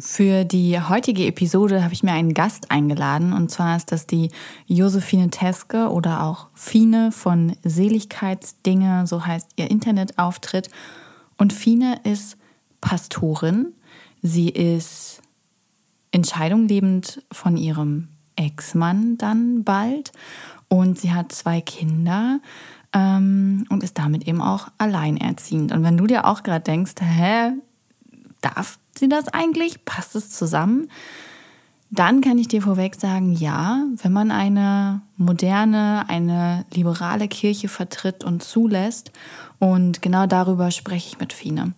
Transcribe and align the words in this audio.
Für 0.00 0.44
die 0.44 0.80
heutige 0.80 1.26
Episode 1.26 1.84
habe 1.84 1.92
ich 1.92 2.02
mir 2.02 2.12
einen 2.12 2.32
Gast 2.32 2.70
eingeladen 2.70 3.34
und 3.34 3.50
zwar 3.50 3.76
ist 3.76 3.92
das 3.92 4.06
die 4.06 4.30
Josephine 4.66 5.28
Teske 5.28 5.90
oder 5.90 6.22
auch 6.22 6.46
Fine 6.54 7.12
von 7.12 7.54
Seligkeitsdinge, 7.64 9.06
so 9.06 9.26
heißt 9.26 9.50
ihr 9.56 9.70
Internetauftritt. 9.70 10.70
Und 11.36 11.52
Fine 11.52 12.00
ist 12.04 12.38
Pastorin. 12.80 13.74
Sie 14.22 14.48
ist 14.48 15.20
Entscheidung 16.12 16.66
lebend 16.66 17.22
von 17.30 17.58
ihrem 17.58 18.08
Ex-Mann 18.36 19.18
dann 19.18 19.64
bald 19.64 20.12
und 20.68 20.98
sie 20.98 21.12
hat 21.12 21.32
zwei 21.32 21.60
Kinder 21.60 22.40
ähm, 22.94 23.66
und 23.68 23.82
ist 23.82 23.98
damit 23.98 24.26
eben 24.26 24.40
auch 24.40 24.68
alleinerziehend. 24.78 25.72
Und 25.72 25.82
wenn 25.82 25.98
du 25.98 26.06
dir 26.06 26.24
auch 26.26 26.42
gerade 26.42 26.64
denkst, 26.64 26.94
hä, 27.00 27.52
darf 28.40 28.78
sie 28.98 29.08
das 29.08 29.28
eigentlich? 29.28 29.84
Passt 29.84 30.16
es 30.16 30.30
zusammen? 30.30 30.90
Dann 31.92 32.20
kann 32.20 32.38
ich 32.38 32.46
dir 32.46 32.62
vorweg 32.62 32.94
sagen, 32.94 33.32
ja, 33.32 33.82
wenn 34.00 34.12
man 34.12 34.30
eine 34.30 35.00
moderne, 35.16 36.04
eine 36.08 36.64
liberale 36.72 37.26
Kirche 37.26 37.68
vertritt 37.68 38.22
und 38.22 38.44
zulässt, 38.44 39.10
und 39.58 40.00
genau 40.00 40.26
darüber 40.26 40.70
spreche 40.70 41.08
ich 41.08 41.18
mit 41.18 41.32
Fine. 41.32 41.72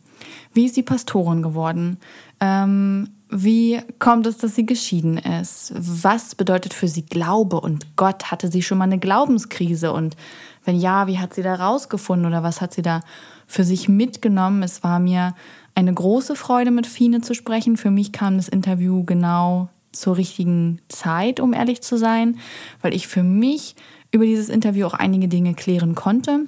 Wie 0.53 0.67
ist 0.67 0.75
sie 0.75 0.83
Pastorin 0.83 1.43
geworden? 1.43 1.99
Ähm, 2.41 3.09
wie 3.29 3.81
kommt 3.99 4.27
es, 4.27 4.37
dass 4.37 4.55
sie 4.55 4.67
geschieden 4.67 5.17
ist? 5.17 5.73
Was 5.75 6.35
bedeutet 6.35 6.75
für 6.75 6.87
sie 6.87 7.07
Glaube 7.07 7.61
und 7.61 7.97
Gott? 7.97 8.31
Hatte 8.31 8.49
sie 8.49 8.63
schon 8.63 8.79
mal 8.79 8.85
eine 8.85 8.99
Glaubenskrise? 8.99 9.93
Und 9.93 10.17
wenn 10.65 10.79
ja, 10.79 11.07
wie 11.07 11.19
hat 11.19 11.33
sie 11.33 11.43
da 11.43 11.55
rausgefunden 11.55 12.27
oder 12.27 12.43
was 12.43 12.61
hat 12.61 12.75
sie 12.75 12.83
da 12.83 13.01
für 13.47 13.65
sich 13.65 13.89
mitgenommen? 13.89 14.63
Es 14.63 14.85
war 14.85 14.99
mir 14.99 15.35
eine 15.75 15.93
große 15.93 16.37
Freude, 16.37 16.71
mit 16.71 16.87
Fine 16.87 17.21
zu 17.21 17.35
sprechen. 17.35 17.77
Für 17.77 17.91
mich 17.91 18.13
kam 18.13 18.37
das 18.37 18.49
Interview 18.49 19.05
genau 19.05 19.69
zur 19.93 20.17
richtigen 20.17 20.81
Zeit, 20.89 21.41
um 21.41 21.53
ehrlich 21.53 21.83
zu 21.83 21.97
sein, 21.97 22.39
weil 22.81 22.95
ich 22.95 23.09
für 23.09 23.23
mich 23.23 23.77
über 24.11 24.25
dieses 24.25 24.49
Interview 24.49 24.87
auch 24.87 24.95
einige 24.95 25.29
Dinge 25.29 25.55
klären 25.55 25.95
konnte 25.95 26.47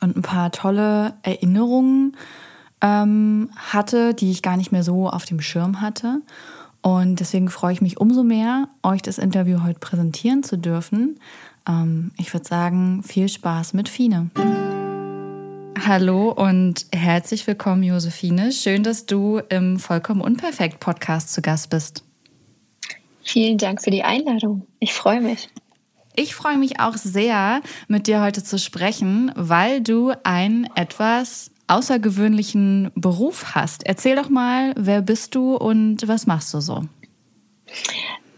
und 0.00 0.16
ein 0.16 0.22
paar 0.22 0.50
tolle 0.50 1.14
Erinnerungen 1.22 2.16
ähm, 2.80 3.50
hatte, 3.56 4.14
die 4.14 4.30
ich 4.30 4.42
gar 4.42 4.56
nicht 4.56 4.72
mehr 4.72 4.82
so 4.82 5.08
auf 5.08 5.24
dem 5.24 5.40
Schirm 5.40 5.80
hatte. 5.80 6.20
Und 6.82 7.20
deswegen 7.20 7.48
freue 7.48 7.74
ich 7.74 7.82
mich 7.82 8.00
umso 8.00 8.22
mehr, 8.22 8.68
euch 8.82 9.02
das 9.02 9.18
Interview 9.18 9.62
heute 9.62 9.78
präsentieren 9.78 10.42
zu 10.42 10.56
dürfen. 10.56 11.18
Ähm, 11.68 12.12
ich 12.16 12.32
würde 12.32 12.48
sagen, 12.48 13.02
viel 13.02 13.28
Spaß 13.28 13.74
mit 13.74 13.88
Fine. 13.88 14.30
Hallo 15.78 16.30
und 16.30 16.86
herzlich 16.92 17.46
willkommen, 17.46 17.82
Josephine. 17.82 18.52
Schön, 18.52 18.82
dass 18.82 19.06
du 19.06 19.38
im 19.48 19.78
Vollkommen 19.78 20.20
Unperfekt 20.20 20.80
Podcast 20.80 21.32
zu 21.32 21.42
Gast 21.42 21.70
bist. 21.70 22.04
Vielen 23.22 23.58
Dank 23.58 23.82
für 23.82 23.90
die 23.90 24.02
Einladung. 24.02 24.66
Ich 24.78 24.92
freue 24.92 25.20
mich. 25.20 25.48
Ich 26.16 26.34
freue 26.34 26.58
mich 26.58 26.80
auch 26.80 26.96
sehr, 26.96 27.62
mit 27.88 28.06
dir 28.06 28.20
heute 28.20 28.42
zu 28.42 28.58
sprechen, 28.58 29.32
weil 29.36 29.80
du 29.80 30.12
einen 30.24 30.68
etwas 30.74 31.50
außergewöhnlichen 31.68 32.90
Beruf 32.94 33.54
hast. 33.54 33.86
Erzähl 33.86 34.16
doch 34.16 34.28
mal, 34.28 34.74
wer 34.76 35.02
bist 35.02 35.34
du 35.34 35.54
und 35.56 36.06
was 36.08 36.26
machst 36.26 36.52
du 36.52 36.60
so? 36.60 36.84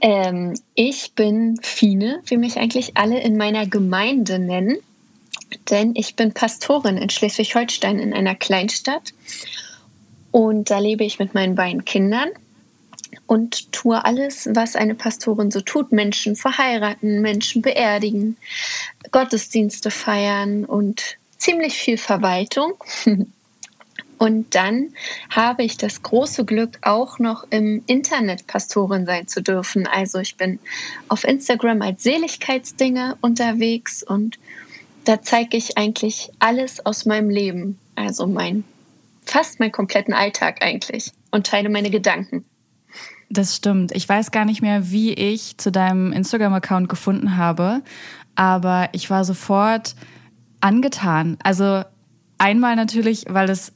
Ähm, 0.00 0.54
ich 0.74 1.14
bin 1.14 1.56
Fine, 1.62 2.20
wie 2.26 2.36
mich 2.36 2.58
eigentlich 2.58 2.96
alle 2.96 3.20
in 3.20 3.36
meiner 3.36 3.66
Gemeinde 3.66 4.38
nennen 4.38 4.76
denn 5.70 5.94
ich 5.94 6.16
bin 6.16 6.32
Pastorin 6.32 6.96
in 6.96 7.10
Schleswig-Holstein 7.10 7.98
in 7.98 8.12
einer 8.12 8.34
Kleinstadt 8.34 9.12
und 10.30 10.70
da 10.70 10.78
lebe 10.78 11.04
ich 11.04 11.18
mit 11.18 11.34
meinen 11.34 11.54
beiden 11.54 11.84
Kindern 11.84 12.30
und 13.26 13.72
tue 13.72 14.04
alles, 14.04 14.48
was 14.52 14.76
eine 14.76 14.94
Pastorin 14.94 15.50
so 15.50 15.60
tut. 15.60 15.92
Menschen 15.92 16.36
verheiraten, 16.36 17.20
Menschen 17.20 17.62
beerdigen, 17.62 18.36
Gottesdienste 19.10 19.90
feiern 19.90 20.64
und 20.64 21.16
ziemlich 21.38 21.74
viel 21.74 21.98
Verwaltung. 21.98 22.74
Und 24.18 24.54
dann 24.54 24.90
habe 25.30 25.64
ich 25.64 25.78
das 25.78 26.00
große 26.04 26.44
Glück, 26.44 26.78
auch 26.82 27.18
noch 27.18 27.44
im 27.50 27.82
Internet 27.88 28.46
Pastorin 28.46 29.04
sein 29.04 29.26
zu 29.26 29.42
dürfen. 29.42 29.88
Also 29.88 30.20
ich 30.20 30.36
bin 30.36 30.60
auf 31.08 31.24
Instagram 31.24 31.82
als 31.82 32.04
Seligkeitsdinge 32.04 33.16
unterwegs 33.20 34.04
und 34.04 34.38
da 35.04 35.22
zeige 35.22 35.56
ich 35.56 35.78
eigentlich 35.78 36.30
alles 36.38 36.84
aus 36.84 37.06
meinem 37.06 37.30
Leben, 37.30 37.78
also 37.96 38.26
mein 38.26 38.64
fast 39.24 39.60
meinen 39.60 39.72
kompletten 39.72 40.14
Alltag 40.14 40.62
eigentlich 40.62 41.12
und 41.30 41.46
teile 41.46 41.68
meine 41.68 41.90
Gedanken. 41.90 42.44
Das 43.30 43.56
stimmt. 43.56 43.92
Ich 43.92 44.08
weiß 44.08 44.30
gar 44.30 44.44
nicht 44.44 44.60
mehr, 44.60 44.90
wie 44.90 45.14
ich 45.14 45.56
zu 45.56 45.72
deinem 45.72 46.12
Instagram-Account 46.12 46.88
gefunden 46.88 47.36
habe, 47.36 47.82
aber 48.34 48.90
ich 48.92 49.08
war 49.08 49.24
sofort 49.24 49.94
angetan. 50.60 51.38
Also 51.42 51.82
einmal 52.36 52.76
natürlich, 52.76 53.24
weil 53.28 53.48
es 53.48 53.72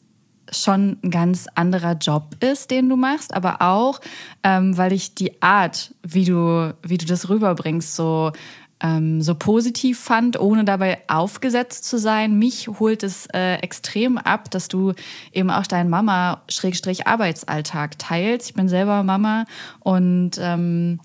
schon 0.53 0.99
ein 1.03 1.11
ganz 1.11 1.47
anderer 1.55 1.95
Job 1.95 2.37
ist, 2.41 2.71
den 2.71 2.89
du 2.89 2.97
machst, 2.97 3.35
aber 3.35 3.63
auch, 3.63 4.01
ähm, 4.43 4.77
weil 4.77 4.93
ich 4.93 5.15
die 5.15 5.43
Art, 5.43 5.95
wie 6.03 6.25
du, 6.25 6.75
wie 6.83 6.99
du 6.99 7.07
das 7.07 7.29
rüberbringst, 7.29 7.97
so 7.97 8.33
ähm, 8.81 9.23
so 9.23 9.35
positiv 9.35 9.99
fand, 9.99 10.39
ohne 10.39 10.65
dabei 10.65 10.99
aufgesetzt 11.09 11.85
zu 11.85 11.99
sein. 11.99 12.39
Mich 12.39 12.69
holt 12.69 13.03
es 13.03 13.27
äh, 13.33 13.55
extrem 13.57 14.19
ab, 14.19 14.49
dass 14.51 14.69
du 14.69 14.93
eben 15.33 15.51
auch 15.51 15.67
deinen 15.67 15.91
Mama-Arbeitsalltag 15.91 17.99
teilst. 17.99 18.51
Ich 18.51 18.55
bin 18.55 18.69
selber 18.69 19.03
Mama 19.03 19.47
und 19.81 20.39
ähm, 20.39 21.01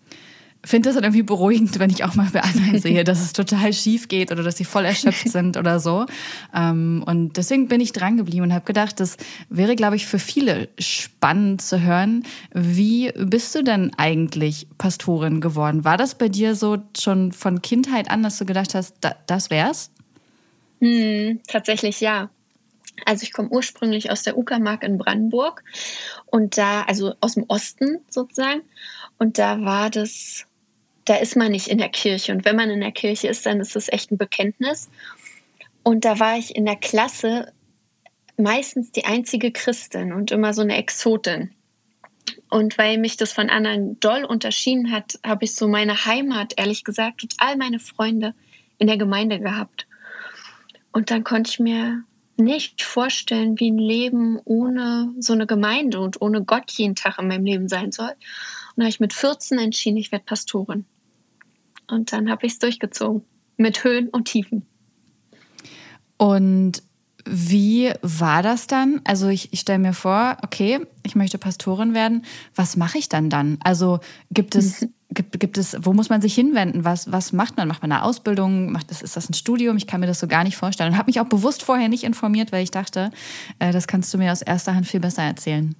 finde 0.64 0.90
das 0.90 0.96
dann 0.96 1.04
irgendwie 1.04 1.24
beruhigend, 1.24 1.80
wenn 1.80 1.90
ich 1.90 2.04
auch 2.04 2.16
mal 2.16 2.30
bei 2.32 2.42
anderen 2.42 2.80
sehe, 2.82 3.04
dass 3.04 3.22
es 3.22 3.34
total 3.34 3.74
schief 3.74 4.08
geht 4.08 4.32
oder 4.32 4.44
dass 4.44 4.58
sie 4.58 4.66
voll 4.66 4.86
erschöpft 4.86 5.28
sind 5.30 5.58
oder 5.58 5.80
so. 5.80 6.06
Ähm, 6.54 7.04
und 7.06 7.38
deswegen 7.38 7.68
bin 7.68 7.82
ich 7.82 7.94
dran 7.94 8.18
geblieben 8.18 8.44
und 8.44 8.54
habe 8.54 8.66
gedacht, 8.66 9.00
das 9.00 9.18
wäre, 9.50 9.76
glaube 9.76 9.96
ich, 9.96 10.06
für 10.06 10.20
viele 10.20 10.70
spannend 10.80 11.62
zu 11.62 11.82
hören. 11.82 12.24
Wie 12.54 13.12
bist 13.14 13.56
du 13.56 13.64
denn 13.64 13.92
eigentlich 13.98 14.68
Pastorin 14.78 15.42
geworden? 15.42 15.84
War 15.84 15.98
das 15.98 16.16
bei 16.16 16.30
dir 16.30 16.56
so 16.56 16.78
schon 16.98 17.32
von 17.32 17.62
Kindheit 17.62 18.10
an, 18.10 18.24
dass 18.24 18.38
du 18.38 18.46
gedacht 18.46 18.76
hast, 18.76 18.96
da, 19.02 19.16
das 19.28 19.50
wär's? 19.50 19.92
Hm, 20.80 21.40
tatsächlich 21.48 22.02
ja. 22.02 22.30
Also 23.06 23.24
ich 23.24 23.34
komme 23.34 23.50
ursprünglich 23.50 24.12
aus 24.12 24.24
der 24.24 24.38
Uckermark 24.38 24.84
in 24.84 24.98
Brandenburg 25.00 25.64
und 26.28 26.58
da, 26.58 26.84
also 26.84 27.16
aus 27.20 27.34
dem 27.34 27.46
Osten 27.48 28.00
sozusagen. 28.10 28.62
Und 29.18 29.40
da 29.40 29.62
war 29.64 29.90
das 29.90 30.46
da 31.06 31.16
ist 31.16 31.35
man 31.35 31.51
nicht 31.51 31.67
in 31.67 31.78
der 31.78 31.89
Kirche. 31.89 32.31
Und 32.31 32.45
wenn 32.45 32.56
man 32.56 32.69
in 32.69 32.81
der 32.81 32.91
Kirche 32.91 33.28
ist, 33.28 33.45
dann 33.45 33.59
ist 33.59 33.75
es 33.75 33.91
echt 33.91 34.12
ein 34.12 34.17
Bekenntnis. 34.17 34.89
Und 35.84 36.06
da 36.06 36.19
war 36.19 36.38
ich 36.38 36.56
in 36.56 36.66
der 36.66 36.75
Klasse 36.75 37.51
meistens 38.38 38.91
die 38.91 39.06
einzige 39.06 39.51
Christin 39.51 40.13
und 40.13 40.31
immer 40.31 40.53
so 40.53 40.62
eine 40.62 40.78
Exotin. 40.78 41.51
Und 42.50 42.78
weil 42.78 42.97
mich 42.97 43.17
das 43.17 43.34
von 43.34 43.50
anderen 43.50 44.00
doll 44.00 44.23
unterschieden 44.23 44.91
hat, 44.91 45.19
habe 45.25 45.45
ich 45.45 45.56
so 45.56 45.67
meine 45.67 46.06
Heimat, 46.06 46.53
ehrlich 46.57 46.83
gesagt, 46.83 47.24
und 47.24 47.36
all 47.39 47.57
meine 47.57 47.80
Freunde 47.80 48.33
in 48.77 48.88
der 48.88 48.97
Gemeinde 48.97 49.39
gehabt. 49.39 49.88
Und 50.92 51.12
dann 51.12 51.24
konnte 51.24 51.50
ich 51.51 51.59
mir 51.59 52.04
nicht 52.38 52.81
vorstellen, 52.81 53.59
wie 53.59 53.71
ein 53.71 53.77
Leben 53.77 54.39
ohne 54.45 55.13
so 55.19 55.33
eine 55.33 55.47
Gemeinde 55.47 56.00
und 56.00 56.21
ohne 56.21 56.44
Gott 56.44 56.71
jeden 56.71 56.95
Tag 56.95 57.19
in 57.19 57.27
meinem 57.27 57.45
Leben 57.45 57.68
sein 57.68 57.92
soll. 57.92 58.12
Und 58.75 58.83
habe 58.83 58.89
ich 58.89 59.00
mit 59.00 59.13
14 59.13 59.57
entschieden, 59.59 59.97
ich 59.97 60.12
werde 60.12 60.25
Pastorin. 60.25 60.85
Und 61.88 62.13
dann 62.13 62.29
habe 62.29 62.45
ich 62.45 62.53
es 62.53 62.59
durchgezogen. 62.59 63.23
Mit 63.57 63.83
Höhen 63.83 64.09
und 64.09 64.25
Tiefen. 64.25 64.65
Und 66.18 66.81
wie 67.25 67.91
war 68.01 68.41
das 68.41 68.68
dann? 68.68 69.01
Also 69.03 69.27
ich, 69.27 69.53
ich 69.53 69.59
stelle 69.59 69.79
mir 69.79 69.94
vor, 69.94 70.38
okay, 70.44 70.79
ich 71.03 71.15
möchte 71.15 71.38
Pastorin 71.38 71.94
werden. 71.94 72.25
Was 72.56 72.77
mache 72.77 72.97
ich 72.97 73.09
dann 73.09 73.29
dann? 73.29 73.57
Also 73.63 74.00
gibt 74.31 74.56
es, 74.56 74.88
gibt, 75.09 75.39
gibt 75.39 75.57
es, 75.57 75.77
wo 75.81 75.94
muss 75.94 76.09
man 76.09 76.21
sich 76.21 76.33
hinwenden? 76.33 76.83
Was, 76.85 77.12
was 77.12 77.33
macht 77.33 77.57
man? 77.57 77.68
Macht 77.68 77.81
man 77.81 77.91
eine 77.91 78.03
Ausbildung? 78.03 78.71
Macht 78.71 78.89
das, 78.91 79.01
ist 79.01 79.15
das 79.15 79.29
ein 79.29 79.33
Studium? 79.33 79.77
Ich 79.77 79.88
kann 79.88 80.00
mir 80.00 80.07
das 80.07 80.19
so 80.19 80.27
gar 80.27 80.44
nicht 80.44 80.57
vorstellen. 80.57 80.94
Und 80.94 80.97
habe 80.97 81.09
mich 81.09 81.19
auch 81.19 81.27
bewusst 81.27 81.63
vorher 81.63 81.89
nicht 81.89 82.03
informiert, 82.03 82.51
weil 82.51 82.63
ich 82.63 82.71
dachte, 82.71 83.12
äh, 83.59 83.71
das 83.71 83.88
kannst 83.88 84.13
du 84.13 84.18
mir 84.18 84.31
aus 84.31 84.41
erster 84.41 84.75
Hand 84.75 84.88
viel 84.88 85.00
besser 85.00 85.23
erzählen. 85.23 85.75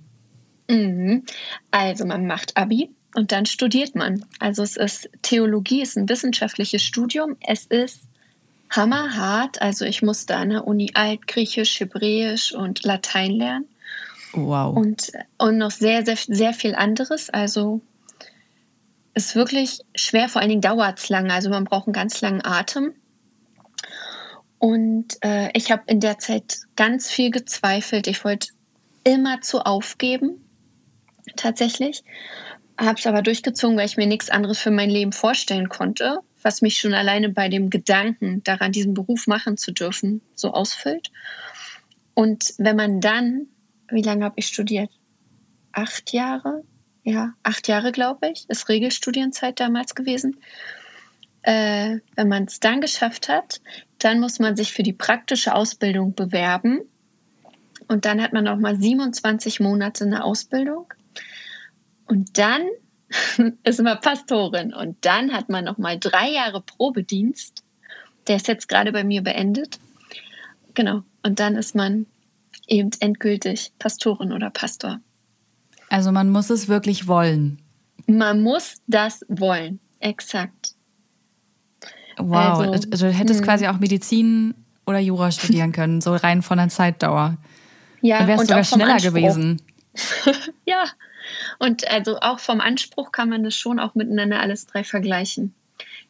Mhm. 0.72 1.26
Also 1.70 2.06
man 2.06 2.26
macht 2.26 2.56
Abi 2.56 2.90
und 3.14 3.32
dann 3.34 3.46
studiert 3.46 3.94
man. 3.94 4.26
Also 4.40 4.64
es 4.64 4.78
ist 4.78 5.10
Theologie, 5.22 5.82
ist 5.82 5.98
ein 5.98 6.08
wissenschaftliches 6.08 6.82
Studium. 6.82 7.36
Es 7.46 7.66
ist 7.66 8.04
hammerhart. 8.70 9.62
Also 9.62 9.84
ich 9.84 10.02
musste 10.02 10.38
an 10.38 10.50
der 10.50 10.66
Uni 10.66 10.92
Altgriechisch, 10.94 11.80
Hebräisch 11.80 12.54
und 12.54 12.84
Latein 12.84 13.32
lernen. 13.32 13.68
Wow. 14.32 14.78
Und, 14.78 15.12
und 15.38 15.58
noch 15.58 15.72
sehr, 15.72 16.06
sehr, 16.06 16.16
sehr 16.16 16.54
viel 16.54 16.74
anderes. 16.74 17.30
Also 17.30 17.82
ist 19.14 19.36
wirklich 19.36 19.80
schwer, 19.94 20.30
vor 20.30 20.42
allen 20.42 20.50
Dingen 20.50 20.62
dauert 20.62 21.00
es 21.00 21.10
lange. 21.10 21.34
Also 21.34 21.50
man 21.50 21.66
braucht 21.66 21.88
einen 21.88 21.94
ganz 21.94 22.22
langen 22.22 22.46
Atem. 22.46 22.94
Und 24.58 25.18
äh, 25.22 25.50
ich 25.54 25.70
habe 25.70 25.84
in 25.88 26.00
der 26.00 26.18
Zeit 26.20 26.60
ganz 26.78 27.10
viel 27.10 27.30
gezweifelt. 27.30 28.08
Ich 28.08 28.24
wollte 28.24 28.50
immer 29.04 29.42
zu 29.42 29.66
aufgeben, 29.66 30.41
tatsächlich. 31.36 32.04
Habe 32.80 33.00
es 33.00 33.06
aber 33.06 33.22
durchgezogen, 33.22 33.78
weil 33.78 33.86
ich 33.86 33.98
mir 33.98 34.08
nichts 34.08 34.30
anderes 34.30 34.60
für 34.60 34.72
mein 34.72 34.90
Leben 34.90 35.12
vorstellen 35.12 35.70
konnte, 35.70 36.20
was 36.42 36.62
mich 36.62 36.78
schon 36.78 36.94
alleine 36.94 37.30
bei 37.30 37.50
dem 37.50 37.70
Gedanken 37.70 38.44
daran, 38.44 38.72
diesen 38.72 38.94
Beruf 38.94 39.28
machen 39.28 39.58
zu 39.58 39.72
dürfen, 39.72 40.22
so 40.34 40.52
ausfüllt. 40.52 41.12
Und 42.14 42.54
wenn 42.58 42.76
man 42.76 43.02
dann, 43.02 43.48
wie 43.90 44.02
lange 44.02 44.26
habe 44.26 44.36
ich 44.38 44.48
studiert? 44.48 44.90
Acht 45.72 46.12
Jahre? 46.12 46.64
Ja, 47.04 47.34
acht 47.44 47.68
Jahre, 47.68 47.92
glaube 47.92 48.30
ich, 48.30 48.50
ist 48.50 48.70
Regelstudienzeit 48.70 49.60
damals 49.60 49.96
gewesen. 49.96 50.38
Äh, 51.42 52.00
wenn 52.16 52.28
man 52.28 52.44
es 52.44 52.60
dann 52.60 52.82
geschafft 52.82 53.28
hat, 53.28 53.62
dann 53.98 54.20
muss 54.20 54.40
man 54.40 54.56
sich 54.56 54.74
für 54.74 54.84
die 54.84 54.94
praktische 54.94 55.56
Ausbildung 55.56 56.14
bewerben. 56.14 56.82
Und 57.88 58.06
dann 58.06 58.22
hat 58.22 58.34
man 58.34 58.44
noch 58.44 58.58
mal 58.58 58.80
27 58.80 59.60
Monate 59.60 60.06
eine 60.06 60.24
Ausbildung. 60.24 60.94
Und 62.12 62.38
dann 62.38 62.64
ist 63.64 63.82
man 63.82 63.98
Pastorin. 64.02 64.74
Und 64.74 64.98
dann 65.06 65.32
hat 65.32 65.48
man 65.48 65.64
noch 65.64 65.78
mal 65.78 65.98
drei 65.98 66.30
Jahre 66.30 66.60
Probedienst. 66.60 67.64
Der 68.28 68.36
ist 68.36 68.50
jetzt 68.50 68.68
gerade 68.68 68.92
bei 68.92 69.06
mir 69.06 69.22
beendet. 69.22 69.80
Genau. 70.74 71.04
Und 71.24 71.40
dann 71.40 71.56
ist 71.56 71.74
man 71.74 72.06
eben 72.68 72.90
endgültig 73.00 73.72
Pastorin 73.80 74.34
oder 74.34 74.50
Pastor. 74.50 75.00
Also 75.88 76.12
man 76.12 76.30
muss 76.30 76.50
es 76.50 76.68
wirklich 76.68 77.08
wollen. 77.08 77.62
Man 78.08 78.44
muss 78.44 78.82
das 78.88 79.26
wollen. 79.30 79.80
Exakt. 80.02 80.74
Wow, 82.18 82.60
also, 82.60 82.90
also 82.92 83.06
du 83.08 83.14
hättest 83.14 83.40
hm. 83.40 83.46
quasi 83.46 83.68
auch 83.68 83.80
Medizin 83.80 84.54
oder 84.86 85.00
Jura 85.00 85.32
studieren 85.32 85.72
können, 85.72 86.02
so 86.02 86.14
rein 86.14 86.42
von 86.42 86.58
der 86.58 86.68
Zeitdauer. 86.68 87.38
Ja, 88.02 88.20
Dann 88.20 88.28
wärst 88.28 88.44
du 88.44 88.48
sogar 88.48 88.64
schneller 88.66 88.98
gewesen. 88.98 89.62
ja, 90.66 90.84
und 91.60 91.88
also 91.90 92.20
auch 92.20 92.40
vom 92.40 92.62
Anspruch 92.62 93.12
kann 93.12 93.30
man 93.30 93.44
das 93.44 93.56
schon 93.56 93.80
auch 93.80 93.96
miteinander 93.96 94.40
alles 94.40 94.66
drei 94.66 94.84
vergleichen. 94.84 95.54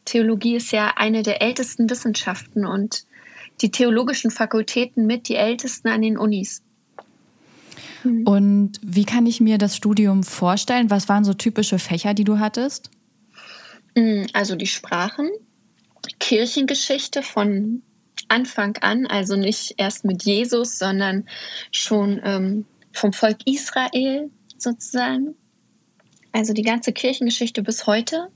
Theologie 0.06 0.56
ist 0.56 0.72
ja 0.72 0.94
eine 0.96 1.24
der 1.24 1.42
ältesten 1.42 1.90
Wissenschaften 1.90 2.66
und 2.66 3.06
die 3.62 3.72
theologischen 3.72 4.32
Fakultäten 4.32 5.06
mit 5.06 5.28
die 5.28 5.36
ältesten 5.36 5.90
an 5.90 6.02
den 6.02 6.18
Unis. 6.18 6.64
Hm. 8.02 8.26
Und 8.26 8.74
wie 8.82 9.06
kann 9.06 9.26
ich 9.26 9.40
mir 9.40 9.58
das 9.58 9.76
Studium 9.76 10.24
vorstellen? 10.24 10.90
Was 10.90 11.08
waren 11.08 11.24
so 11.24 11.34
typische 11.34 11.80
Fächer, 11.80 12.14
die 12.14 12.24
du 12.24 12.40
hattest? 12.40 12.90
Hm, 13.96 14.28
also 14.34 14.56
die 14.56 14.68
Sprachen, 14.68 15.30
Kirchengeschichte 16.20 17.22
von 17.22 17.82
Anfang 18.28 18.78
an, 18.78 19.06
also 19.08 19.36
nicht 19.36 19.76
erst 19.78 20.06
mit 20.06 20.24
Jesus, 20.24 20.80
sondern 20.80 21.26
schon 21.72 22.22
ähm, 22.24 22.66
vom 22.94 23.14
Volk 23.14 23.38
Israel 23.46 24.30
sozusagen. 24.62 25.36
Also 26.32 26.54
die 26.54 26.62
ganze 26.62 26.94
Kirchengeschichte 26.94 27.62
bis 27.62 27.88
heute. 27.88 28.30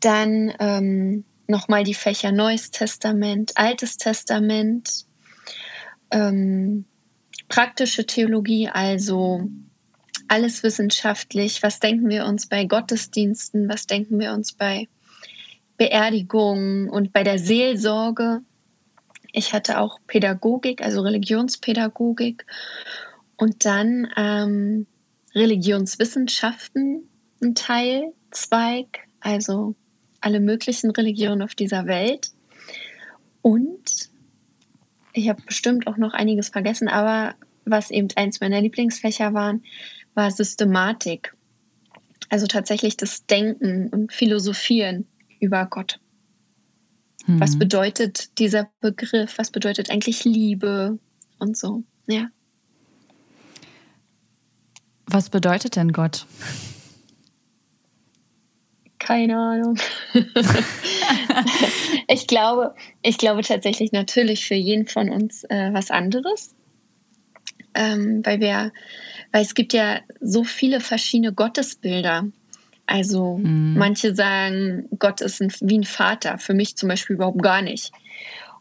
Dann 0.00 0.52
ähm, 0.60 1.24
nochmal 1.46 1.84
die 1.84 1.94
Fächer 1.94 2.32
Neues 2.32 2.70
Testament, 2.70 3.52
Altes 3.56 3.96
Testament, 3.96 5.06
ähm, 6.10 6.84
praktische 7.48 8.06
Theologie, 8.06 8.68
also 8.68 9.48
alles 10.28 10.62
wissenschaftlich. 10.62 11.62
Was 11.62 11.80
denken 11.80 12.08
wir 12.10 12.26
uns 12.26 12.46
bei 12.46 12.64
Gottesdiensten? 12.64 13.68
Was 13.68 13.86
denken 13.86 14.18
wir 14.20 14.32
uns 14.32 14.52
bei 14.52 14.86
Beerdigungen 15.78 16.90
und 16.90 17.12
bei 17.14 17.22
der 17.22 17.38
Seelsorge. 17.38 18.40
Ich 19.32 19.54
hatte 19.54 19.78
auch 19.78 19.98
Pädagogik, 20.06 20.82
also 20.82 21.00
Religionspädagogik 21.00 22.44
und 23.36 23.64
dann 23.64 24.08
ähm, 24.16 24.86
Religionswissenschaften, 25.34 27.08
ein 27.42 27.54
Teil, 27.54 28.12
Zweig, 28.30 29.00
also 29.20 29.74
alle 30.20 30.40
möglichen 30.40 30.90
Religionen 30.90 31.42
auf 31.42 31.54
dieser 31.54 31.86
Welt. 31.86 32.32
Und 33.42 34.10
ich 35.12 35.28
habe 35.28 35.42
bestimmt 35.42 35.86
auch 35.86 35.96
noch 35.96 36.12
einiges 36.12 36.48
vergessen, 36.48 36.88
aber 36.88 37.34
was 37.64 37.90
eben 37.90 38.08
eins 38.16 38.40
meiner 38.40 38.60
Lieblingsfächer 38.60 39.34
waren, 39.34 39.62
war 40.14 40.30
Systematik. 40.30 41.34
Also 42.30 42.46
tatsächlich 42.46 42.96
das 42.96 43.26
Denken 43.26 43.88
und 43.88 44.12
Philosophieren 44.12 45.06
über 45.40 45.66
Gott. 45.66 46.00
Mhm. 47.26 47.40
Was 47.40 47.58
bedeutet 47.58 48.38
dieser 48.38 48.70
Begriff? 48.80 49.38
Was 49.38 49.50
bedeutet 49.50 49.90
eigentlich 49.90 50.24
Liebe 50.24 50.98
und 51.38 51.56
so? 51.56 51.84
Ja. 52.06 52.28
Was 55.10 55.30
bedeutet 55.30 55.76
denn 55.76 55.92
Gott? 55.92 56.26
Keine 58.98 59.38
Ahnung. 59.38 59.78
ich 62.08 62.26
glaube, 62.26 62.74
ich 63.02 63.16
glaube 63.16 63.42
tatsächlich 63.42 63.92
natürlich 63.92 64.46
für 64.46 64.54
jeden 64.54 64.86
von 64.86 65.08
uns 65.08 65.44
äh, 65.44 65.70
was 65.72 65.90
anderes. 65.90 66.54
Ähm, 67.74 68.20
weil 68.24 68.40
wir, 68.40 68.72
weil 69.32 69.42
es 69.42 69.54
gibt 69.54 69.72
ja 69.72 70.00
so 70.20 70.44
viele 70.44 70.80
verschiedene 70.80 71.32
Gottesbilder. 71.32 72.26
Also 72.86 73.38
mhm. 73.38 73.76
manche 73.78 74.14
sagen, 74.14 74.88
Gott 74.98 75.22
ist 75.22 75.40
ein, 75.40 75.52
wie 75.60 75.78
ein 75.78 75.84
Vater, 75.84 76.36
für 76.36 76.54
mich 76.54 76.76
zum 76.76 76.90
Beispiel 76.90 77.16
überhaupt 77.16 77.42
gar 77.42 77.62
nicht. 77.62 77.92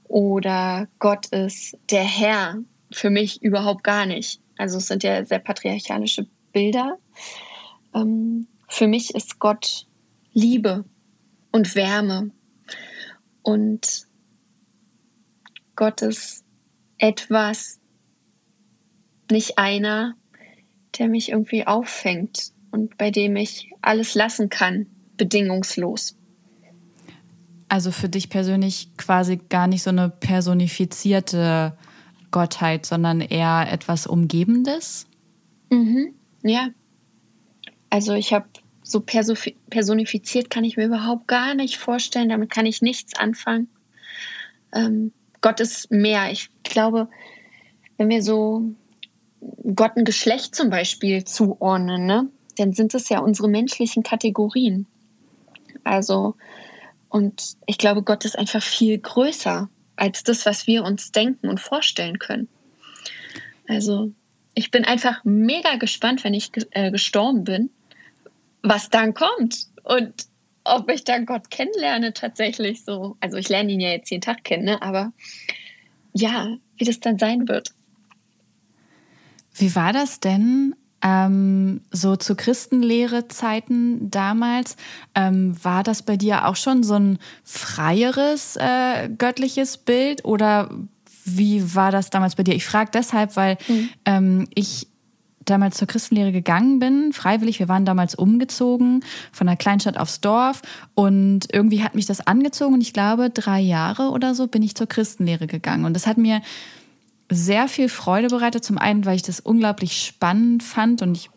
Oder 0.06 0.88
Gott 1.00 1.26
ist 1.28 1.78
der 1.90 2.04
Herr, 2.04 2.58
für 2.92 3.10
mich 3.10 3.42
überhaupt 3.42 3.84
gar 3.84 4.06
nicht. 4.06 4.40
Also 4.58 4.78
es 4.78 4.88
sind 4.88 5.04
ja 5.04 5.26
sehr 5.26 5.40
patriarchalische 5.40 6.28
Bilder. 6.58 6.98
Ähm, 7.94 8.48
für 8.68 8.88
mich 8.88 9.14
ist 9.14 9.38
Gott 9.38 9.86
Liebe 10.34 10.86
und 11.52 11.76
Wärme. 11.76 12.32
Und 13.44 14.08
Gott 15.76 16.02
ist 16.02 16.44
etwas, 16.98 17.80
nicht 19.30 19.60
einer, 19.60 20.16
der 20.98 21.10
mich 21.10 21.30
irgendwie 21.30 21.68
auffängt 21.68 22.54
und 22.72 22.98
bei 22.98 23.12
dem 23.12 23.36
ich 23.36 23.70
alles 23.84 24.16
lassen 24.16 24.50
kann, 24.50 24.88
bedingungslos. 25.16 26.18
Also 27.70 27.92
für 27.92 28.10
dich 28.10 28.30
persönlich 28.32 28.90
quasi 28.98 29.38
gar 29.38 29.68
nicht 29.68 29.84
so 29.84 29.92
eine 29.92 30.10
personifizierte 30.10 31.78
Gottheit, 32.32 32.88
sondern 32.88 33.22
eher 33.22 33.68
etwas 33.72 34.08
Umgebendes? 34.08 35.06
Mhm, 35.70 36.14
ja. 36.44 36.70
Also 37.90 38.14
ich 38.14 38.34
habe 38.34 38.48
so 38.84 39.02
personifiziert 39.02 40.50
kann 40.50 40.64
ich 40.64 40.78
mir 40.78 40.86
überhaupt 40.86 41.28
gar 41.28 41.56
nicht 41.56 41.78
vorstellen. 41.78 42.30
Damit 42.30 42.50
kann 42.50 42.66
ich 42.66 42.82
nichts 42.82 43.18
anfangen. 43.18 43.68
Ähm, 44.74 45.12
Gott 45.42 45.60
ist 45.60 45.92
mehr. 45.92 46.32
Ich 46.32 46.50
glaube, 46.64 47.10
wenn 47.98 48.10
wir 48.10 48.24
so 48.24 48.72
Gott 49.76 49.98
ein 49.98 50.06
Geschlecht 50.06 50.56
zum 50.56 50.70
Beispiel 50.70 51.26
zuordnen, 51.26 52.06
ne? 52.06 52.30
dann 52.56 52.74
sind 52.74 52.94
es 52.94 53.10
ja 53.10 53.20
unsere 53.20 53.50
menschlichen 53.50 54.04
Kategorien. 54.04 54.88
Also, 55.84 56.36
und 57.10 57.56
ich 57.66 57.78
glaube, 57.78 58.04
Gott 58.04 58.26
ist 58.26 58.38
einfach 58.38 58.64
viel 58.64 58.98
größer 58.98 59.70
als 59.96 60.24
das, 60.24 60.46
was 60.46 60.68
wir 60.68 60.84
uns 60.84 61.12
denken 61.12 61.50
und 61.50 61.60
vorstellen 61.60 62.20
können. 62.20 62.48
Also, 63.68 64.12
ich 64.58 64.72
bin 64.72 64.86
einfach 64.86 65.24
mega 65.24 65.76
gespannt, 65.76 66.24
wenn 66.24 66.34
ich 66.34 66.50
äh, 66.72 66.90
gestorben 66.90 67.44
bin, 67.44 67.70
was 68.64 68.90
dann 68.90 69.14
kommt 69.14 69.68
und 69.84 70.26
ob 70.64 70.90
ich 70.90 71.04
dann 71.04 71.28
Gott 71.28 71.52
kennenlerne 71.52 72.12
tatsächlich 72.12 72.84
so. 72.84 73.18
Also 73.20 73.38
ich 73.38 73.50
lerne 73.50 73.72
ihn 73.72 73.80
ja 73.80 73.90
jetzt 73.90 74.10
jeden 74.10 74.22
Tag 74.22 74.44
kennen, 74.44 74.66
ne? 74.66 74.82
aber 74.82 75.14
ja, 76.12 76.58
wie 76.76 76.86
das 76.86 77.00
dann 77.00 77.20
sein 77.20 77.48
wird. 77.48 77.70
Wie 79.54 79.76
war 79.76 79.94
das 79.94 80.22
denn 80.22 80.74
ähm, 81.04 81.82
so 81.92 82.16
zu 82.16 82.36
Christenlehre-Zeiten 82.36 84.10
damals, 84.10 84.76
ähm, 85.14 85.56
war 85.64 85.84
das 85.84 86.02
bei 86.02 86.18
dir 86.18 86.48
auch 86.48 86.56
schon 86.56 86.82
so 86.82 86.96
ein 86.96 87.20
freieres 87.44 88.56
äh, 88.56 89.08
göttliches 89.08 89.78
Bild 89.78 90.26
oder 90.26 90.72
wie 91.28 91.76
war 91.76 91.92
das 91.92 92.10
damals 92.10 92.36
bei 92.36 92.44
dir? 92.44 92.56
Ich 92.56 92.66
frage 92.66 92.92
deshalb, 92.94 93.36
weil 93.36 93.58
mhm. 93.68 93.90
ähm, 94.06 94.48
ich 94.56 94.88
damals 95.50 95.78
zur 95.78 95.88
Christenlehre 95.88 96.32
gegangen 96.32 96.80
bin, 96.80 97.14
freiwillig. 97.14 97.60
Wir 97.60 97.68
waren 97.68 97.86
damals 97.86 98.16
umgezogen 98.16 99.04
von 99.32 99.48
der 99.48 99.56
Kleinstadt 99.56 99.98
aufs 99.98 100.22
Dorf 100.22 100.62
und 100.94 101.48
irgendwie 101.52 101.84
hat 101.84 101.96
mich 101.96 102.06
das 102.06 102.26
angezogen 102.26 102.74
und 102.74 102.82
ich 102.82 102.94
glaube, 102.94 103.30
drei 103.30 103.60
Jahre 103.60 104.10
oder 104.10 104.36
so 104.36 104.48
bin 104.48 104.62
ich 104.62 104.76
zur 104.76 104.88
Christenlehre 104.88 105.48
gegangen. 105.48 105.86
Und 105.86 105.94
das 105.94 106.08
hat 106.08 106.18
mir 106.18 106.42
sehr 107.30 107.68
viel 107.68 107.90
Freude 107.90 108.30
bereitet. 108.30 108.64
Zum 108.64 108.78
einen, 108.78 109.06
weil 109.06 109.16
ich 109.16 109.22
das 109.22 109.40
unglaublich 109.40 110.02
spannend 110.06 110.64
fand 110.64 111.02
und 111.02 111.16
ich 111.16 111.30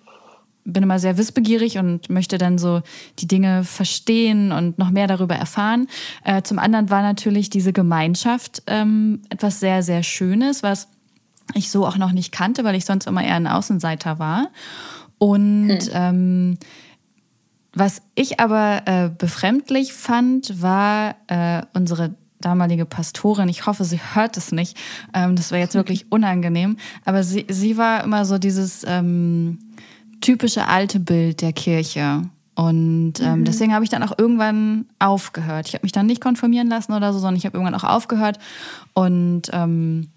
bin 0.72 0.82
immer 0.82 0.98
sehr 0.98 1.18
wissbegierig 1.18 1.78
und 1.78 2.10
möchte 2.10 2.38
dann 2.38 2.58
so 2.58 2.82
die 3.18 3.28
Dinge 3.28 3.64
verstehen 3.64 4.52
und 4.52 4.78
noch 4.78 4.90
mehr 4.90 5.06
darüber 5.06 5.34
erfahren. 5.34 5.86
Äh, 6.24 6.42
zum 6.42 6.58
anderen 6.58 6.90
war 6.90 7.02
natürlich 7.02 7.50
diese 7.50 7.72
Gemeinschaft 7.72 8.62
ähm, 8.66 9.22
etwas 9.30 9.60
sehr, 9.60 9.82
sehr 9.82 10.02
Schönes, 10.02 10.62
was 10.62 10.88
ich 11.54 11.70
so 11.70 11.86
auch 11.86 11.96
noch 11.96 12.12
nicht 12.12 12.32
kannte, 12.32 12.64
weil 12.64 12.74
ich 12.74 12.84
sonst 12.84 13.06
immer 13.06 13.24
eher 13.24 13.34
ein 13.34 13.46
Außenseiter 13.46 14.18
war. 14.18 14.50
Und 15.18 15.68
hm. 15.68 15.90
ähm, 15.92 16.58
was 17.72 18.02
ich 18.14 18.40
aber 18.40 18.82
äh, 18.86 19.10
befremdlich 19.16 19.92
fand, 19.92 20.60
war 20.60 21.14
äh, 21.28 21.62
unsere 21.72 22.14
damalige 22.40 22.86
Pastorin. 22.86 23.48
Ich 23.48 23.66
hoffe, 23.66 23.84
sie 23.84 24.00
hört 24.14 24.36
es 24.36 24.50
nicht. 24.50 24.76
Ähm, 25.14 25.36
das 25.36 25.50
wäre 25.50 25.60
jetzt 25.60 25.74
wirklich 25.74 26.10
unangenehm. 26.10 26.76
Aber 27.04 27.22
sie, 27.22 27.46
sie 27.48 27.76
war 27.76 28.02
immer 28.02 28.24
so 28.24 28.38
dieses 28.38 28.84
ähm, 28.86 29.58
typische 30.20 30.66
alte 30.66 31.00
Bild 31.00 31.42
der 31.42 31.52
Kirche. 31.52 32.22
Und 32.54 33.20
ähm, 33.20 33.40
mhm. 33.40 33.44
deswegen 33.44 33.72
habe 33.72 33.84
ich 33.84 33.90
dann 33.90 34.02
auch 34.02 34.18
irgendwann 34.18 34.86
aufgehört. 34.98 35.68
Ich 35.68 35.74
habe 35.74 35.84
mich 35.84 35.92
dann 35.92 36.06
nicht 36.06 36.20
konformieren 36.20 36.68
lassen 36.68 36.92
oder 36.92 37.12
so, 37.12 37.18
sondern 37.18 37.36
ich 37.36 37.46
habe 37.46 37.56
irgendwann 37.56 37.78
auch 37.78 37.88
aufgehört. 37.88 38.38
Und 38.92 39.50
ähm, 39.52 40.10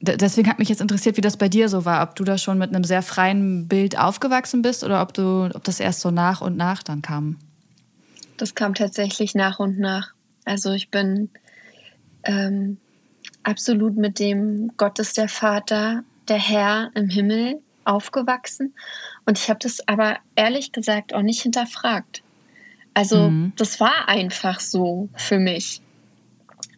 deswegen 0.00 0.48
hat 0.48 0.58
mich 0.58 0.68
jetzt 0.68 0.80
interessiert, 0.80 1.16
wie 1.16 1.22
das 1.22 1.36
bei 1.36 1.48
dir 1.48 1.68
so 1.68 1.84
war, 1.84 2.02
ob 2.02 2.16
du 2.16 2.24
da 2.24 2.38
schon 2.38 2.58
mit 2.58 2.74
einem 2.74 2.84
sehr 2.84 3.02
freien 3.02 3.68
Bild 3.68 3.98
aufgewachsen 3.98 4.62
bist 4.62 4.84
oder 4.84 5.00
ob 5.00 5.14
du, 5.14 5.48
ob 5.54 5.64
das 5.64 5.80
erst 5.80 6.00
so 6.00 6.10
nach 6.10 6.40
und 6.40 6.56
nach 6.56 6.82
dann 6.82 7.02
kam. 7.02 7.38
Das 8.36 8.54
kam 8.54 8.74
tatsächlich 8.74 9.34
nach 9.34 9.58
und 9.58 9.78
nach. 9.78 10.12
Also 10.44 10.72
ich 10.72 10.90
bin 10.90 11.30
ähm, 12.24 12.78
absolut 13.42 13.96
mit 13.96 14.18
dem 14.18 14.72
Gott 14.76 14.98
ist 14.98 15.16
der 15.16 15.28
Vater, 15.28 16.02
der 16.28 16.38
Herr 16.38 16.90
im 16.94 17.08
Himmel 17.08 17.60
aufgewachsen. 17.84 18.74
Und 19.26 19.38
ich 19.38 19.48
habe 19.48 19.58
das 19.60 19.86
aber 19.88 20.18
ehrlich 20.34 20.72
gesagt 20.72 21.14
auch 21.14 21.22
nicht 21.22 21.42
hinterfragt. 21.42 22.22
Also 22.94 23.30
mhm. 23.30 23.52
das 23.56 23.80
war 23.80 24.08
einfach 24.08 24.60
so 24.60 25.08
für 25.14 25.38
mich. 25.38 25.80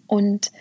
Und 0.07 0.53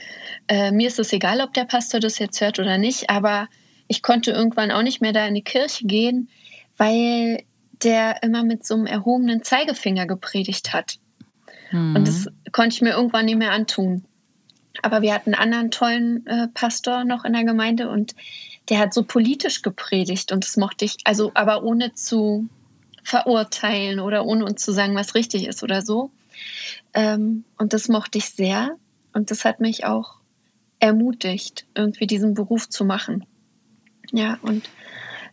äh, 0.48 0.72
mir 0.72 0.88
ist 0.88 1.00
es 1.00 1.12
egal, 1.12 1.42
ob 1.42 1.54
der 1.54 1.66
Pastor 1.66 2.00
das 2.00 2.20
jetzt 2.20 2.40
hört 2.40 2.60
oder 2.60 2.78
nicht, 2.78 3.10
aber 3.10 3.50
ich 3.88 4.02
konnte 4.02 4.32
irgendwann 4.32 4.72
auch 4.72 4.84
nicht 4.84 5.02
mehr 5.02 5.12
da 5.12 5.28
in 5.28 5.36
die 5.36 5.44
Kirche 5.44 5.86
gehen, 5.86 6.30
weil 6.78 7.44
der 7.84 8.24
immer 8.24 8.44
mit 8.44 8.66
so 8.66 8.76
einem 8.76 8.86
erhobenen 8.86 9.44
Zeigefinger 9.44 10.06
gepredigt 10.06 10.74
hat. 10.74 11.00
Mhm. 11.72 11.96
Und 11.98 12.08
das 12.08 12.28
konnte 12.54 12.76
ich 12.76 12.82
mir 12.82 12.92
irgendwann 12.92 13.26
nicht 13.26 13.38
mehr 13.38 13.52
antun. 13.52 14.06
Aber 14.82 15.02
wir 15.02 15.14
hatten 15.14 15.34
einen 15.34 15.44
anderen 15.44 15.72
tollen 15.72 16.26
äh, 16.28 16.48
Pastor 16.48 17.04
noch 17.04 17.26
in 17.26 17.34
der 17.34 17.44
Gemeinde 17.44 17.90
und 17.90 18.16
der 18.70 18.80
hat 18.80 18.94
so 18.94 19.04
politisch 19.04 19.62
gepredigt 19.62 20.32
und 20.32 20.46
das 20.46 20.58
mochte 20.58 20.86
ich, 20.86 20.98
also 21.04 21.32
aber 21.34 21.64
ohne 21.64 21.94
zu 21.94 22.48
verurteilen 23.04 24.00
oder 24.00 24.26
ohne 24.26 24.46
uns 24.46 24.64
zu 24.64 24.72
sagen, 24.72 24.96
was 24.96 25.16
richtig 25.16 25.48
ist 25.48 25.64
oder 25.64 25.82
so. 25.82 26.12
Ähm, 26.94 27.44
und 27.58 27.74
das 27.74 27.88
mochte 27.88 28.18
ich 28.18 28.30
sehr. 28.30 28.78
Und 29.14 29.32
das 29.32 29.44
hat 29.44 29.60
mich 29.60 29.86
auch 29.86 30.20
ermutigt, 30.80 31.66
irgendwie 31.76 32.08
diesen 32.08 32.34
Beruf 32.34 32.70
zu 32.70 32.86
machen. 32.86 33.26
Ja, 34.12 34.40
und 34.42 34.70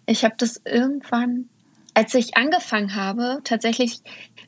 ich 0.07 0.25
habe 0.25 0.35
das 0.39 0.61
irgendwann, 0.65 1.49
als 1.95 2.15
ich 2.15 2.37
angefangen 2.37 2.95
habe, 2.95 3.41
tatsächlich 3.45 4.01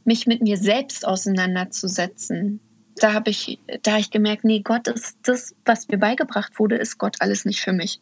mich 0.04 0.26
mit 0.26 0.42
mir 0.42 0.56
selbst 0.56 1.06
auseinanderzusetzen, 1.06 2.60
da 2.96 3.12
habe 3.12 3.30
ich, 3.30 3.58
da 3.82 3.92
habe 3.92 4.00
ich 4.00 4.10
gemerkt, 4.10 4.44
nee, 4.44 4.60
Gott 4.60 4.88
ist 4.88 5.18
das, 5.22 5.54
was 5.64 5.88
mir 5.88 5.98
beigebracht 5.98 6.58
wurde, 6.58 6.76
ist 6.76 6.98
Gott 6.98 7.16
alles 7.20 7.44
nicht 7.44 7.60
für 7.60 7.72
mich. 7.72 8.00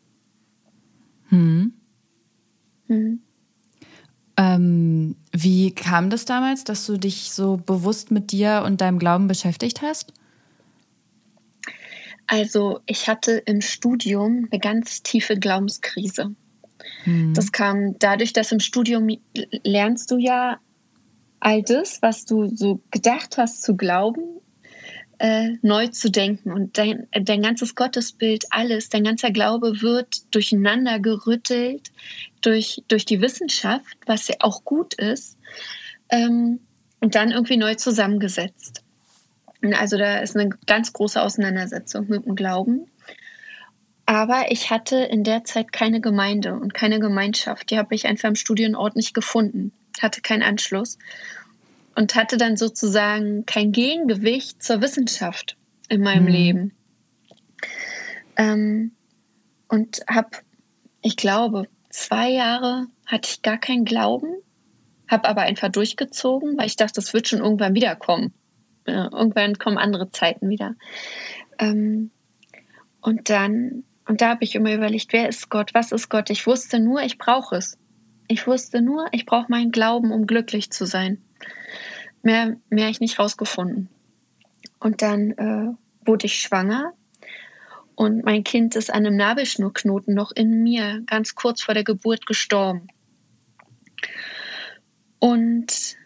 Hm. 1.29 1.73
Hm. 2.87 3.21
Ähm, 4.37 5.17
wie 5.33 5.75
kam 5.75 6.11
das 6.11 6.25
damals, 6.25 6.65
dass 6.65 6.87
du 6.87 6.97
dich 6.97 7.33
so 7.33 7.57
bewusst 7.57 8.11
mit 8.11 8.31
dir 8.31 8.63
und 8.65 8.81
deinem 8.81 8.99
Glauben 8.99 9.27
beschäftigt 9.27 9.83
hast? 9.83 10.13
Also 12.29 12.81
ich 12.87 13.09
hatte 13.09 13.33
im 13.47 13.61
Studium 13.61 14.49
eine 14.51 14.61
ganz 14.61 15.03
tiefe 15.03 15.37
Glaubenskrise. 15.39 16.35
Mhm. 17.05 17.35
Das 17.35 17.53
kam 17.53 17.99
dadurch, 17.99 18.33
dass 18.33 18.53
im 18.53 18.61
Studium 18.61 19.09
lernst 19.65 20.11
du 20.11 20.19
ja 20.19 20.59
all 21.41 21.63
das, 21.63 22.03
was 22.03 22.25
du 22.25 22.47
so 22.55 22.81
gedacht 22.91 23.39
hast 23.39 23.63
zu 23.63 23.77
glauben, 23.77 24.23
äh, 25.19 25.57
neu 25.63 25.89
zu 25.89 26.11
denken. 26.11 26.53
Und 26.53 26.79
dein, 26.79 27.09
dein 27.13 27.43
ganzes 27.43 27.75
Gottesbild, 27.75 28.47
alles, 28.51 28.89
dein 28.89 29.05
ganzer 29.05 29.31
Glaube 29.31 29.83
wird 29.83 30.35
durcheinander 30.35 30.99
gerüttelt 31.01 31.91
durch, 32.41 32.83
durch 32.89 33.05
die 33.05 33.21
Wissenschaft, 33.21 33.97
was 34.07 34.29
ja 34.29 34.37
auch 34.41 34.65
gut 34.65 34.95
ist, 34.95 35.37
ähm, 36.11 36.61
und 37.01 37.15
dann 37.15 37.31
irgendwie 37.31 37.57
neu 37.57 37.75
zusammengesetzt. 37.75 38.83
Also 39.77 39.97
da 39.97 40.19
ist 40.19 40.37
eine 40.37 40.51
ganz 40.67 40.93
große 40.93 41.21
Auseinandersetzung 41.21 42.07
mit 42.09 42.25
dem 42.25 42.37
Glauben. 42.37 42.87
Aber 44.07 44.51
ich 44.51 44.71
hatte 44.71 44.97
in 44.97 45.23
der 45.23 45.45
Zeit 45.45 45.73
keine 45.73 46.01
Gemeinde 46.01 46.55
und 46.55 46.75
keine 46.75 46.99
Gemeinschaft. 46.99 47.71
Die 47.71 47.79
habe 47.79 47.95
ich 47.95 48.07
einfach 48.07 48.29
im 48.29 48.37
Studienort 48.37 48.97
nicht 48.97 49.15
gefunden, 49.15 49.73
hatte 50.01 50.23
keinen 50.23 50.43
Anschluss 50.43 50.97
und 51.99 52.15
hatte 52.15 52.37
dann 52.37 52.57
sozusagen 52.57 53.45
kein 53.45 53.73
Gegengewicht 53.73 54.63
zur 54.63 54.81
Wissenschaft 54.81 55.57
in 55.89 56.01
meinem 56.03 56.25
mhm. 56.25 56.31
Leben. 56.31 56.73
Ähm, 58.37 58.93
und 59.69 60.01
habe, 60.09 60.31
ich 61.03 61.17
glaube, 61.17 61.67
zwei 61.91 62.31
Jahre 62.31 62.87
hatte 63.07 63.29
ich 63.33 63.43
gar 63.43 63.59
keinen 63.59 63.85
Glauben, 63.85 64.29
habe 65.09 65.29
aber 65.29 65.43
einfach 65.43 65.71
durchgezogen, 65.71 66.57
weil 66.57 66.67
ich 66.67 66.77
dachte, 66.77 66.95
das 66.95 67.13
wird 67.13 67.29
schon 67.29 67.41
irgendwann 67.41 67.75
wiederkommen 67.75 68.33
äh, 68.89 69.09
irgendwann 69.13 69.59
kommen 69.59 69.79
andere 69.79 70.11
Zeiten 70.11 70.49
wieder. 70.49 70.75
Ähm, 71.59 72.11
und 73.01 73.31
dann, 73.31 73.85
und 74.07 74.21
da 74.21 74.31
habe 74.31 74.45
ich 74.45 74.55
immer 74.55 74.73
überlegt, 74.73 75.13
wer 75.13 75.29
ist 75.29 75.51
Gott, 75.51 75.75
was 75.75 75.93
ist 75.93 76.09
Gott? 76.09 76.31
Ich 76.31 76.47
wusste 76.47 76.81
nur, 76.81 77.03
ich 77.03 77.19
brauche 77.19 77.57
es. 77.57 77.79
Ich 78.27 78.47
wusste 78.47 78.83
nur, 78.83 79.07
ich 79.13 79.27
brauche 79.27 79.51
meinen 79.51 79.71
Glauben, 79.71 80.13
um 80.13 80.27
glücklich 80.27 80.71
zu 80.71 80.87
sein. 80.87 81.23
Mehr, 82.23 82.57
mehr 82.69 82.85
habe 82.85 82.91
ich 82.91 83.01
nicht 83.01 83.19
rausgefunden. 83.19 83.89
Und 84.81 85.03
dann 85.03 85.33
äh, 85.33 86.07
wurde 86.07 86.27
ich 86.27 86.41
schwanger 86.41 86.95
und 87.99 88.25
mein 88.25 88.45
Kind 88.45 88.77
ist 88.77 88.93
an 88.93 89.05
einem 89.05 89.17
Nabelschnurknoten 89.17 90.15
noch 90.15 90.31
in 90.31 90.63
mir 90.63 91.03
ganz 91.07 91.35
kurz 91.35 91.63
vor 91.63 91.75
der 91.75 91.83
Geburt 91.83 92.27
gestorben. 92.27 92.87
Und 95.19 95.97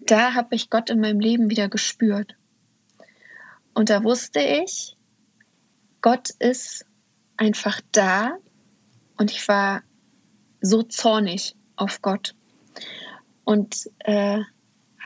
da 0.00 0.34
habe 0.34 0.54
ich 0.54 0.68
Gott 0.68 0.90
in 0.90 1.00
meinem 1.00 1.20
Leben 1.20 1.48
wieder 1.48 1.70
gespürt. 1.70 2.36
Und 3.72 3.88
da 3.88 4.04
wusste 4.04 4.40
ich, 4.40 4.98
Gott 6.02 6.28
ist 6.40 6.84
einfach 7.38 7.80
da 7.90 8.36
und 9.16 9.30
ich 9.30 9.48
war 9.48 9.82
so 10.60 10.82
zornig 10.82 11.56
auf 11.76 12.02
Gott 12.02 12.34
und 13.44 13.88
äh, 14.00 14.40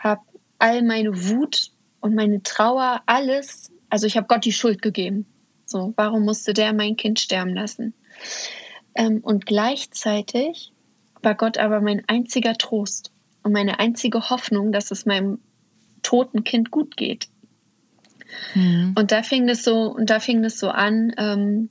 habe 0.00 0.22
all 0.58 0.82
meine 0.82 1.28
Wut 1.28 1.70
und 2.00 2.14
meine 2.14 2.42
Trauer, 2.42 3.02
alles, 3.06 3.72
also 3.90 4.06
ich 4.06 4.16
habe 4.16 4.26
Gott 4.26 4.44
die 4.44 4.52
Schuld 4.52 4.82
gegeben. 4.82 5.26
So, 5.66 5.92
warum 5.96 6.24
musste 6.24 6.54
der 6.54 6.72
mein 6.72 6.96
Kind 6.96 7.20
sterben 7.20 7.54
lassen? 7.54 7.94
Ähm, 8.94 9.20
und 9.22 9.46
gleichzeitig 9.46 10.72
war 11.22 11.34
Gott 11.34 11.58
aber 11.58 11.80
mein 11.80 12.02
einziger 12.08 12.54
Trost 12.54 13.12
und 13.42 13.52
meine 13.52 13.78
einzige 13.78 14.30
Hoffnung, 14.30 14.72
dass 14.72 14.90
es 14.90 15.06
meinem 15.06 15.40
toten 16.02 16.44
Kind 16.44 16.70
gut 16.70 16.96
geht. 16.96 17.28
Mhm. 18.54 18.94
Und 18.96 19.12
da 19.12 19.22
fing 19.22 19.46
das 19.46 19.64
so, 19.64 19.92
und 19.92 20.10
da 20.10 20.20
fing 20.20 20.42
das 20.42 20.58
so 20.58 20.68
an, 20.68 21.12
ähm, 21.16 21.70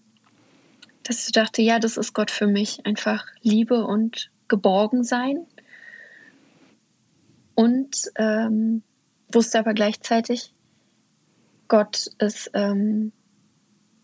dass 1.03 1.25
ich 1.25 1.31
dachte, 1.31 1.61
ja, 1.61 1.79
das 1.79 1.97
ist 1.97 2.13
Gott 2.13 2.31
für 2.31 2.47
mich. 2.47 2.85
Einfach 2.85 3.25
Liebe 3.41 3.85
und 3.85 4.29
geborgen 4.47 5.03
sein. 5.03 5.45
Und 7.57 8.11
ähm, 8.15 8.83
wusste 9.31 9.59
aber 9.59 9.73
gleichzeitig, 9.73 10.53
Gott 11.67 12.07
ist 12.19 12.51
ähm, 12.53 13.11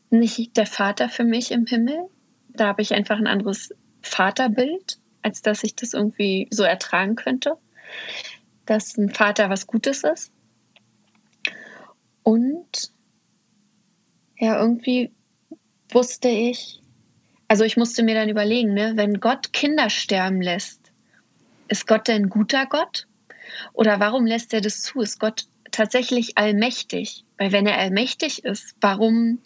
nicht 0.09 0.57
der 0.57 0.65
Vater 0.65 1.07
für 1.07 1.23
mich 1.23 1.51
im 1.51 1.65
Himmel. 1.65 2.09
Da 2.49 2.67
habe 2.67 2.81
ich 2.81 2.93
einfach 2.93 3.17
ein 3.17 3.27
anderes 3.27 3.73
Vaterbild 4.01 4.97
als 5.23 5.41
dass 5.41 5.63
ich 5.63 5.75
das 5.75 5.93
irgendwie 5.93 6.47
so 6.51 6.63
ertragen 6.63 7.15
könnte, 7.15 7.57
dass 8.65 8.97
ein 8.97 9.09
Vater 9.09 9.49
was 9.49 9.65
Gutes 9.65 10.03
ist. 10.03 10.31
Und 12.21 12.91
ja, 14.37 14.59
irgendwie 14.59 15.11
wusste 15.89 16.29
ich, 16.29 16.81
also 17.47 17.63
ich 17.63 17.77
musste 17.77 18.03
mir 18.03 18.15
dann 18.15 18.29
überlegen, 18.29 18.73
ne, 18.73 18.93
wenn 18.95 19.19
Gott 19.19 19.53
Kinder 19.53 19.89
sterben 19.89 20.41
lässt, 20.41 20.91
ist 21.67 21.87
Gott 21.87 22.07
denn 22.07 22.23
ein 22.23 22.29
guter 22.29 22.65
Gott? 22.65 23.07
Oder 23.73 23.99
warum 23.99 24.25
lässt 24.25 24.53
er 24.53 24.61
das 24.61 24.81
zu? 24.81 25.01
Ist 25.01 25.19
Gott 25.19 25.45
tatsächlich 25.71 26.37
allmächtig? 26.37 27.25
Weil 27.37 27.51
wenn 27.51 27.65
er 27.65 27.77
allmächtig 27.77 28.43
ist, 28.43 28.75
warum, 28.81 29.39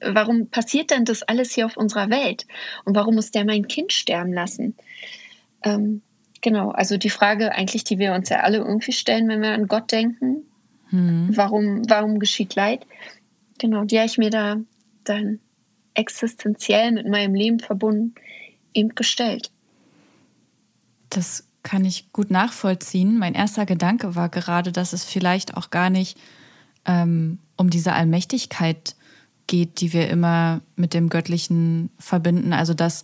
warum 0.00 0.48
passiert 0.48 0.90
denn 0.90 1.04
das 1.04 1.22
alles 1.22 1.52
hier 1.52 1.66
auf 1.66 1.76
unserer 1.76 2.10
Welt? 2.10 2.46
Und 2.84 2.96
warum 2.96 3.14
muss 3.14 3.30
der 3.30 3.44
mein 3.44 3.68
Kind 3.68 3.92
sterben 3.92 4.32
lassen? 4.32 4.74
Ähm, 5.62 6.02
genau, 6.40 6.70
also 6.70 6.96
die 6.96 7.10
Frage 7.10 7.52
eigentlich, 7.52 7.84
die 7.84 7.98
wir 7.98 8.12
uns 8.14 8.28
ja 8.28 8.40
alle 8.40 8.58
irgendwie 8.58 8.92
stellen, 8.92 9.28
wenn 9.28 9.42
wir 9.42 9.52
an 9.52 9.68
Gott 9.68 9.92
denken, 9.92 10.44
hm. 10.90 11.30
warum, 11.34 11.82
warum 11.88 12.18
geschieht 12.18 12.54
Leid? 12.54 12.86
Genau, 13.58 13.84
die 13.84 13.98
habe 13.98 14.06
ich 14.06 14.18
mir 14.18 14.30
da 14.30 14.56
dann 15.04 15.40
existenziell 15.94 16.92
mit 16.92 17.08
meinem 17.08 17.34
Leben 17.34 17.58
verbunden 17.58 18.14
eben 18.74 18.94
gestellt. 18.94 19.50
Das 21.08 21.48
kann 21.66 21.84
ich 21.84 22.12
gut 22.12 22.30
nachvollziehen. 22.30 23.18
Mein 23.18 23.34
erster 23.34 23.66
Gedanke 23.66 24.14
war 24.14 24.28
gerade, 24.28 24.70
dass 24.70 24.92
es 24.92 25.02
vielleicht 25.02 25.56
auch 25.56 25.70
gar 25.70 25.90
nicht 25.90 26.16
ähm, 26.84 27.40
um 27.56 27.70
diese 27.70 27.92
Allmächtigkeit 27.92 28.94
geht, 29.48 29.80
die 29.80 29.92
wir 29.92 30.08
immer 30.08 30.60
mit 30.76 30.94
dem 30.94 31.08
Göttlichen 31.08 31.90
verbinden. 31.98 32.52
Also 32.52 32.72
dass 32.72 33.02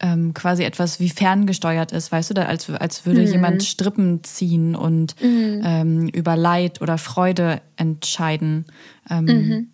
ähm, 0.00 0.34
quasi 0.34 0.64
etwas 0.64 0.98
wie 0.98 1.10
ferngesteuert 1.10 1.92
ist, 1.92 2.10
weißt 2.10 2.30
du, 2.30 2.34
da 2.34 2.46
als, 2.46 2.68
als 2.70 3.06
würde 3.06 3.20
mhm. 3.20 3.28
jemand 3.28 3.62
Strippen 3.62 4.24
ziehen 4.24 4.74
und 4.74 5.14
mhm. 5.22 5.62
ähm, 5.64 6.08
über 6.08 6.34
Leid 6.34 6.82
oder 6.82 6.98
Freude 6.98 7.62
entscheiden. 7.76 8.64
Ähm, 9.08 9.24
mhm. 9.26 9.68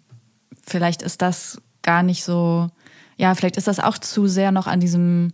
Vielleicht 0.66 1.00
ist 1.00 1.22
das 1.22 1.62
gar 1.80 2.02
nicht 2.02 2.24
so, 2.24 2.68
ja, 3.16 3.34
vielleicht 3.34 3.56
ist 3.56 3.68
das 3.68 3.80
auch 3.80 3.96
zu 3.96 4.26
sehr 4.26 4.52
noch 4.52 4.66
an 4.66 4.80
diesem 4.80 5.32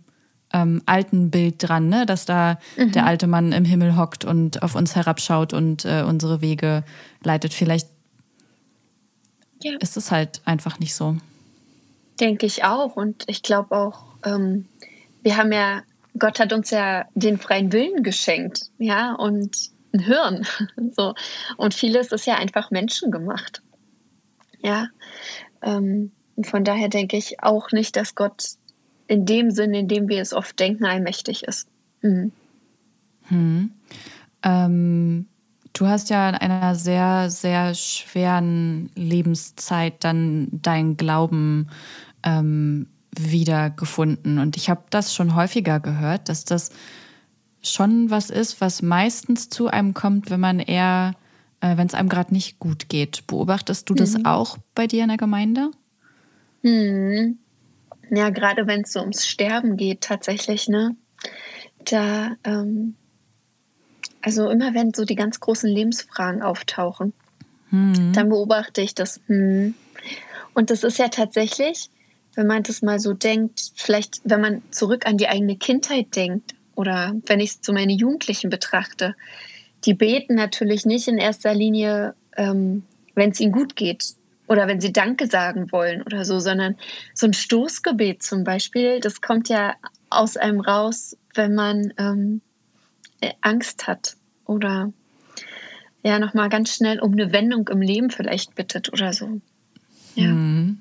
ähm, 0.53 0.81
alten 0.85 1.29
Bild 1.29 1.55
dran, 1.59 1.89
ne? 1.89 2.05
dass 2.05 2.25
da 2.25 2.59
mhm. 2.77 2.91
der 2.91 3.05
alte 3.05 3.27
Mann 3.27 3.51
im 3.51 3.65
Himmel 3.65 3.97
hockt 3.97 4.25
und 4.25 4.63
auf 4.63 4.75
uns 4.75 4.95
herabschaut 4.95 5.53
und 5.53 5.85
äh, 5.85 6.03
unsere 6.07 6.41
Wege 6.41 6.83
leitet. 7.23 7.53
Vielleicht 7.53 7.87
ja. 9.61 9.73
ist 9.79 9.97
es 9.97 10.11
halt 10.11 10.41
einfach 10.45 10.79
nicht 10.79 10.95
so. 10.95 11.17
Denke 12.19 12.45
ich 12.45 12.63
auch. 12.63 12.95
Und 12.95 13.23
ich 13.27 13.43
glaube 13.43 13.75
auch, 13.75 14.03
ähm, 14.23 14.67
wir 15.21 15.37
haben 15.37 15.51
ja, 15.51 15.83
Gott 16.17 16.39
hat 16.39 16.53
uns 16.53 16.69
ja 16.71 17.05
den 17.13 17.37
freien 17.37 17.71
Willen 17.71 18.03
geschenkt, 18.03 18.71
ja, 18.79 19.13
und 19.13 19.55
ein 19.93 19.99
Hirn. 19.99 20.47
so. 20.95 21.13
Und 21.57 21.73
vieles 21.73 22.11
ist 22.11 22.25
ja 22.25 22.35
einfach 22.35 22.71
menschengemacht. 22.71 23.61
Ja. 24.59 24.87
Ähm, 25.61 26.11
und 26.35 26.47
von 26.47 26.63
daher 26.63 26.89
denke 26.89 27.17
ich 27.17 27.43
auch 27.43 27.71
nicht, 27.71 27.95
dass 27.95 28.15
Gott 28.15 28.43
in 29.07 29.25
dem 29.25 29.51
Sinn, 29.51 29.73
in 29.73 29.87
dem 29.87 30.09
wir 30.09 30.21
es 30.21 30.33
oft 30.33 30.59
denken, 30.59 30.85
allmächtig 30.85 31.43
ist. 31.43 31.67
Mhm. 32.01 32.31
Hm. 33.23 33.71
Ähm, 34.43 35.25
du 35.73 35.87
hast 35.87 36.09
ja 36.09 36.29
in 36.29 36.35
einer 36.35 36.75
sehr, 36.75 37.29
sehr 37.29 37.73
schweren 37.73 38.89
Lebenszeit 38.95 40.03
dann 40.03 40.47
deinen 40.51 40.97
Glauben 40.97 41.67
ähm, 42.23 42.87
wiedergefunden. 43.17 44.39
Und 44.39 44.57
ich 44.57 44.69
habe 44.69 44.83
das 44.89 45.13
schon 45.13 45.35
häufiger 45.35 45.79
gehört, 45.79 46.29
dass 46.29 46.45
das 46.45 46.71
schon 47.61 48.09
was 48.09 48.29
ist, 48.29 48.61
was 48.61 48.81
meistens 48.81 49.49
zu 49.49 49.67
einem 49.67 49.93
kommt, 49.93 50.29
wenn 50.29 50.39
man 50.39 50.59
eher, 50.59 51.13
äh, 51.61 51.77
wenn 51.77 51.87
es 51.87 51.93
einem 51.93 52.09
gerade 52.09 52.33
nicht 52.33 52.59
gut 52.59 52.89
geht. 52.89 53.25
Beobachtest 53.27 53.89
du 53.89 53.93
das 53.93 54.17
mhm. 54.17 54.25
auch 54.25 54.57
bei 54.75 54.87
dir 54.87 55.03
in 55.03 55.09
der 55.09 55.17
Gemeinde? 55.17 55.71
Mhm. 56.61 57.39
Ja, 58.09 58.29
gerade 58.29 58.67
wenn 58.67 58.81
es 58.81 58.93
so 58.93 59.01
ums 59.01 59.27
Sterben 59.27 59.77
geht, 59.77 60.01
tatsächlich, 60.01 60.67
ne? 60.67 60.95
Da, 61.85 62.35
ähm, 62.43 62.95
also 64.21 64.49
immer 64.49 64.73
wenn 64.73 64.93
so 64.93 65.05
die 65.05 65.15
ganz 65.15 65.39
großen 65.39 65.69
Lebensfragen 65.69 66.41
auftauchen, 66.41 67.13
hm. 67.69 68.13
dann 68.13 68.29
beobachte 68.29 68.81
ich 68.81 68.95
das. 68.95 69.19
Hm. 69.27 69.73
Und 70.53 70.69
das 70.69 70.83
ist 70.83 70.99
ja 70.99 71.09
tatsächlich, 71.09 71.89
wenn 72.35 72.47
man 72.47 72.63
das 72.63 72.81
mal 72.81 72.99
so 72.99 73.13
denkt, 73.13 73.71
vielleicht, 73.75 74.21
wenn 74.23 74.41
man 74.41 74.61
zurück 74.71 75.05
an 75.05 75.17
die 75.17 75.27
eigene 75.27 75.57
Kindheit 75.57 76.15
denkt 76.15 76.55
oder 76.75 77.15
wenn 77.25 77.39
ich 77.39 77.51
es 77.51 77.61
zu 77.61 77.73
meinen 77.73 77.97
Jugendlichen 77.97 78.49
betrachte, 78.49 79.15
die 79.85 79.93
beten 79.93 80.35
natürlich 80.35 80.85
nicht 80.85 81.07
in 81.07 81.17
erster 81.17 81.53
Linie, 81.53 82.15
ähm, 82.35 82.83
wenn 83.15 83.31
es 83.31 83.39
ihnen 83.39 83.51
gut 83.51 83.75
geht, 83.75 84.15
oder 84.47 84.67
wenn 84.67 84.81
sie 84.81 84.93
Danke 84.93 85.27
sagen 85.27 85.71
wollen 85.71 86.01
oder 86.03 86.25
so, 86.25 86.39
sondern 86.39 86.75
so 87.13 87.27
ein 87.27 87.33
Stoßgebet 87.33 88.23
zum 88.23 88.43
Beispiel, 88.43 88.99
das 88.99 89.21
kommt 89.21 89.49
ja 89.49 89.75
aus 90.09 90.37
einem 90.37 90.61
raus, 90.61 91.17
wenn 91.35 91.53
man 91.53 91.93
ähm, 91.97 92.41
äh, 93.21 93.33
Angst 93.41 93.87
hat 93.87 94.15
oder 94.45 94.91
ja 96.03 96.19
nochmal 96.19 96.49
ganz 96.49 96.73
schnell 96.73 96.99
um 96.99 97.13
eine 97.13 97.33
Wendung 97.33 97.67
im 97.67 97.81
Leben 97.81 98.09
vielleicht 98.09 98.55
bittet 98.55 98.91
oder 98.93 99.13
so. 99.13 99.41
Ja. 100.15 100.29
Mhm. 100.29 100.79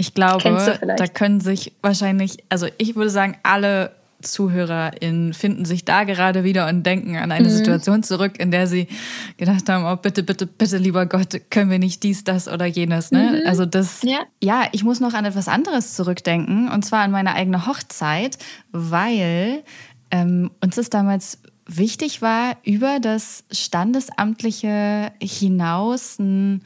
Ich 0.00 0.14
glaube, 0.14 0.78
da 0.96 1.06
können 1.08 1.40
sich 1.40 1.72
wahrscheinlich, 1.82 2.44
also 2.48 2.68
ich 2.78 2.94
würde 2.94 3.10
sagen, 3.10 3.36
alle 3.42 3.97
ZuhörerInnen 4.20 5.32
finden 5.32 5.64
sich 5.64 5.84
da 5.84 6.04
gerade 6.04 6.42
wieder 6.42 6.68
und 6.68 6.84
denken 6.84 7.16
an 7.16 7.30
eine 7.30 7.48
mhm. 7.48 7.52
Situation 7.52 8.02
zurück, 8.02 8.38
in 8.38 8.50
der 8.50 8.66
sie 8.66 8.88
gedacht 9.36 9.68
haben, 9.68 9.84
oh 9.84 9.96
bitte, 9.96 10.22
bitte, 10.22 10.46
bitte, 10.46 10.76
lieber 10.78 11.06
Gott, 11.06 11.40
können 11.50 11.70
wir 11.70 11.78
nicht 11.78 12.02
dies, 12.02 12.24
das 12.24 12.48
oder 12.48 12.66
jenes. 12.66 13.12
Ne? 13.12 13.40
Mhm. 13.42 13.48
Also 13.48 13.64
das, 13.64 14.02
ja. 14.02 14.20
ja, 14.42 14.66
ich 14.72 14.82
muss 14.82 15.00
noch 15.00 15.14
an 15.14 15.24
etwas 15.24 15.46
anderes 15.46 15.94
zurückdenken 15.94 16.68
und 16.68 16.84
zwar 16.84 17.02
an 17.02 17.12
meine 17.12 17.34
eigene 17.34 17.66
Hochzeit, 17.66 18.38
weil 18.72 19.62
ähm, 20.10 20.50
uns 20.60 20.76
es 20.76 20.90
damals 20.90 21.38
wichtig 21.66 22.22
war, 22.22 22.56
über 22.64 22.98
das 23.00 23.44
Standesamtliche 23.52 25.12
hinaus 25.20 26.18
ein 26.18 26.62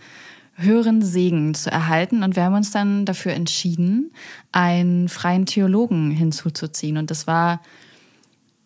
höheren 0.54 1.02
Segen 1.02 1.54
zu 1.54 1.70
erhalten. 1.70 2.22
Und 2.22 2.36
wir 2.36 2.44
haben 2.44 2.54
uns 2.54 2.70
dann 2.70 3.04
dafür 3.04 3.32
entschieden, 3.32 4.12
einen 4.52 5.08
freien 5.08 5.46
Theologen 5.46 6.10
hinzuzuziehen. 6.10 6.96
Und 6.96 7.10
das 7.10 7.26
war 7.26 7.60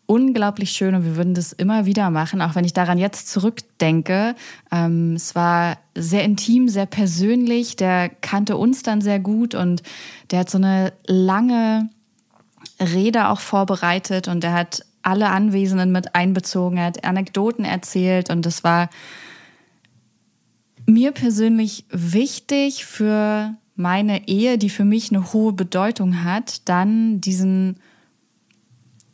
unglaublich 0.06 0.70
schön 0.70 0.94
und 0.94 1.04
wir 1.04 1.16
würden 1.16 1.34
das 1.34 1.52
immer 1.52 1.84
wieder 1.84 2.10
machen, 2.10 2.40
auch 2.40 2.54
wenn 2.54 2.64
ich 2.64 2.72
daran 2.72 2.96
jetzt 2.96 3.28
zurückdenke. 3.28 4.34
Ähm, 4.70 5.14
es 5.14 5.34
war 5.34 5.78
sehr 5.96 6.22
intim, 6.22 6.68
sehr 6.68 6.86
persönlich. 6.86 7.76
Der 7.76 8.08
kannte 8.08 8.56
uns 8.56 8.82
dann 8.82 9.00
sehr 9.00 9.18
gut 9.18 9.54
und 9.54 9.82
der 10.30 10.40
hat 10.40 10.50
so 10.50 10.58
eine 10.58 10.92
lange 11.06 11.90
Rede 12.80 13.28
auch 13.28 13.40
vorbereitet 13.40 14.28
und 14.28 14.44
er 14.44 14.52
hat 14.52 14.84
alle 15.02 15.28
Anwesenden 15.28 15.92
mit 15.92 16.14
einbezogen, 16.14 16.78
er 16.78 16.86
hat 16.86 17.04
Anekdoten 17.04 17.64
erzählt 17.64 18.28
und 18.30 18.44
das 18.44 18.64
war 18.64 18.88
mir 20.86 21.12
persönlich 21.12 21.84
wichtig 21.90 22.84
für 22.84 23.54
meine 23.74 24.26
Ehe, 24.28 24.56
die 24.58 24.70
für 24.70 24.84
mich 24.84 25.10
eine 25.12 25.32
hohe 25.32 25.52
Bedeutung 25.52 26.24
hat, 26.24 26.68
dann 26.68 27.20
diesen, 27.20 27.76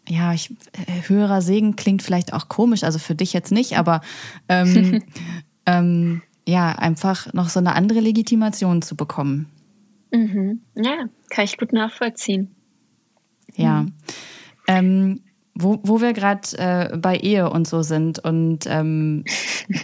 ja, 0.08 0.32
ich, 0.32 0.50
äh, 0.72 1.08
höherer 1.08 1.42
Segen 1.42 1.74
klingt 1.74 2.02
vielleicht 2.02 2.32
auch 2.32 2.48
komisch, 2.48 2.84
also 2.84 2.98
für 2.98 3.14
dich 3.14 3.32
jetzt 3.32 3.50
nicht, 3.50 3.76
aber 3.76 4.02
ähm, 4.48 5.02
ähm, 5.66 6.22
ja, 6.46 6.72
einfach 6.72 7.32
noch 7.32 7.48
so 7.48 7.58
eine 7.58 7.74
andere 7.74 8.00
Legitimation 8.00 8.82
zu 8.82 8.96
bekommen. 8.96 9.46
Mhm. 10.12 10.60
Ja, 10.74 11.06
kann 11.30 11.44
ich 11.44 11.56
gut 11.56 11.72
nachvollziehen. 11.72 12.54
Ja. 13.56 13.82
Mhm. 13.82 13.92
Ähm, 14.68 15.20
wo, 15.54 15.80
wo 15.82 16.00
wir 16.00 16.12
gerade 16.12 16.56
äh, 16.56 16.96
bei 16.96 17.16
Ehe 17.16 17.50
und 17.50 17.66
so 17.66 17.82
sind 17.82 18.18
und 18.18 18.60
ähm, 18.66 19.24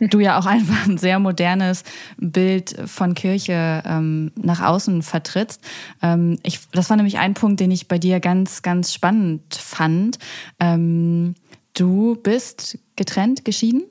du 0.01 0.21
ja 0.21 0.39
auch 0.39 0.47
einfach 0.47 0.87
ein 0.87 0.99
sehr 0.99 1.19
modernes 1.19 1.85
Bild 2.17 2.77
von 2.87 3.15
Kirche 3.15 3.83
ähm, 3.85 4.33
nach 4.37 4.63
außen 4.63 5.03
vertrittst. 5.03 5.63
Ähm, 6.03 6.39
ich, 6.43 6.61
das 6.71 6.89
war 6.91 6.97
nämlich 6.97 7.19
ein 7.19 7.35
Punkt, 7.35 7.61
den 7.61 7.71
ich 7.71 7.89
bei 7.89 7.99
dir 7.99 8.21
ganz, 8.21 8.63
ganz 8.63 8.95
spannend 8.95 9.55
fand. 9.55 10.19
Ähm, 10.59 11.35
du 11.75 12.17
bist 12.17 12.79
getrennt, 12.97 13.45
geschieden? 13.45 13.83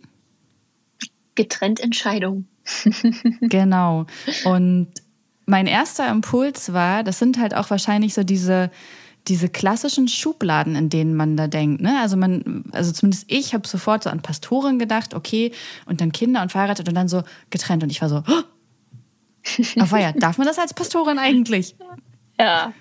Getrennt 1.36 1.80
Entscheidung. 1.80 2.46
genau. 3.42 4.08
Und 4.44 4.88
mein 5.46 5.68
erster 5.68 6.10
Impuls 6.10 6.74
war, 6.74 7.04
das 7.04 7.20
sind 7.20 7.40
halt 7.40 7.56
auch 7.56 7.70
wahrscheinlich 7.70 8.14
so 8.14 8.24
diese 8.24 8.70
diese 9.28 9.50
klassischen 9.50 10.08
Schubladen, 10.08 10.76
in 10.76 10.90
denen 10.90 11.16
man 11.16 11.38
da 11.38 11.48
denkt. 11.48 11.82
Ne? 11.82 12.00
Also 12.00 12.18
man, 12.18 12.64
also 12.72 12.92
zumindest 12.92 13.26
ich 13.28 13.54
habe 13.54 13.68
sofort 13.68 14.04
so 14.04 14.10
an 14.10 14.22
Pastoren 14.22 14.80
gedacht, 14.80 15.14
okay, 15.14 15.52
und 15.86 16.02
dann 16.02 16.12
Kinder 16.12 16.42
und 16.42 16.52
verheiratet 16.52 16.88
und 16.88 16.96
dann 16.96 17.08
so 17.08 17.24
getrennt. 17.50 17.84
Und 17.84 17.92
ich 17.92 18.02
war 18.02 18.10
so, 18.10 18.24
oh, 18.28 18.44
ja, 19.98 20.12
darf 20.14 20.38
man 20.38 20.48
das 20.48 20.60
als 20.60 20.74
Pastorin 20.74 21.20
eigentlich? 21.20 21.76
Ja. 22.40 22.74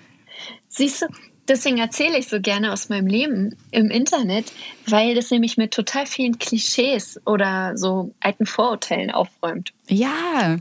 Siehst 0.67 1.01
du, 1.01 1.07
deswegen 1.47 1.77
erzähle 1.77 2.17
ich 2.17 2.27
so 2.27 2.39
gerne 2.39 2.71
aus 2.71 2.89
meinem 2.89 3.07
Leben 3.07 3.55
im 3.71 3.89
Internet, 3.89 4.51
weil 4.87 5.15
das 5.15 5.31
nämlich 5.31 5.57
mit 5.57 5.71
total 5.71 6.05
vielen 6.05 6.37
Klischees 6.37 7.19
oder 7.25 7.77
so 7.77 8.13
alten 8.19 8.45
Vorurteilen 8.45 9.11
aufräumt. 9.11 9.73
Ja. 9.87 10.57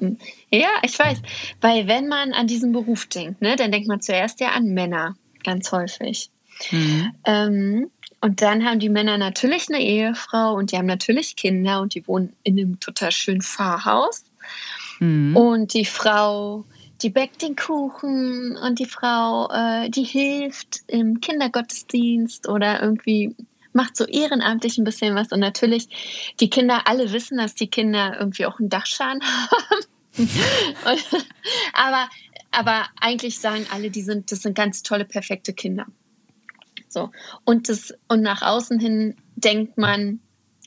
Ja, 0.51 0.69
ich 0.83 0.99
weiß. 0.99 1.21
Weil 1.61 1.87
wenn 1.87 2.09
man 2.09 2.33
an 2.33 2.47
diesen 2.47 2.73
Beruf 2.73 3.07
denkt, 3.07 3.43
ne, 3.43 3.57
dann 3.57 3.73
denkt 3.73 3.89
man 3.89 4.01
zuerst 4.01 4.41
ja 4.41 4.51
an 4.51 4.67
Männer, 4.67 5.15
ganz 5.47 5.73
häufig. 5.73 6.31
Mhm. 6.71 7.13
Ähm, 7.25 7.91
und 8.21 8.43
dann 8.43 8.65
haben 8.65 8.81
die 8.81 8.89
Männer 8.89 9.17
natürlich 9.17 9.69
eine 9.69 9.83
Ehefrau 9.83 10.55
und 10.55 10.73
die 10.73 10.77
haben 10.77 10.87
natürlich 10.87 11.37
Kinder 11.37 11.81
und 11.81 11.95
die 11.95 12.07
wohnen 12.07 12.35
in 12.43 12.59
einem 12.59 12.81
total 12.81 13.13
schönen 13.13 13.43
Pfarrhaus. 13.43 14.25
Mhm. 15.01 15.37
Und 15.37 15.73
die 15.75 15.85
Frau 15.85 16.65
die 17.03 17.11
backt 17.11 17.43
den 17.43 17.57
Kuchen 17.57 18.57
und 18.57 18.79
die 18.79 18.87
Frau, 18.87 19.51
äh, 19.51 19.91
die 19.91 20.05
hilft 20.05 20.81
im 20.87 21.21
Kindergottesdienst 21.21 22.49
oder 22.49 22.83
irgendwie 22.83 23.35
macht 23.73 23.97
so 23.97 24.07
ehrenamtlich 24.07 24.79
ein 24.79 24.85
bisschen 24.85 25.15
was. 25.15 25.31
Und 25.33 25.41
natürlich, 25.41 26.35
die 26.41 26.49
Kinder, 26.49 26.83
alle 26.87 27.13
wissen, 27.13 27.37
dass 27.37 27.55
die 27.55 27.69
Kinder 27.69 28.17
irgendwie 28.19 28.47
auch 28.47 28.59
einen 28.59 28.71
Dachschaden 28.71 29.23
haben. 29.51 30.27
aber, 31.75 32.09
aber 32.57 32.87
eigentlich 33.01 33.39
sagen 33.39 33.67
alle, 33.71 33.91
die 33.91 34.01
sind, 34.01 34.33
das 34.33 34.41
sind 34.41 34.55
ganz 34.55 34.83
tolle, 34.83 35.05
perfekte 35.05 35.53
Kinder. 35.53 35.87
So. 36.89 37.11
Und, 37.45 37.69
das, 37.69 37.93
und 38.09 38.23
nach 38.23 38.41
außen 38.41 38.81
hin 38.81 39.15
denkt 39.35 39.77
man, 39.77 40.21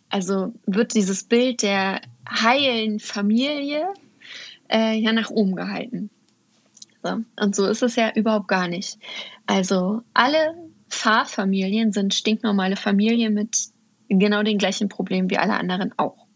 also 0.10 0.54
wird 0.68 0.94
dieses 0.94 1.24
Bild 1.24 1.64
der 1.64 2.02
heilen 2.30 3.00
Familie 3.00 3.88
äh, 4.72 5.00
ja 5.00 5.14
nach 5.14 5.32
oben 5.32 5.56
gehalten. 5.56 6.12
So. 7.02 7.24
Und 7.40 7.56
so 7.56 7.66
ist 7.66 7.82
es 7.82 7.96
ja 7.96 8.12
überhaupt 8.14 8.48
gar 8.48 8.68
nicht. 8.68 9.00
Also 9.48 10.04
alle 10.14 10.54
Pfarrfamilien 10.90 11.92
sind 11.92 12.14
stinknormale 12.14 12.76
Familien 12.76 13.34
mit 13.34 13.58
genau 14.10 14.44
den 14.44 14.60
gleichen 14.60 14.90
Problemen 14.90 15.32
wie 15.32 15.40
alle 15.40 15.54
anderen 15.54 15.98
auch. 15.98 16.28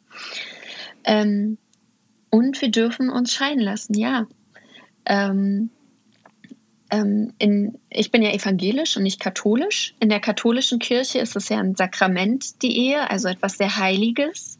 Ähm, 1.03 1.59
und 2.31 2.59
wir 2.59 2.71
dürfen 2.71 3.11
uns 3.11 3.31
scheiden 3.31 3.61
lassen, 3.61 3.93
ja. 3.93 4.25
Ähm, 5.05 5.69
ähm, 6.93 7.33
in, 7.39 7.79
ich 7.89 8.11
bin 8.11 8.21
ja 8.21 8.31
evangelisch 8.31 8.97
und 8.97 9.03
nicht 9.03 9.19
katholisch. 9.19 9.95
In 9.99 10.09
der 10.09 10.19
katholischen 10.19 10.79
Kirche 10.79 11.19
ist 11.19 11.35
es 11.35 11.49
ja 11.49 11.57
ein 11.57 11.75
Sakrament, 11.75 12.61
die 12.61 12.77
Ehe, 12.77 13.09
also 13.09 13.27
etwas 13.27 13.57
sehr 13.57 13.77
Heiliges. 13.77 14.59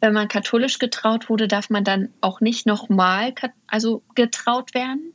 Wenn 0.00 0.12
man 0.12 0.28
katholisch 0.28 0.78
getraut 0.78 1.28
wurde, 1.28 1.48
darf 1.48 1.68
man 1.68 1.84
dann 1.84 2.10
auch 2.20 2.40
nicht 2.40 2.66
nochmal 2.66 3.34
also 3.66 4.02
getraut 4.14 4.74
werden. 4.74 5.12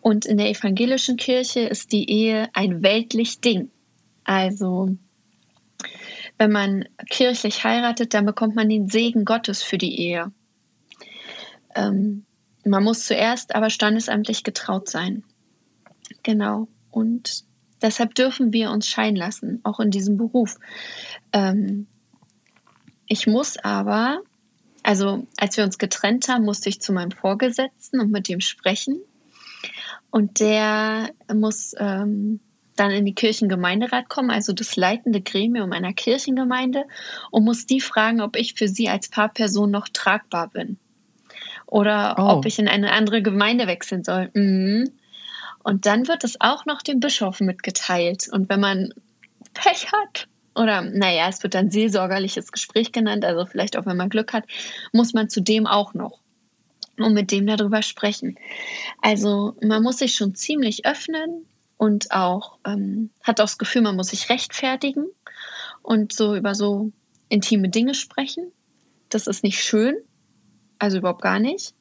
Und 0.00 0.24
in 0.24 0.38
der 0.38 0.48
evangelischen 0.48 1.16
Kirche 1.16 1.60
ist 1.60 1.92
die 1.92 2.08
Ehe 2.10 2.48
ein 2.54 2.82
weltlich 2.82 3.40
Ding. 3.40 3.70
Also 4.24 4.96
wenn 6.38 6.52
man 6.52 6.88
kirchlich 7.10 7.64
heiratet, 7.64 8.14
dann 8.14 8.24
bekommt 8.24 8.54
man 8.54 8.68
den 8.68 8.88
Segen 8.88 9.24
Gottes 9.24 9.62
für 9.62 9.76
die 9.76 10.00
Ehe. 10.00 10.32
Ähm, 11.74 12.24
man 12.64 12.84
muss 12.84 13.06
zuerst 13.06 13.54
aber 13.54 13.70
standesamtlich 13.70 14.42
getraut 14.42 14.88
sein. 14.88 15.24
Genau. 16.22 16.68
Und 16.90 17.44
deshalb 17.82 18.14
dürfen 18.14 18.52
wir 18.52 18.70
uns 18.70 18.88
scheiden 18.88 19.16
lassen, 19.16 19.60
auch 19.62 19.80
in 19.80 19.90
diesem 19.90 20.16
Beruf. 20.16 20.56
Ähm, 21.32 21.86
ich 23.06 23.26
muss 23.26 23.56
aber, 23.56 24.20
also 24.82 25.26
als 25.36 25.56
wir 25.56 25.64
uns 25.64 25.78
getrennt 25.78 26.28
haben, 26.28 26.44
musste 26.44 26.68
ich 26.68 26.80
zu 26.80 26.92
meinem 26.92 27.12
Vorgesetzten 27.12 28.00
und 28.00 28.10
mit 28.10 28.28
dem 28.28 28.40
sprechen. 28.40 29.00
Und 30.10 30.40
der 30.40 31.10
muss 31.32 31.74
ähm, 31.78 32.40
dann 32.76 32.90
in 32.90 33.04
die 33.04 33.14
Kirchengemeinderat 33.14 34.08
kommen, 34.08 34.30
also 34.30 34.52
das 34.52 34.76
leitende 34.76 35.20
Gremium 35.20 35.72
einer 35.72 35.92
Kirchengemeinde, 35.92 36.84
und 37.30 37.44
muss 37.44 37.66
die 37.66 37.80
fragen, 37.80 38.20
ob 38.20 38.36
ich 38.36 38.54
für 38.54 38.68
sie 38.68 38.88
als 38.88 39.08
Paarperson 39.08 39.70
noch 39.70 39.88
tragbar 39.88 40.48
bin. 40.48 40.78
Oder 41.68 42.16
oh. 42.18 42.22
ob 42.36 42.46
ich 42.46 42.58
in 42.58 42.66
eine 42.66 42.92
andere 42.92 43.22
Gemeinde 43.22 43.66
wechseln 43.66 44.02
soll. 44.02 44.30
Mhm. 44.32 44.90
Und 45.62 45.84
dann 45.84 46.08
wird 46.08 46.24
es 46.24 46.40
auch 46.40 46.64
noch 46.64 46.80
dem 46.80 46.98
Bischof 46.98 47.40
mitgeteilt. 47.40 48.28
Und 48.32 48.48
wenn 48.48 48.60
man 48.60 48.94
Pech 49.52 49.92
hat, 49.92 50.28
oder 50.54 50.80
naja, 50.80 51.28
es 51.28 51.42
wird 51.42 51.54
dann 51.54 51.70
seelsorgerliches 51.70 52.52
Gespräch 52.52 52.90
genannt, 52.90 53.24
also 53.24 53.44
vielleicht 53.44 53.76
auch 53.76 53.84
wenn 53.84 53.98
man 53.98 54.08
Glück 54.08 54.32
hat, 54.32 54.44
muss 54.92 55.12
man 55.12 55.28
zudem 55.28 55.66
auch 55.66 55.92
noch 55.92 56.20
und 56.96 57.12
mit 57.12 57.30
dem 57.30 57.46
darüber 57.46 57.82
sprechen. 57.82 58.38
Also 59.02 59.54
man 59.62 59.82
muss 59.82 59.98
sich 59.98 60.14
schon 60.14 60.34
ziemlich 60.34 60.86
öffnen 60.86 61.46
und 61.76 62.10
auch 62.12 62.58
ähm, 62.66 63.10
hat 63.22 63.40
auch 63.40 63.44
das 63.44 63.58
Gefühl, 63.58 63.82
man 63.82 63.94
muss 63.94 64.08
sich 64.08 64.30
rechtfertigen 64.30 65.06
und 65.82 66.12
so 66.12 66.34
über 66.34 66.54
so 66.54 66.92
intime 67.28 67.68
Dinge 67.68 67.94
sprechen. 67.94 68.50
Das 69.10 69.26
ist 69.26 69.44
nicht 69.44 69.62
schön, 69.62 69.96
also 70.78 70.98
überhaupt 70.98 71.22
gar 71.22 71.38
nicht. 71.38 71.74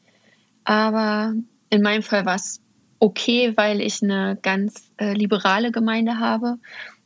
Aber 0.64 1.34
in 1.70 1.82
meinem 1.82 2.04
Fall 2.04 2.26
war 2.26 2.36
es 2.36 2.62
okay, 3.00 3.54
weil 3.56 3.82
ich 3.82 4.02
eine 4.02 4.38
ganz 4.42 4.92
äh, 4.98 5.14
liberale 5.14 5.72
Gemeinde 5.72 6.20
habe, 6.20 6.58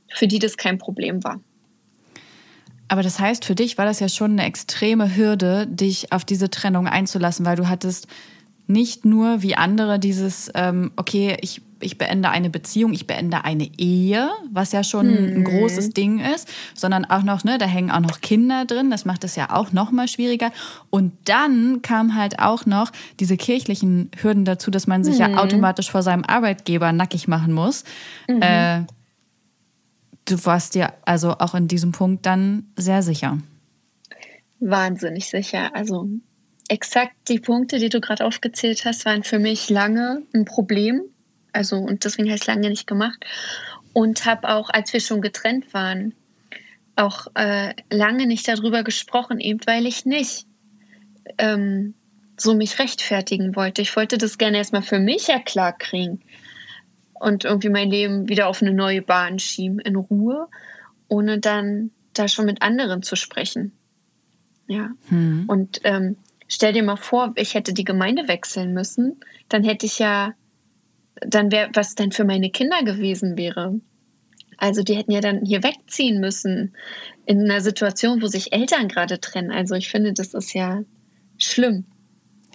für 0.10 0.28
die 0.28 0.40
das 0.40 0.58
kein 0.58 0.78
Problem 0.78 1.24
war. 1.24 1.40
Aber 2.88 3.04
das 3.04 3.20
heißt, 3.20 3.46
für 3.46 3.56
dich 3.56 3.78
war 3.78 3.86
das 3.86 4.00
ja 4.02 4.10
schon 4.10 4.32
eine 4.32 4.46
extreme 4.46 5.16
Hürde, 5.16 5.66
dich 5.68 6.12
auf 6.12 6.26
diese 6.26 6.50
Trennung 6.50 6.88
einzulassen, 6.88 7.46
weil 7.46 7.56
du 7.56 7.70
hattest 7.70 8.08
nicht 8.72 9.06
nur 9.06 9.42
wie 9.42 9.56
andere 9.56 10.00
dieses, 10.00 10.52
ähm, 10.56 10.92
okay, 10.96 11.38
ich, 11.42 11.62
ich 11.80 11.98
beende 11.98 12.30
eine 12.30 12.50
Beziehung, 12.50 12.94
ich 12.94 13.08
beende 13.08 13.44
eine 13.44 13.70
Ehe, 13.78 14.30
was 14.52 14.72
ja 14.72 14.84
schon 14.84 15.08
hm. 15.10 15.38
ein 15.38 15.44
großes 15.44 15.92
Ding 15.92 16.20
ist, 16.20 16.48
sondern 16.74 17.06
auch 17.06 17.24
noch, 17.24 17.44
ne, 17.44 17.58
da 17.58 17.66
hängen 17.66 17.92
auch 17.92 18.00
noch 18.00 18.22
Kinder 18.22 18.66
drin, 18.66 18.90
das 18.90 19.06
macht 19.06 19.24
es 19.24 19.36
ja 19.36 19.54
auch 19.54 19.72
noch 19.72 19.92
mal 19.92 20.08
schwieriger. 20.08 20.52
Und 20.90 21.14
dann 21.26 21.82
kam 21.82 22.16
halt 22.16 22.40
auch 22.40 22.66
noch 22.66 22.92
diese 23.20 23.38
kirchlichen 23.38 24.10
Hürden 24.20 24.46
dazu, 24.46 24.72
dass 24.72 24.88
man 24.88 25.04
sich 25.04 25.20
hm. 25.20 25.34
ja 25.34 25.38
automatisch 25.42 25.92
vor 25.92 26.04
seinem 26.04 26.24
Arbeitgeber 26.24 26.92
nackig 26.92 27.28
machen 27.28 27.54
muss. 27.54 27.84
Mhm. 28.28 28.42
Äh, 28.42 28.82
du 30.26 30.46
warst 30.46 30.76
dir 30.76 30.94
also 31.06 31.32
auch 31.40 31.56
in 31.56 31.68
diesem 31.68 31.92
Punkt 31.92 32.26
dann 32.26 32.68
sehr 32.78 33.04
sicher. 33.04 33.38
Wahnsinnig 34.60 35.28
sicher. 35.28 35.76
Also 35.76 36.08
exakt 36.72 37.28
die 37.28 37.40
Punkte, 37.40 37.80
die 37.80 37.90
du 37.90 38.00
gerade 38.00 38.26
aufgezählt 38.26 38.86
hast, 38.86 39.06
waren 39.06 39.24
für 39.24 39.40
mich 39.40 39.70
lange 39.70 40.24
ein 40.34 40.46
Problem. 40.46 41.02
Also 41.52 41.76
und 41.76 42.06
deswegen 42.06 42.30
habe 42.30 42.36
ich 42.36 42.42
es 42.42 42.48
lange 42.48 42.70
nicht 42.70 42.88
gemacht. 42.88 43.26
Und 43.92 44.26
habe 44.26 44.48
auch, 44.48 44.70
als 44.70 44.94
wir 44.94 45.02
schon 45.02 45.22
getrennt 45.22 45.74
waren, 45.74 46.14
auch 46.96 47.28
äh, 47.36 47.74
lange 47.92 48.26
nicht 48.26 48.48
darüber 48.48 48.84
gesprochen, 48.84 49.42
eben 49.42 49.60
weil 49.66 49.86
ich 49.86 50.06
nicht 50.06 50.48
ähm, 51.38 51.94
so 52.38 52.56
mich 52.56 52.80
rechtfertigen 52.80 53.54
wollte. 53.58 53.82
Ich 53.82 53.94
wollte 53.98 54.18
das 54.18 54.38
gerne 54.38 54.58
erstmal 54.58 54.82
für 54.82 55.00
mich 55.00 55.28
ja 55.28 55.40
klar 55.40 55.78
kriegen 55.78 56.22
und 57.20 57.44
irgendwie 57.44 57.70
mein 57.70 57.90
Leben 57.90 58.30
wieder 58.30 58.48
auf 58.48 58.62
eine 58.62 58.74
neue 58.74 59.02
Bahn 59.02 59.40
schieben, 59.40 59.80
in 59.80 59.98
Ruhe, 59.98 60.48
ohne 61.10 61.40
dann 61.40 61.92
da 62.14 62.30
schon 62.30 62.46
mit 62.46 62.62
anderen 62.62 63.04
zu 63.04 63.18
sprechen. 63.18 63.74
Ja. 64.68 64.92
Hm. 65.10 65.44
Und 65.48 65.82
ähm, 65.84 66.16
stell 66.52 66.74
dir 66.74 66.84
mal 66.84 66.98
vor, 66.98 67.32
ich 67.36 67.54
hätte 67.54 67.74
die 67.74 67.86
Gemeinde 67.86 68.28
wechseln 68.28 68.74
müssen, 68.74 69.22
dann 69.48 69.64
hätte 69.64 69.86
ich 69.86 70.00
ja, 70.00 70.34
dann 71.26 71.50
wäre, 71.50 71.70
was 71.74 71.96
dann 71.96 72.12
für 72.12 72.26
meine 72.26 72.50
Kinder 72.50 72.84
gewesen 72.84 73.38
wäre. 73.38 73.80
Also 74.58 74.84
die 74.84 74.96
hätten 74.96 75.12
ja 75.12 75.22
dann 75.22 75.46
hier 75.46 75.64
wegziehen 75.64 76.20
müssen 76.20 76.74
in 77.26 77.40
einer 77.40 77.62
Situation, 77.62 78.22
wo 78.22 78.28
sich 78.28 78.52
Eltern 78.52 78.90
gerade 78.90 79.22
trennen. 79.22 79.50
Also 79.50 79.76
ich 79.76 79.90
finde, 79.90 80.12
das 80.12 80.34
ist 80.34 80.54
ja 80.54 80.82
schlimm. 81.38 81.86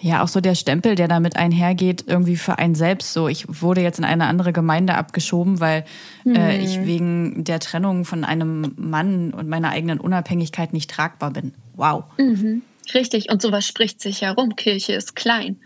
Ja, 0.03 0.23
auch 0.23 0.29
so 0.29 0.43
der 0.43 0.55
Stempel, 0.55 0.95
der 0.95 1.09
damit 1.09 1.37
einhergeht, 1.37 2.05
irgendwie 2.07 2.37
für 2.37 2.59
einen 2.59 2.75
selbst 2.75 3.15
so. 3.15 3.29
Ich 3.29 3.47
wurde 3.63 3.81
jetzt 3.81 3.99
in 3.99 4.05
eine 4.05 4.27
andere 4.27 4.53
Gemeinde 4.53 4.95
abgeschoben, 4.95 5.59
weil 5.59 5.87
äh, 6.27 6.29
mhm. 6.29 6.37
äh, 6.37 6.59
ich 6.59 6.85
wegen 6.85 7.45
der 7.45 7.61
Trennung 7.61 8.05
von 8.05 8.25
einem 8.25 8.75
Mann 8.77 9.33
und 9.33 9.49
meiner 9.49 9.71
eigenen 9.71 9.99
Unabhängigkeit 9.99 10.75
nicht 10.75 10.91
tragbar 10.91 11.31
bin. 11.31 11.55
Wow. 11.75 12.05
Mhm. 12.19 12.61
Richtig, 12.95 13.31
und 13.31 13.43
sowas 13.43 13.67
spricht 13.67 14.01
sich 14.01 14.23
herum. 14.23 14.57
Kirche 14.57 14.93
ist 14.93 15.17
klein. 15.17 15.57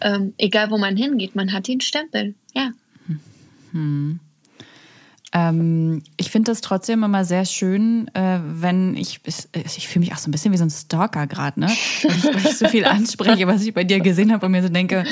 Ähm, 0.00 0.34
egal, 0.38 0.70
wo 0.70 0.78
man 0.78 0.96
hingeht, 0.96 1.34
man 1.34 1.52
hat 1.52 1.68
den 1.68 1.80
Stempel. 1.80 2.34
Ja. 2.54 2.70
Hm. 3.72 4.20
Ähm, 5.32 6.02
ich 6.16 6.30
finde 6.30 6.50
das 6.50 6.60
trotzdem 6.60 7.02
immer 7.02 7.24
sehr 7.24 7.44
schön, 7.44 8.08
äh, 8.14 8.38
wenn 8.42 8.96
ich, 8.96 9.20
ich 9.24 9.88
fühle 9.88 10.00
mich 10.00 10.14
auch 10.14 10.18
so 10.18 10.28
ein 10.28 10.32
bisschen 10.32 10.52
wie 10.52 10.56
so 10.56 10.64
ein 10.64 10.70
Stalker 10.70 11.26
gerade, 11.26 11.60
ne? 11.60 11.66
Weil 11.66 12.36
ich, 12.36 12.44
ich 12.44 12.56
so 12.58 12.68
viel 12.68 12.84
anspreche, 12.84 13.46
was 13.46 13.62
ich 13.62 13.74
bei 13.74 13.84
dir 13.84 14.00
gesehen 14.00 14.32
habe 14.32 14.46
und 14.46 14.52
mir 14.52 14.62
so 14.62 14.68
denke, 14.68 15.04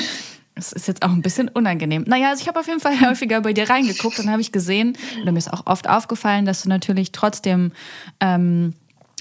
es 0.54 0.72
ist 0.72 0.88
jetzt 0.88 1.02
auch 1.02 1.10
ein 1.10 1.22
bisschen 1.22 1.48
unangenehm. 1.48 2.04
Naja, 2.06 2.30
also 2.30 2.42
ich 2.42 2.48
habe 2.48 2.60
auf 2.60 2.66
jeden 2.66 2.80
Fall 2.80 3.00
häufiger 3.08 3.40
bei 3.40 3.52
dir 3.52 3.68
reingeguckt 3.68 4.18
und 4.18 4.30
habe 4.30 4.40
ich 4.40 4.52
gesehen, 4.52 4.96
oder 5.22 5.32
mir 5.32 5.38
ist 5.38 5.52
auch 5.52 5.66
oft 5.66 5.88
aufgefallen, 5.88 6.44
dass 6.44 6.62
du 6.62 6.68
natürlich 6.68 7.12
trotzdem 7.12 7.72
ähm, 8.20 8.74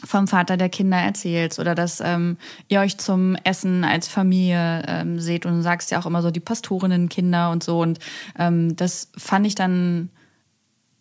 vom 0.04 0.28
Vater 0.28 0.58
der 0.58 0.70
Kinder 0.70 0.98
erzählst 0.98 1.60
oder 1.60 1.76
dass 1.76 2.02
ähm, 2.02 2.38
ihr 2.68 2.80
euch 2.80 2.98
zum 2.98 3.36
Essen 3.44 3.84
als 3.84 4.08
Familie 4.08 4.84
ähm, 4.88 5.20
seht 5.20 5.46
und 5.46 5.56
du 5.58 5.62
sagst 5.62 5.92
ja 5.92 6.00
auch 6.00 6.06
immer 6.06 6.22
so 6.22 6.32
die 6.32 6.40
Pastorinnenkinder 6.40 7.52
und 7.52 7.64
so. 7.64 7.80
Und 7.82 8.00
ähm, 8.38 8.76
das 8.76 9.12
fand 9.18 9.48
ich 9.48 9.56
dann 9.56 10.10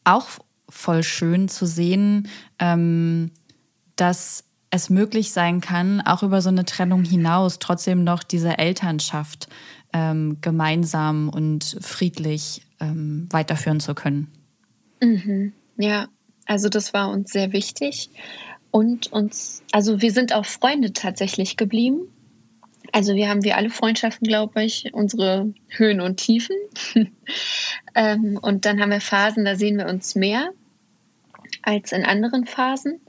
auch 0.04 0.28
voll 0.68 1.02
schön 1.02 1.48
zu 1.48 1.66
sehen, 1.66 2.28
ähm, 2.58 3.30
dass 3.96 4.44
es 4.70 4.88
möglich 4.88 5.32
sein 5.32 5.60
kann, 5.60 6.00
auch 6.00 6.22
über 6.22 6.40
so 6.40 6.48
eine 6.48 6.64
Trennung 6.64 7.04
hinaus 7.04 7.58
trotzdem 7.58 8.04
noch 8.04 8.22
diese 8.22 8.58
Elternschaft 8.58 9.48
ähm, 9.92 10.38
gemeinsam 10.40 11.28
und 11.28 11.76
friedlich 11.80 12.62
ähm, 12.80 13.28
weiterführen 13.30 13.80
zu 13.80 13.94
können. 13.94 14.32
Mhm. 15.02 15.52
Ja, 15.76 16.08
also 16.46 16.68
das 16.68 16.94
war 16.94 17.10
uns 17.10 17.32
sehr 17.32 17.52
wichtig. 17.52 18.10
Und 18.72 19.12
uns, 19.12 19.62
also 19.70 20.00
wir 20.00 20.10
sind 20.10 20.34
auch 20.34 20.46
Freunde 20.46 20.92
tatsächlich 20.94 21.56
geblieben. 21.56 22.08
Also 22.90 23.14
wir 23.14 23.28
haben 23.28 23.44
wie 23.44 23.52
alle 23.52 23.70
Freundschaften, 23.70 24.26
glaube 24.26 24.64
ich, 24.64 24.92
unsere 24.92 25.52
Höhen 25.68 26.00
und 26.00 26.16
Tiefen. 26.16 26.56
ähm, 27.94 28.38
und 28.40 28.64
dann 28.64 28.80
haben 28.80 28.90
wir 28.90 29.02
Phasen, 29.02 29.44
da 29.44 29.56
sehen 29.56 29.76
wir 29.76 29.86
uns 29.86 30.14
mehr 30.14 30.52
als 31.62 31.92
in 31.92 32.04
anderen 32.04 32.46
Phasen. 32.46 33.00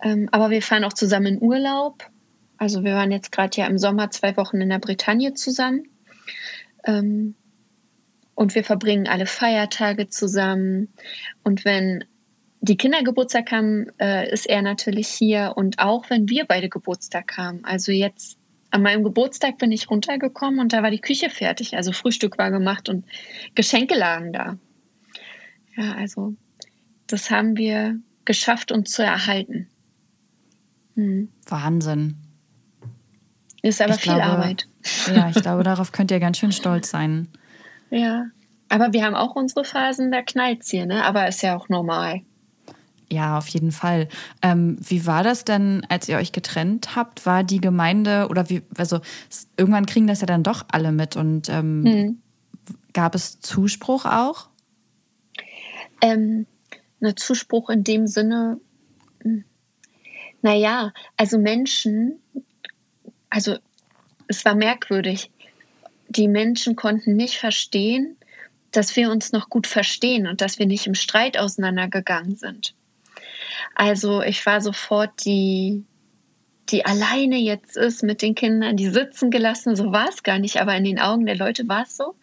Ähm, 0.00 0.28
aber 0.30 0.50
wir 0.50 0.62
fahren 0.62 0.84
auch 0.84 0.92
zusammen 0.92 1.26
in 1.26 1.42
Urlaub. 1.42 2.08
Also 2.56 2.84
wir 2.84 2.94
waren 2.94 3.10
jetzt 3.10 3.32
gerade 3.32 3.56
ja 3.60 3.66
im 3.66 3.78
Sommer 3.78 4.10
zwei 4.10 4.36
Wochen 4.36 4.60
in 4.60 4.68
der 4.68 4.78
Bretagne 4.78 5.34
zusammen. 5.34 5.88
Ähm, 6.84 7.34
und 8.36 8.54
wir 8.54 8.62
verbringen 8.62 9.08
alle 9.08 9.26
Feiertage 9.26 10.08
zusammen. 10.08 10.92
Und 11.42 11.64
wenn 11.64 12.04
die 12.64 12.76
Kinder 12.78 13.02
Geburtstag 13.02 13.52
haben, 13.52 13.86
äh, 13.98 14.32
ist 14.32 14.46
er 14.46 14.62
natürlich 14.62 15.08
hier 15.08 15.52
und 15.54 15.78
auch 15.78 16.08
wenn 16.08 16.30
wir 16.30 16.46
beide 16.46 16.70
Geburtstag 16.70 17.36
haben. 17.36 17.62
Also 17.64 17.92
jetzt 17.92 18.38
an 18.70 18.82
meinem 18.82 19.04
Geburtstag 19.04 19.58
bin 19.58 19.70
ich 19.70 19.90
runtergekommen 19.90 20.60
und 20.60 20.72
da 20.72 20.82
war 20.82 20.90
die 20.90 21.00
Küche 21.00 21.28
fertig. 21.28 21.76
Also 21.76 21.92
Frühstück 21.92 22.38
war 22.38 22.50
gemacht 22.50 22.88
und 22.88 23.04
Geschenke 23.54 23.94
lagen 23.94 24.32
da. 24.32 24.56
Ja, 25.76 25.92
also 25.94 26.34
das 27.06 27.30
haben 27.30 27.58
wir 27.58 28.00
geschafft, 28.24 28.72
uns 28.72 28.92
zu 28.92 29.02
erhalten. 29.02 29.68
Hm. 30.94 31.28
Wahnsinn. 31.46 32.16
Ist 33.60 33.82
aber 33.82 33.94
ich 33.94 34.00
viel 34.00 34.14
glaube, 34.14 34.24
Arbeit. 34.24 34.68
Ja, 35.14 35.28
ich 35.28 35.42
glaube, 35.42 35.64
darauf 35.64 35.92
könnt 35.92 36.10
ihr 36.10 36.20
ganz 36.20 36.38
schön 36.38 36.52
stolz 36.52 36.88
sein. 36.88 37.28
Ja, 37.90 38.26
aber 38.70 38.94
wir 38.94 39.04
haben 39.04 39.14
auch 39.14 39.36
unsere 39.36 39.64
Phasen, 39.64 40.10
da 40.10 40.22
knallt 40.22 40.62
es 40.62 40.70
hier, 40.70 40.86
ne? 40.86 41.04
Aber 41.04 41.28
ist 41.28 41.42
ja 41.42 41.56
auch 41.56 41.68
normal. 41.68 42.22
Ja, 43.14 43.38
auf 43.38 43.46
jeden 43.46 43.70
Fall. 43.70 44.08
Ähm, 44.42 44.76
wie 44.80 45.06
war 45.06 45.22
das 45.22 45.44
denn, 45.44 45.86
als 45.88 46.08
ihr 46.08 46.16
euch 46.16 46.32
getrennt 46.32 46.96
habt? 46.96 47.26
War 47.26 47.44
die 47.44 47.60
Gemeinde 47.60 48.26
oder 48.28 48.50
wie, 48.50 48.62
also 48.76 49.00
irgendwann 49.56 49.86
kriegen 49.86 50.08
das 50.08 50.20
ja 50.20 50.26
dann 50.26 50.42
doch 50.42 50.64
alle 50.72 50.90
mit 50.90 51.14
und 51.14 51.48
ähm, 51.48 51.84
hm. 51.84 52.22
gab 52.92 53.14
es 53.14 53.38
Zuspruch 53.38 54.04
auch? 54.04 54.48
Ähm, 56.00 56.46
eine 57.00 57.14
Zuspruch 57.14 57.70
in 57.70 57.84
dem 57.84 58.08
Sinne, 58.08 58.58
hm, 59.22 59.44
naja, 60.42 60.92
also 61.16 61.38
Menschen, 61.38 62.18
also 63.30 63.58
es 64.26 64.44
war 64.44 64.56
merkwürdig. 64.56 65.30
Die 66.08 66.26
Menschen 66.26 66.74
konnten 66.74 67.14
nicht 67.14 67.38
verstehen, 67.38 68.16
dass 68.72 68.96
wir 68.96 69.10
uns 69.12 69.30
noch 69.30 69.50
gut 69.50 69.68
verstehen 69.68 70.26
und 70.26 70.40
dass 70.40 70.58
wir 70.58 70.66
nicht 70.66 70.88
im 70.88 70.96
Streit 70.96 71.38
auseinandergegangen 71.38 72.34
sind. 72.34 72.74
Also 73.74 74.22
ich 74.22 74.44
war 74.46 74.60
sofort 74.60 75.24
die, 75.24 75.84
die 76.68 76.84
alleine 76.84 77.36
jetzt 77.36 77.76
ist 77.76 78.02
mit 78.02 78.22
den 78.22 78.34
Kindern, 78.34 78.76
die 78.76 78.88
sitzen 78.88 79.30
gelassen. 79.30 79.76
So 79.76 79.92
war 79.92 80.08
es 80.08 80.22
gar 80.22 80.38
nicht, 80.38 80.60
aber 80.60 80.76
in 80.76 80.84
den 80.84 80.98
Augen 80.98 81.26
der 81.26 81.36
Leute 81.36 81.68
war 81.68 81.82
es 81.82 81.96
so. 81.96 82.14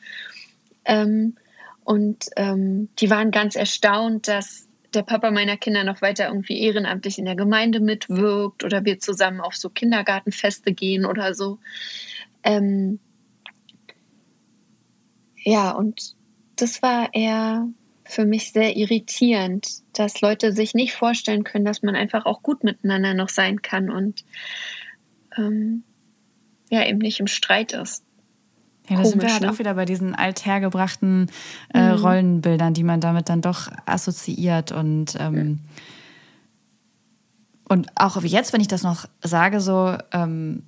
Ähm, 0.85 1.35
und 1.83 2.25
ähm, 2.37 2.89
die 2.99 3.09
waren 3.09 3.31
ganz 3.31 3.55
erstaunt, 3.55 4.27
dass 4.27 4.67
der 4.93 5.03
Papa 5.03 5.31
meiner 5.31 5.57
Kinder 5.57 5.83
noch 5.83 6.01
weiter 6.01 6.27
irgendwie 6.27 6.61
ehrenamtlich 6.61 7.17
in 7.17 7.25
der 7.25 7.35
Gemeinde 7.35 7.79
mitwirkt 7.79 8.63
oder 8.63 8.83
wir 8.83 8.99
zusammen 8.99 9.41
auf 9.41 9.55
so 9.55 9.69
Kindergartenfeste 9.69 10.73
gehen 10.73 11.05
oder 11.05 11.33
so. 11.33 11.59
Ähm, 12.43 12.99
ja, 15.43 15.71
und 15.71 16.15
das 16.55 16.81
war 16.81 17.13
eher 17.13 17.67
für 18.11 18.25
mich 18.25 18.51
sehr 18.51 18.75
irritierend, 18.75 19.69
dass 19.93 20.19
Leute 20.19 20.51
sich 20.51 20.73
nicht 20.73 20.93
vorstellen 20.93 21.45
können, 21.45 21.63
dass 21.63 21.81
man 21.81 21.95
einfach 21.95 22.25
auch 22.25 22.43
gut 22.43 22.63
miteinander 22.65 23.13
noch 23.13 23.29
sein 23.29 23.61
kann 23.61 23.89
und 23.89 24.25
ähm, 25.37 25.83
ja, 26.69 26.85
eben 26.85 26.97
nicht 26.97 27.21
im 27.21 27.27
Streit 27.27 27.71
ist. 27.71 28.03
Ja, 28.89 28.97
da 28.97 29.05
sind 29.05 29.21
wir 29.21 29.31
halt 29.31 29.43
ne? 29.43 29.51
auch 29.51 29.59
wieder 29.59 29.75
bei 29.75 29.85
diesen 29.85 30.13
althergebrachten 30.13 31.31
äh, 31.73 31.93
mhm. 31.93 32.03
Rollenbildern, 32.03 32.73
die 32.73 32.83
man 32.83 32.99
damit 32.99 33.29
dann 33.29 33.41
doch 33.41 33.71
assoziiert 33.85 34.73
und 34.73 35.15
ähm, 35.17 35.59
und 37.69 37.87
auch 37.95 38.21
jetzt, 38.21 38.51
wenn 38.51 38.59
ich 38.59 38.67
das 38.67 38.83
noch 38.83 39.05
sage, 39.23 39.61
so 39.61 39.95
ähm, 40.11 40.63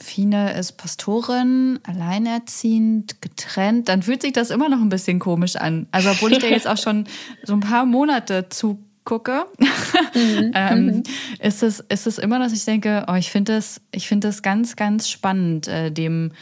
Fine 0.00 0.54
ist 0.54 0.72
Pastorin, 0.72 1.78
alleinerziehend, 1.84 3.20
getrennt, 3.20 3.88
dann 3.88 4.02
fühlt 4.02 4.22
sich 4.22 4.32
das 4.32 4.50
immer 4.50 4.68
noch 4.68 4.80
ein 4.80 4.88
bisschen 4.88 5.18
komisch 5.18 5.56
an. 5.56 5.86
Also 5.92 6.10
obwohl 6.10 6.32
ich 6.32 6.38
da 6.38 6.46
jetzt 6.46 6.66
auch 6.66 6.76
schon 6.76 7.06
so 7.42 7.54
ein 7.54 7.60
paar 7.60 7.84
Monate 7.84 8.48
zugucke, 8.48 9.46
mhm. 10.14 10.52
ähm, 10.54 10.86
mhm. 10.86 11.02
ist, 11.38 11.62
es, 11.62 11.80
ist 11.80 12.06
es 12.06 12.18
immer, 12.18 12.38
dass 12.38 12.52
ich 12.52 12.64
denke, 12.64 13.04
oh, 13.08 13.14
ich 13.14 13.30
finde 13.30 13.54
das, 13.54 13.80
ich 13.92 14.08
finde 14.08 14.28
das 14.28 14.42
ganz, 14.42 14.76
ganz 14.76 15.08
spannend, 15.08 15.68
äh, 15.68 15.90
dem, 15.90 16.32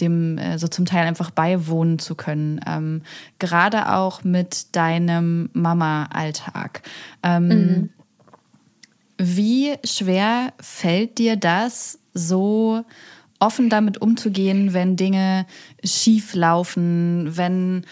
dem 0.00 0.38
äh, 0.38 0.58
so 0.58 0.68
zum 0.68 0.86
Teil 0.86 1.06
einfach 1.06 1.30
beiwohnen 1.30 1.98
zu 1.98 2.14
können. 2.14 2.60
Ähm, 2.66 3.02
gerade 3.38 3.92
auch 3.92 4.24
mit 4.24 4.74
deinem 4.74 5.50
Mama-Alltag. 5.52 6.82
Ähm, 7.22 7.48
mhm. 7.48 7.90
Wie 9.18 9.74
schwer 9.84 10.52
fällt 10.60 11.18
dir 11.18 11.36
das, 11.36 12.00
so 12.14 12.84
offen 13.38 13.68
damit 13.68 14.00
umzugehen, 14.00 14.72
wenn 14.72 14.96
Dinge 14.96 15.46
schief 15.84 16.34
laufen, 16.34 17.36
wenn 17.36 17.84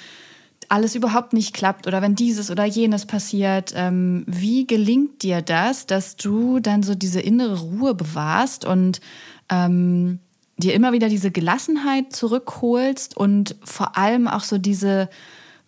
alles 0.69 0.95
überhaupt 0.95 1.33
nicht 1.33 1.53
klappt 1.53 1.89
oder 1.89 2.01
wenn 2.01 2.15
dieses 2.15 2.51
oder 2.51 2.65
jenes 2.65 3.05
passiert. 3.05 3.73
Ähm, 3.75 4.25
wie 4.29 4.67
gelingt 4.67 5.23
dir 5.25 5.43
das, 5.43 5.87
dass 5.87 6.17
du 6.17 6.61
dann 6.61 6.85
so 6.85 6.95
diese 6.95 7.21
innere 7.21 7.59
Ruhe 7.59 7.95
bewahrst 7.95 8.65
und 8.65 9.01
ähm, 9.49 10.21
dir 10.59 10.75
immer 10.75 10.93
wieder 10.93 11.09
diese 11.09 11.33
Gelassenheit 11.33 12.13
zurückholst 12.13 13.17
und 13.17 13.57
vor 13.65 13.99
allem 13.99 14.29
auch 14.29 14.45
so 14.45 14.59
diese 14.59 15.09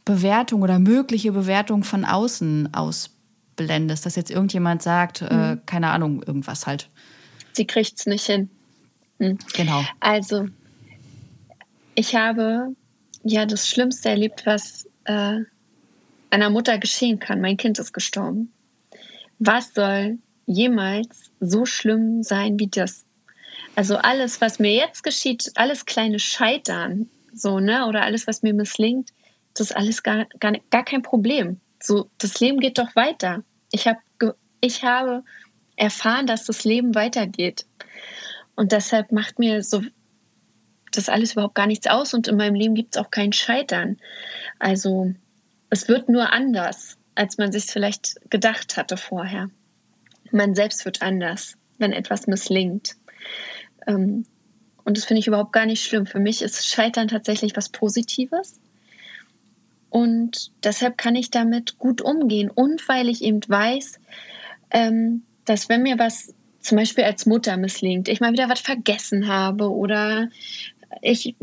Bewertung 0.05 0.63
oder 0.63 0.79
mögliche 0.79 1.33
Bewertung 1.33 1.83
von 1.83 2.05
außen 2.05 2.73
ausblendest, 2.73 4.07
dass 4.07 4.15
jetzt 4.15 4.31
irgendjemand 4.31 4.83
sagt, 4.83 5.23
äh, 5.23 5.55
mhm. 5.55 5.61
keine 5.67 5.91
Ahnung, 5.91 6.23
irgendwas 6.23 6.67
halt. 6.67 6.89
Sie 7.53 7.67
kriegt 7.67 7.99
es 7.99 8.07
nicht 8.07 8.27
hin. 8.27 8.51
Hm. 9.19 9.39
Genau. 9.55 9.85
Also, 10.01 10.49
ich 11.95 12.15
habe 12.15 12.75
ja 13.23 13.47
das 13.47 13.69
Schlimmste 13.69 14.11
erlebt, 14.11 14.47
was 14.47 14.89
äh, 15.05 15.41
einer 16.31 16.51
Mutter 16.51 16.79
geschehen 16.79 17.19
kann. 17.19 17.41
Mein 17.41 17.57
Kind 17.57 17.79
ist 17.79 17.93
gestorben. 17.93 18.53
Was 19.39 19.75
soll 19.75 20.19
jemals 20.47 21.31
so 21.41 21.67
schlimm 21.67 22.23
sein 22.23 22.59
wie 22.59 22.69
das? 22.69 23.05
Also 23.75 23.97
alles, 23.97 24.41
was 24.41 24.59
mir 24.59 24.73
jetzt 24.73 25.03
geschieht, 25.03 25.51
alles 25.55 25.87
kleine 25.87 26.19
Scheitern, 26.19 27.09
so, 27.33 27.59
ne, 27.59 27.87
oder 27.87 28.03
alles, 28.03 28.27
was 28.27 28.43
mir 28.43 28.55
misslingt, 28.55 29.11
das 29.55 29.71
ist 29.71 29.77
alles 29.77 30.03
gar, 30.03 30.27
gar, 30.41 30.53
gar 30.71 30.85
kein 30.85 31.03
Problem. 31.03 31.61
So, 31.81 32.09
das 32.19 32.41
Leben 32.41 32.61
geht 32.61 32.79
doch 32.79 32.95
weiter. 32.97 33.43
Ich, 33.71 33.87
hab, 33.87 33.99
ich 34.61 34.85
habe 34.85 35.25
erfahren, 35.83 36.29
dass 36.29 36.45
das 36.45 36.63
Leben 36.63 36.95
weitergeht. 36.95 37.67
Und 38.55 38.71
deshalb 38.71 39.11
macht 39.11 39.41
mir 39.41 39.65
so 39.65 39.83
das 40.93 41.09
alles 41.09 41.33
überhaupt 41.33 41.57
gar 41.57 41.67
nichts 41.67 41.89
aus 41.89 42.15
und 42.15 42.29
in 42.29 42.37
meinem 42.37 42.55
Leben 42.55 42.75
gibt 42.77 42.95
es 42.95 43.03
auch 43.03 43.11
kein 43.11 43.33
Scheitern. 43.33 43.97
Also 44.61 45.13
es 45.71 45.89
wird 45.89 46.09
nur 46.09 46.33
anders, 46.33 46.99
als 47.17 47.37
man 47.37 47.51
sich 47.51 47.65
vielleicht 47.65 48.31
gedacht 48.31 48.77
hatte 48.77 48.97
vorher. 48.97 49.51
Man 50.31 50.55
selbst 50.55 50.85
wird 50.85 51.03
anders, 51.03 51.57
wenn 51.79 51.93
etwas 51.93 52.29
misslingt. 52.29 52.95
Ähm, 53.89 54.25
und 54.85 54.97
das 54.97 55.05
finde 55.05 55.21
ich 55.21 55.27
überhaupt 55.27 55.53
gar 55.53 55.67
nicht 55.67 55.83
schlimm. 55.83 56.07
Für 56.07 56.21
mich 56.21 56.43
ist 56.43 56.65
Scheitern 56.65 57.09
tatsächlich 57.09 57.57
was 57.57 57.71
Positives. 57.71 58.61
Und 59.91 60.53
deshalb 60.63 60.97
kann 60.97 61.17
ich 61.17 61.31
damit 61.31 61.79
gut 61.79 62.03
umgehen. 62.03 62.51
Und 62.51 62.87
weil 62.89 63.09
ich 63.09 63.23
eben 63.23 63.41
weiß, 63.47 63.99
ähm, 64.71 65.23
dass 65.45 65.69
wenn 65.69 65.83
mir 65.83 65.99
was 65.99 66.35
zum 66.61 66.79
Beispiel 66.79 67.05
als 67.05 67.27
Mutter 67.27 67.57
misslingt, 67.57 68.09
ich 68.09 68.21
mal 68.21 68.33
wieder 68.33 68.49
was 68.49 68.61
vergessen 68.61 69.29
habe 69.29 69.71
oder 69.71 70.29
ich 71.01 71.35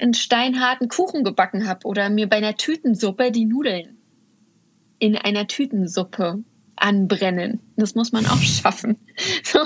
einen 0.00 0.14
steinharten 0.14 0.88
Kuchen 0.88 1.24
gebacken 1.24 1.68
habe 1.68 1.86
oder 1.86 2.10
mir 2.10 2.28
bei 2.28 2.36
einer 2.36 2.56
Tütensuppe 2.56 3.30
die 3.30 3.44
Nudeln 3.44 3.98
in 4.98 5.16
einer 5.16 5.46
Tütensuppe 5.46 6.42
anbrennen. 6.76 7.60
Das 7.76 7.94
muss 7.94 8.12
man 8.12 8.26
auch 8.26 8.40
schaffen. 8.42 8.96
So, 9.42 9.60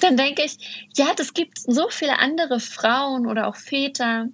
dann 0.00 0.16
denke 0.16 0.42
ich, 0.44 0.88
ja, 0.96 1.06
das 1.16 1.34
gibt 1.34 1.58
so 1.58 1.88
viele 1.90 2.18
andere 2.18 2.60
Frauen 2.60 3.26
oder 3.26 3.48
auch 3.48 3.56
Väter, 3.56 4.28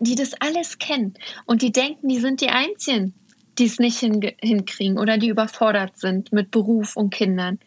die 0.00 0.14
das 0.14 0.32
alles 0.40 0.78
kennen 0.78 1.14
und 1.46 1.62
die 1.62 1.70
denken, 1.70 2.08
die 2.08 2.18
sind 2.18 2.40
die 2.40 2.48
Einzigen, 2.48 3.14
die 3.58 3.66
es 3.66 3.78
nicht 3.78 3.98
hinkriegen 3.98 4.98
oder 4.98 5.18
die 5.18 5.28
überfordert 5.28 5.98
sind 5.98 6.32
mit 6.32 6.50
Beruf 6.50 6.96
und 6.96 7.10
Kindern. 7.10 7.58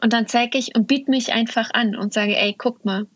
Und 0.00 0.12
dann 0.12 0.26
zeige 0.26 0.58
ich 0.58 0.74
und 0.74 0.86
biete 0.86 1.10
mich 1.10 1.32
einfach 1.32 1.70
an 1.72 1.96
und 1.96 2.12
sage, 2.12 2.36
ey, 2.36 2.54
guck 2.56 2.84
mal, 2.84 3.06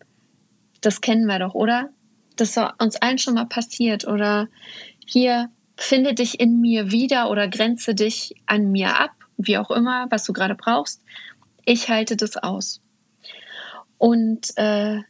das 0.81 1.01
kennen 1.01 1.27
wir 1.27 1.39
doch, 1.39 1.55
oder? 1.55 1.91
Das 2.37 2.57
ist 2.57 2.63
uns 2.79 2.97
allen 2.97 3.19
schon 3.19 3.35
mal 3.35 3.47
passiert. 3.47 4.07
Oder 4.07 4.49
hier, 5.07 5.51
finde 5.77 6.15
dich 6.15 6.41
in 6.41 6.61
mir 6.61 6.91
wieder 6.91 7.31
oder 7.31 7.49
grenze 7.49 7.95
dich 7.95 8.35
an 8.47 8.71
mir 8.71 8.99
ab, 8.99 9.13
wie 9.37 9.59
auch 9.59 9.71
immer, 9.71 10.07
was 10.11 10.25
du 10.25 10.33
gerade 10.33 10.55
brauchst. 10.55 11.03
Ich 11.65 11.89
halte 11.89 12.17
das 12.17 12.37
aus. 12.37 12.81
Und 13.99 14.57
äh, 14.57 15.01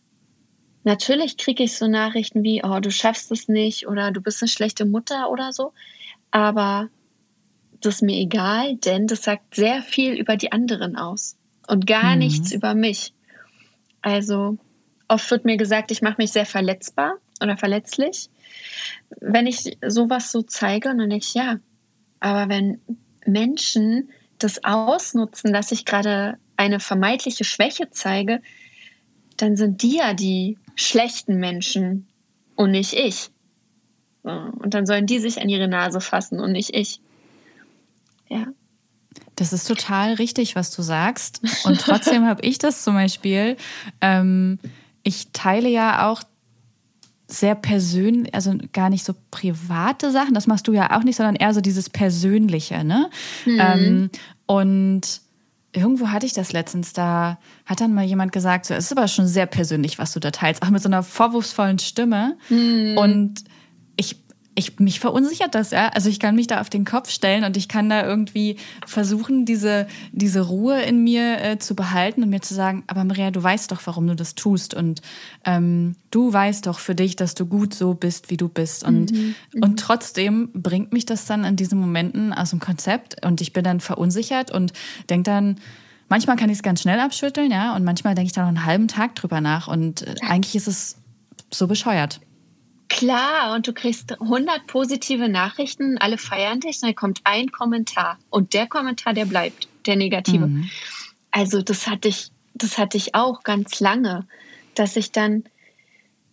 natürlich 0.83 1.37
kriege 1.37 1.63
ich 1.63 1.77
so 1.77 1.87
Nachrichten 1.87 2.43
wie, 2.43 2.63
oh, 2.65 2.81
du 2.81 2.91
schaffst 2.91 3.31
es 3.31 3.49
nicht 3.49 3.87
oder 3.87 4.11
du 4.11 4.21
bist 4.21 4.43
eine 4.43 4.49
schlechte 4.49 4.85
Mutter 4.85 5.31
oder 5.31 5.53
so. 5.53 5.73
Aber 6.31 6.89
das 7.81 7.97
ist 7.97 8.03
mir 8.03 8.19
egal, 8.19 8.77
denn 8.77 9.07
das 9.07 9.23
sagt 9.23 9.55
sehr 9.55 9.83
viel 9.83 10.15
über 10.15 10.37
die 10.37 10.53
anderen 10.53 10.97
aus 10.97 11.37
und 11.67 11.87
gar 11.87 12.13
mhm. 12.13 12.19
nichts 12.19 12.53
über 12.53 12.75
mich. 12.75 13.15
Also 14.03 14.59
oft 15.09 15.31
wird 15.31 15.45
mir 15.45 15.57
gesagt, 15.57 15.91
ich 15.91 16.03
mache 16.03 16.17
mich 16.19 16.33
sehr 16.33 16.47
verletzbar 16.47 17.17
oder 17.43 17.57
verletzlich, 17.57 18.29
wenn 19.21 19.47
ich 19.47 19.79
sowas 19.87 20.31
so 20.31 20.43
zeige. 20.43 20.91
Und 20.91 20.99
dann 20.99 21.11
denke 21.11 21.25
ich, 21.27 21.35
ja, 21.35 21.59
aber 22.21 22.49
wenn 22.49 22.81
Menschen 23.27 24.11
das 24.39 24.65
ausnutzen, 24.65 25.53
dass 25.53 25.73
ich 25.73 25.85
gerade 25.85 26.39
eine 26.57 26.81
vermeintliche 26.81 27.45
Schwäche 27.45 27.91
zeige, 27.91 28.41
dann 29.37 29.57
sind 29.57 29.83
die 29.83 29.97
ja 29.97 30.15
die 30.15 30.59
schlechten 30.75 31.37
Menschen 31.37 32.09
und 32.57 32.73
nicht 32.73 32.93
ich. 32.93 33.31
Und 34.23 34.75
dann 34.75 34.87
sollen 34.87 35.07
die 35.07 35.19
sich 35.19 35.41
an 35.41 35.49
ihre 35.49 35.69
Nase 35.69 36.01
fassen 36.01 36.41
und 36.41 36.53
nicht 36.53 36.75
ich. 36.75 37.01
Ja. 38.29 38.47
Das 39.37 39.53
ist 39.53 39.67
total 39.67 40.15
richtig, 40.15 40.55
was 40.57 40.71
du 40.71 40.83
sagst. 40.83 41.41
Und 41.65 41.81
trotzdem 41.81 42.27
habe 42.27 42.43
ich 42.43 42.59
das 42.59 42.85
zum 42.85 42.95
Beispiel. 42.95 43.57
Ähm, 44.01 44.59
ich 45.03 45.29
teile 45.33 45.69
ja 45.69 46.09
auch 46.11 46.23
sehr 47.27 47.55
persönlich, 47.55 48.35
also 48.35 48.55
gar 48.73 48.91
nicht 48.91 49.05
so 49.05 49.15
private 49.31 50.11
Sachen. 50.11 50.35
Das 50.35 50.47
machst 50.47 50.69
du 50.69 50.73
ja 50.73 50.99
auch 50.99 51.05
nicht, 51.05 51.17
sondern 51.17 51.37
eher 51.37 51.55
so 51.55 51.61
dieses 51.61 51.89
Persönliche, 51.89 52.85
ne? 52.85 53.09
Mhm. 53.47 53.59
Ähm, 53.61 54.11
und 54.47 55.21
irgendwo 55.73 56.09
hatte 56.09 56.27
ich 56.27 56.33
das 56.33 56.53
letztens, 56.53 56.93
da 56.93 57.39
hat 57.65 57.81
dann 57.81 57.95
mal 57.95 58.05
jemand 58.05 58.33
gesagt, 58.33 58.67
so, 58.67 58.75
es 58.75 58.87
ist 58.87 58.93
aber 58.93 59.09
schon 59.09 59.27
sehr 59.27 59.47
persönlich, 59.47 59.99
was 59.99 60.13
du 60.13 60.21
da 60.21 60.33
teilst, 60.33 60.63
auch 60.63 60.71
mit 60.71 60.83
so 60.83 60.89
einer 60.89 61.03
vorwurfsvollen 61.03 61.79
Stimme. 61.79 62.37
Mhm. 62.49 62.99
Und 62.99 63.45
ich 63.97 64.17
ich, 64.57 64.79
mich 64.79 65.01
verunsichert 65.01 65.55
das, 65.55 65.71
ja. 65.71 65.89
Also 65.89 66.09
ich 66.09 66.19
kann 66.19 66.35
mich 66.35 66.47
da 66.47 66.61
auf 66.61 66.69
den 66.71 66.85
Kopf 66.85 67.11
stellen 67.11 67.45
und 67.45 67.57
ich 67.57 67.69
kann 67.69 67.89
da 67.89 68.05
irgendwie 68.05 68.57
versuchen, 68.87 69.45
diese, 69.45 69.87
diese 70.13 70.41
Ruhe 70.41 70.83
in 70.83 71.05
mir 71.05 71.41
äh, 71.41 71.59
zu 71.59 71.75
behalten 71.75 72.23
und 72.23 72.31
mir 72.31 72.43
zu 72.43 72.55
sagen, 72.55 72.83
aber 72.87 73.05
Maria, 73.05 73.31
du 73.31 73.43
weißt 73.43 73.71
doch, 73.71 73.81
warum 73.85 74.07
du 74.09 74.17
das 74.17 74.35
tust. 74.35 74.75
Und 74.75 75.03
ähm, 75.45 75.97
du 76.11 76.33
weißt 76.33 76.67
doch 76.67 76.79
für 76.79 76.95
dich, 76.95 77.17
dass 77.17 77.35
du 77.35 77.47
gut 77.47 77.75
so 77.75 77.95
bist, 77.95 78.31
wie 78.31 78.37
du 78.37 78.49
bist. 78.49 78.85
Und, 78.85 79.13
mhm. 79.13 79.35
mhm. 79.55 79.63
und 79.63 79.81
trotzdem 79.81 80.51
bringt 80.53 80.93
mich 80.93 81.07
das 81.07 81.27
dann 81.27 81.45
in 81.45 81.57
diesen 81.57 81.79
Momenten 81.81 82.33
aus 82.33 82.51
dem 82.51 82.61
Konzept 82.61 83.25
und 83.25 83.41
ich 83.41 83.53
bin 83.53 83.65
dann 83.65 83.81
verunsichert 83.81 84.51
und 84.51 84.73
denke 85.09 85.31
dann, 85.31 85.57
manchmal 86.09 86.37
kann 86.37 86.51
ich 86.51 86.59
es 86.59 86.63
ganz 86.63 86.83
schnell 86.83 86.99
abschütteln, 86.99 87.51
ja, 87.51 87.75
und 87.77 87.85
manchmal 87.85 88.15
denke 88.15 88.27
ich 88.27 88.33
da 88.33 88.43
noch 88.43 88.49
einen 88.49 88.67
halben 88.67 88.89
Tag 88.89 89.15
drüber 89.15 89.41
nach 89.41 89.69
und 89.69 90.03
äh, 90.03 90.17
eigentlich 90.23 90.57
ist 90.57 90.67
es 90.67 90.97
so 91.51 91.67
bescheuert. 91.67 92.21
Klar, 92.91 93.55
und 93.55 93.69
du 93.69 93.73
kriegst 93.73 94.21
100 94.21 94.67
positive 94.67 95.29
Nachrichten, 95.29 95.97
alle 95.99 96.19
feiern 96.19 96.59
dich, 96.59 96.81
dann 96.81 96.95
kommt 96.97 97.21
ein 97.23 97.53
Kommentar 97.53 98.19
und 98.31 98.53
der 98.53 98.67
Kommentar, 98.67 99.15
der 99.15 99.27
bleibt, 99.27 99.69
der 99.87 99.95
negative. 99.95 100.49
Mhm. 100.49 100.69
Also 101.31 101.63
das 101.63 101.87
hatte 101.87 102.09
ich, 102.09 102.33
das 102.55 102.79
hatte 102.79 102.97
ich 102.97 103.15
auch 103.15 103.45
ganz 103.45 103.79
lange, 103.79 104.27
dass 104.75 104.97
ich 104.97 105.13
dann 105.13 105.45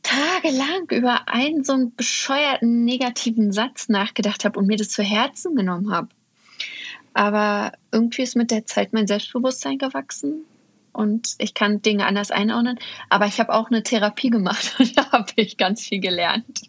tagelang 0.02 0.90
über 0.90 1.28
einen 1.28 1.64
so 1.64 1.74
einen 1.74 1.96
bescheuerten 1.96 2.84
negativen 2.86 3.52
Satz 3.52 3.88
nachgedacht 3.88 4.44
habe 4.44 4.60
und 4.60 4.66
mir 4.66 4.78
das 4.78 4.90
zu 4.90 5.04
Herzen 5.04 5.56
genommen 5.56 5.92
habe. 5.92 6.10
Aber 7.14 7.74
irgendwie 7.92 8.24
ist 8.24 8.36
mit 8.36 8.50
der 8.50 8.66
Zeit 8.66 8.94
mein 8.94 9.06
Selbstbewusstsein 9.06 9.78
gewachsen 9.78 10.44
und 10.98 11.36
ich 11.38 11.54
kann 11.54 11.84
Dinge 11.84 12.08
anders 12.08 12.32
einordnen. 12.32 12.80
Aber 13.10 13.28
ich 13.28 13.40
habe 13.40 13.54
auch 13.54 13.70
eine 13.70 13.84
Therapie 13.84 14.32
gemacht 14.32 14.76
und 14.80 14.98
da 14.98 15.12
habe 15.12 15.32
ich 15.36 15.58
ganz 15.58 15.84
viel 15.84 16.00
gelernt. 16.00 16.64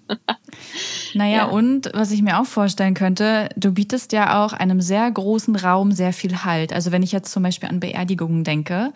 Naja, 1.14 1.36
ja. 1.36 1.44
und 1.46 1.90
was 1.94 2.10
ich 2.10 2.20
mir 2.22 2.38
auch 2.38 2.44
vorstellen 2.44 2.94
könnte, 2.94 3.48
du 3.56 3.72
bietest 3.72 4.12
ja 4.12 4.44
auch 4.44 4.52
einem 4.52 4.82
sehr 4.82 5.10
großen 5.10 5.56
Raum 5.56 5.92
sehr 5.92 6.12
viel 6.12 6.44
Halt. 6.44 6.72
Also 6.74 6.92
wenn 6.92 7.02
ich 7.02 7.12
jetzt 7.12 7.32
zum 7.32 7.42
Beispiel 7.42 7.70
an 7.70 7.80
Beerdigungen 7.80 8.44
denke, 8.44 8.92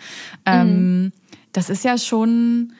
mhm. 0.47 0.53
ähm, 0.53 1.13
das 1.53 1.71
ist 1.71 1.85
ja 1.85 1.97
schon 1.97 2.75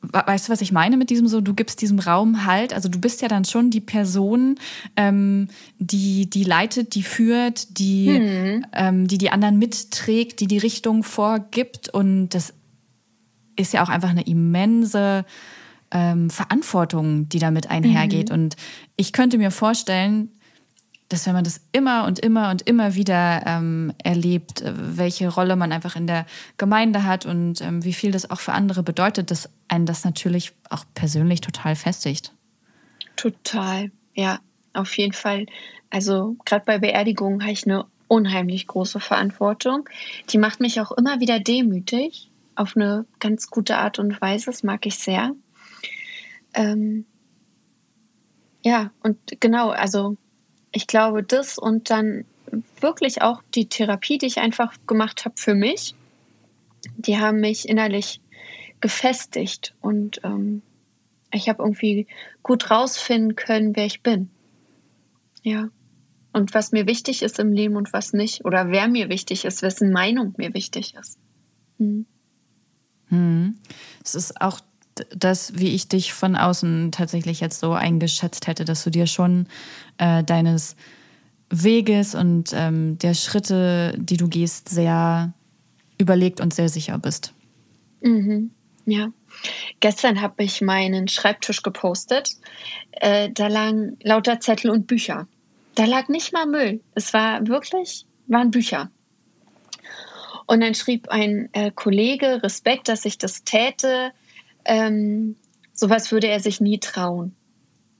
weißt 0.00 0.48
du, 0.48 0.52
was 0.52 0.60
ich 0.60 0.72
meine 0.72 0.96
mit 0.96 1.10
diesem 1.10 1.26
so, 1.26 1.40
du 1.40 1.54
gibst 1.54 1.82
diesem 1.82 1.98
Raum 1.98 2.44
halt, 2.46 2.72
also 2.72 2.88
du 2.88 3.00
bist 3.00 3.20
ja 3.20 3.28
dann 3.28 3.44
schon 3.44 3.70
die 3.70 3.80
Person, 3.80 4.56
ähm, 4.96 5.48
die, 5.78 6.30
die 6.30 6.44
leitet, 6.44 6.94
die 6.94 7.02
führt, 7.02 7.78
die, 7.78 8.08
hm. 8.08 8.66
ähm, 8.72 9.08
die 9.08 9.18
die 9.18 9.30
anderen 9.30 9.58
mitträgt, 9.58 10.40
die 10.40 10.46
die 10.46 10.58
Richtung 10.58 11.02
vorgibt 11.02 11.88
und 11.88 12.30
das 12.30 12.54
ist 13.56 13.72
ja 13.72 13.82
auch 13.82 13.88
einfach 13.88 14.10
eine 14.10 14.22
immense 14.22 15.24
ähm, 15.90 16.30
Verantwortung, 16.30 17.28
die 17.28 17.38
damit 17.38 17.70
einhergeht. 17.70 18.28
Mhm. 18.28 18.34
Und 18.34 18.56
ich 18.96 19.12
könnte 19.12 19.38
mir 19.38 19.50
vorstellen, 19.50 20.30
dass 21.08 21.26
wenn 21.26 21.32
man 21.32 21.44
das 21.44 21.60
immer 21.72 22.06
und 22.06 22.18
immer 22.18 22.50
und 22.50 22.62
immer 22.62 22.94
wieder 22.94 23.42
ähm, 23.46 23.92
erlebt, 24.02 24.60
äh, 24.60 24.72
welche 24.76 25.28
Rolle 25.28 25.56
man 25.56 25.72
einfach 25.72 25.96
in 25.96 26.06
der 26.06 26.26
Gemeinde 26.56 27.04
hat 27.04 27.24
und 27.26 27.60
ähm, 27.60 27.84
wie 27.84 27.94
viel 27.94 28.10
das 28.10 28.30
auch 28.30 28.40
für 28.40 28.52
andere 28.52 28.82
bedeutet, 28.82 29.30
dass 29.30 29.48
einen 29.68 29.86
das 29.86 30.04
natürlich 30.04 30.52
auch 30.70 30.84
persönlich 30.94 31.40
total 31.40 31.76
festigt. 31.76 32.34
Total, 33.16 33.90
ja, 34.14 34.40
auf 34.74 34.96
jeden 34.98 35.14
Fall. 35.14 35.46
Also 35.90 36.36
gerade 36.44 36.64
bei 36.64 36.78
Beerdigungen 36.78 37.42
habe 37.42 37.52
ich 37.52 37.66
eine 37.66 37.86
unheimlich 38.06 38.66
große 38.66 39.00
Verantwortung. 39.00 39.88
Die 40.30 40.38
macht 40.38 40.60
mich 40.60 40.80
auch 40.80 40.92
immer 40.92 41.20
wieder 41.20 41.40
demütig, 41.40 42.30
auf 42.54 42.76
eine 42.76 43.06
ganz 43.18 43.48
gute 43.48 43.76
Art 43.78 43.98
und 43.98 44.20
Weise. 44.20 44.46
Das 44.46 44.62
mag 44.62 44.84
ich 44.86 44.98
sehr. 44.98 45.32
Ähm, 46.54 47.06
ja, 48.64 48.90
und 49.02 49.18
genau, 49.40 49.70
also 49.70 50.16
ich 50.78 50.86
glaube, 50.86 51.24
das 51.24 51.58
und 51.58 51.90
dann 51.90 52.24
wirklich 52.80 53.20
auch 53.20 53.42
die 53.52 53.68
Therapie, 53.68 54.16
die 54.16 54.26
ich 54.26 54.38
einfach 54.38 54.72
gemacht 54.86 55.24
habe 55.24 55.34
für 55.36 55.56
mich, 55.56 55.96
die 56.96 57.18
haben 57.18 57.40
mich 57.40 57.68
innerlich 57.68 58.20
gefestigt 58.80 59.74
und 59.80 60.20
ähm, 60.22 60.62
ich 61.32 61.48
habe 61.48 61.64
irgendwie 61.64 62.06
gut 62.44 62.70
rausfinden 62.70 63.34
können, 63.34 63.74
wer 63.74 63.86
ich 63.86 64.04
bin. 64.04 64.30
Ja. 65.42 65.68
Und 66.32 66.54
was 66.54 66.70
mir 66.70 66.86
wichtig 66.86 67.22
ist 67.22 67.40
im 67.40 67.52
Leben 67.52 67.74
und 67.74 67.92
was 67.92 68.12
nicht. 68.12 68.44
Oder 68.44 68.70
wer 68.70 68.86
mir 68.86 69.08
wichtig 69.08 69.44
ist, 69.44 69.62
wessen 69.62 69.90
Meinung 69.90 70.34
mir 70.36 70.54
wichtig 70.54 70.94
ist. 70.94 71.18
Hm. 71.78 72.06
Hm. 73.08 73.58
Es 74.04 74.14
ist 74.14 74.40
auch 74.40 74.60
das, 75.14 75.58
wie 75.58 75.74
ich 75.74 75.88
dich 75.88 76.12
von 76.12 76.36
außen 76.36 76.92
tatsächlich 76.92 77.40
jetzt 77.40 77.60
so 77.60 77.72
eingeschätzt 77.72 78.46
hätte, 78.46 78.64
dass 78.64 78.84
du 78.84 78.90
dir 78.90 79.06
schon 79.06 79.46
äh, 79.98 80.22
deines 80.24 80.76
Weges 81.50 82.14
und 82.14 82.50
ähm, 82.52 82.98
der 82.98 83.14
Schritte, 83.14 83.94
die 83.96 84.16
du 84.16 84.28
gehst, 84.28 84.68
sehr 84.68 85.32
überlegt 85.98 86.40
und 86.40 86.54
sehr 86.54 86.68
sicher 86.68 86.98
bist. 86.98 87.32
Mhm. 88.02 88.50
Ja. 88.84 89.08
Gestern 89.80 90.20
habe 90.20 90.44
ich 90.44 90.60
meinen 90.60 91.08
Schreibtisch 91.08 91.62
gepostet. 91.62 92.30
Äh, 92.92 93.30
da 93.30 93.48
lagen 93.48 93.98
lauter 94.02 94.40
Zettel 94.40 94.70
und 94.70 94.86
Bücher. 94.86 95.26
Da 95.74 95.84
lag 95.84 96.08
nicht 96.08 96.32
mal 96.32 96.46
Müll. 96.46 96.80
Es 96.94 97.12
war 97.12 97.46
wirklich, 97.46 98.06
waren 98.26 98.50
Bücher. 98.50 98.90
Und 100.46 100.62
dann 100.62 100.74
schrieb 100.74 101.08
ein 101.08 101.50
äh, 101.52 101.70
Kollege, 101.70 102.42
Respekt, 102.42 102.88
dass 102.88 103.04
ich 103.04 103.18
das 103.18 103.44
täte 103.44 104.12
ähm, 104.68 105.34
sowas 105.72 106.12
würde 106.12 106.28
er 106.28 106.38
sich 106.38 106.60
nie 106.60 106.78
trauen. 106.78 107.34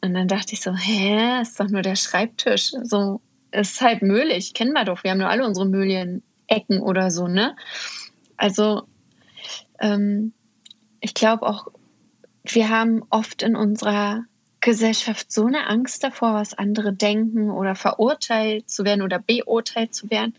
Und 0.00 0.14
dann 0.14 0.28
dachte 0.28 0.52
ich 0.52 0.60
so, 0.60 0.72
hä, 0.72 1.40
ist 1.42 1.58
doch 1.58 1.68
nur 1.68 1.82
der 1.82 1.96
Schreibtisch. 1.96 2.70
So, 2.84 3.20
ist 3.50 3.80
halt 3.80 4.02
möglich, 4.02 4.54
kennen 4.54 4.74
wir 4.74 4.84
doch. 4.84 5.02
Wir 5.02 5.10
haben 5.10 5.18
nur 5.18 5.30
alle 5.30 5.46
unsere 5.46 5.66
Mühlen-Ecken 5.66 6.80
oder 6.80 7.10
so, 7.10 7.26
ne? 7.26 7.56
Also, 8.36 8.82
ähm, 9.80 10.32
ich 11.00 11.14
glaube 11.14 11.46
auch, 11.46 11.68
wir 12.44 12.68
haben 12.68 13.02
oft 13.10 13.42
in 13.42 13.56
unserer 13.56 14.24
Gesellschaft 14.60 15.32
so 15.32 15.46
eine 15.46 15.66
Angst 15.68 16.04
davor, 16.04 16.34
was 16.34 16.54
andere 16.54 16.92
denken 16.92 17.50
oder 17.50 17.74
verurteilt 17.74 18.70
zu 18.70 18.84
werden 18.84 19.02
oder 19.02 19.18
beurteilt 19.18 19.94
zu 19.94 20.10
werden, 20.10 20.34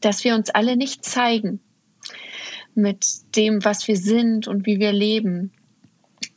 dass 0.00 0.24
wir 0.24 0.34
uns 0.34 0.50
alle 0.50 0.76
nicht 0.76 1.04
zeigen 1.04 1.60
mit 2.74 3.06
dem, 3.36 3.64
was 3.64 3.86
wir 3.88 3.96
sind 3.96 4.48
und 4.48 4.66
wie 4.66 4.78
wir 4.78 4.92
leben. 4.92 5.52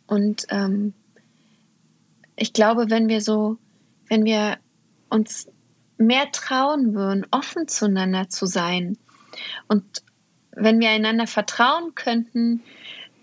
Und 0.08 0.46
ähm, 0.50 0.94
ich 2.36 2.54
glaube, 2.54 2.90
wenn 2.90 3.10
wir 3.10 3.22
so, 3.22 3.58
wenn 4.08 4.24
wir 4.26 4.58
uns 5.10 5.50
mehr 5.98 6.32
trauen 6.32 6.94
würden, 6.94 7.26
offen 7.32 7.68
zueinander 7.68 8.30
zu 8.30 8.46
sein 8.46 8.98
und 9.68 9.84
wenn 10.52 10.80
wir 10.80 10.90
einander 10.90 11.28
vertrauen 11.28 11.94
könnten 11.94 12.64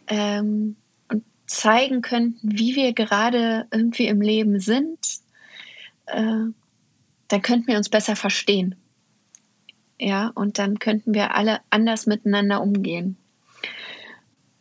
ähm, 0.07 0.77
und 1.11 1.25
zeigen 1.47 2.03
könnten, 2.03 2.39
wie 2.43 2.77
wir 2.77 2.93
gerade 2.93 3.67
irgendwie 3.71 4.07
im 4.07 4.21
Leben 4.21 4.61
sind, 4.61 4.99
äh, 6.07 6.47
dann 7.29 7.43
könnten 7.43 7.67
wir 7.67 7.77
uns 7.77 7.89
besser 7.89 8.15
verstehen. 8.17 8.77
Ja, 9.99 10.31
und 10.35 10.59
dann 10.59 10.79
könnten 10.79 11.15
wir 11.15 11.35
alle 11.35 11.61
anders 11.71 12.07
miteinander 12.07 12.61
umgehen. 12.61 13.17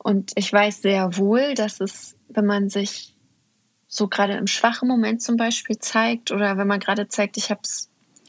Und 0.04 0.34
ich 0.36 0.52
weiß 0.52 0.82
sehr 0.82 1.18
wohl, 1.18 1.54
dass 1.54 1.80
es, 1.80 2.16
wenn 2.28 2.46
man 2.46 2.70
sich 2.70 3.16
so 3.88 4.08
gerade 4.10 4.34
im 4.34 4.48
schwachen 4.48 4.88
Moment 4.88 5.22
zum 5.22 5.38
Beispiel 5.38 5.80
zeigt 5.80 6.32
oder 6.32 6.58
wenn 6.58 6.68
man 6.68 6.82
gerade 6.82 7.08
zeigt, 7.08 7.38
ich 7.38 7.50
habe 7.50 7.62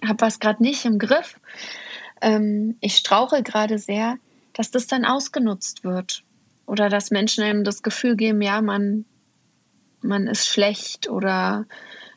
hab 0.07 0.20
was 0.20 0.39
gerade 0.39 0.62
nicht 0.62 0.85
im 0.85 1.01
Griff, 1.01 1.41
ähm, 2.20 2.77
ich 2.81 2.97
strauche 2.97 3.43
gerade 3.43 3.79
sehr, 3.79 4.18
dass 4.53 4.70
das 4.70 4.87
dann 4.87 5.05
ausgenutzt 5.05 5.83
wird. 5.83 6.22
Oder 6.66 6.89
dass 6.89 7.11
Menschen 7.11 7.45
einem 7.45 7.64
das 7.64 7.83
Gefühl 7.83 8.16
geben, 8.16 8.41
ja, 8.41 8.62
man, 8.62 9.05
man 10.01 10.29
ist 10.29 10.47
schlecht 10.47 11.11
oder 11.11 11.66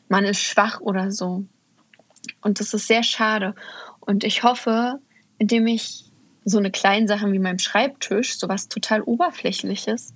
man 0.08 0.24
ist 0.24 0.40
schwach 0.40 0.80
oder 0.80 1.10
so. 1.10 1.44
Und 2.40 2.60
das 2.60 2.72
ist 2.72 2.86
sehr 2.86 3.02
schade. 3.02 3.54
Und 4.00 4.24
ich 4.24 4.44
hoffe, 4.44 5.00
indem 5.38 5.66
ich 5.66 6.07
so 6.48 6.58
eine 6.58 6.70
kleine 6.70 7.08
Sache 7.08 7.30
wie 7.32 7.38
meinem 7.38 7.58
Schreibtisch, 7.58 8.38
so 8.38 8.48
was 8.48 8.68
total 8.68 9.02
Oberflächliches, 9.02 10.14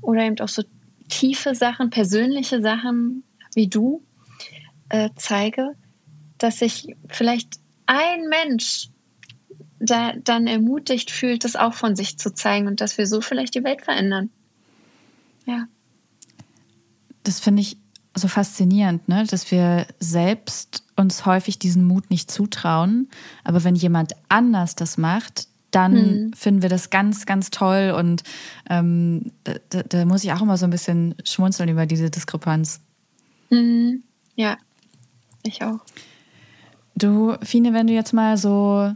oder 0.00 0.22
eben 0.22 0.38
auch 0.40 0.48
so 0.48 0.62
tiefe 1.08 1.54
Sachen, 1.54 1.90
persönliche 1.90 2.60
Sachen 2.60 3.22
wie 3.54 3.68
du 3.68 4.02
äh, 4.88 5.10
zeige, 5.16 5.74
dass 6.38 6.58
sich 6.58 6.94
vielleicht 7.08 7.60
ein 7.86 8.28
Mensch 8.28 8.90
da, 9.78 10.12
dann 10.16 10.46
ermutigt 10.46 11.10
fühlt, 11.10 11.44
das 11.44 11.56
auch 11.56 11.74
von 11.74 11.96
sich 11.96 12.18
zu 12.18 12.32
zeigen 12.32 12.66
und 12.66 12.80
dass 12.80 12.98
wir 12.98 13.06
so 13.06 13.20
vielleicht 13.20 13.54
die 13.54 13.64
Welt 13.64 13.82
verändern. 13.82 14.30
Ja. 15.46 15.66
Das 17.22 17.40
finde 17.40 17.62
ich 17.62 17.76
so 18.14 18.28
faszinierend, 18.28 19.08
ne? 19.08 19.24
dass 19.28 19.50
wir 19.50 19.86
selbst 20.00 20.84
uns 20.96 21.26
häufig 21.26 21.58
diesen 21.58 21.84
Mut 21.84 22.10
nicht 22.10 22.30
zutrauen. 22.30 23.08
Aber 23.44 23.64
wenn 23.64 23.74
jemand 23.74 24.12
anders 24.28 24.74
das 24.74 24.96
macht, 24.96 25.48
dann 25.76 25.92
mhm. 25.92 26.32
finden 26.32 26.62
wir 26.62 26.70
das 26.70 26.88
ganz, 26.88 27.26
ganz 27.26 27.50
toll. 27.50 27.92
Und 27.96 28.22
ähm, 28.70 29.32
da, 29.44 29.82
da, 29.82 30.04
muss 30.06 30.24
ich 30.24 30.32
auch 30.32 30.40
immer 30.40 30.56
so 30.56 30.64
ein 30.64 30.70
bisschen 30.70 31.14
schmunzeln 31.22 31.68
über 31.68 31.84
diese 31.84 32.10
Diskrepanz. 32.10 32.80
Mhm. 33.50 34.02
Ja, 34.36 34.56
ich 35.42 35.62
auch. 35.62 35.80
Du, 36.94 37.34
Fine, 37.42 37.74
wenn 37.74 37.86
du 37.86 37.92
jetzt 37.92 38.14
mal 38.14 38.38
so 38.38 38.90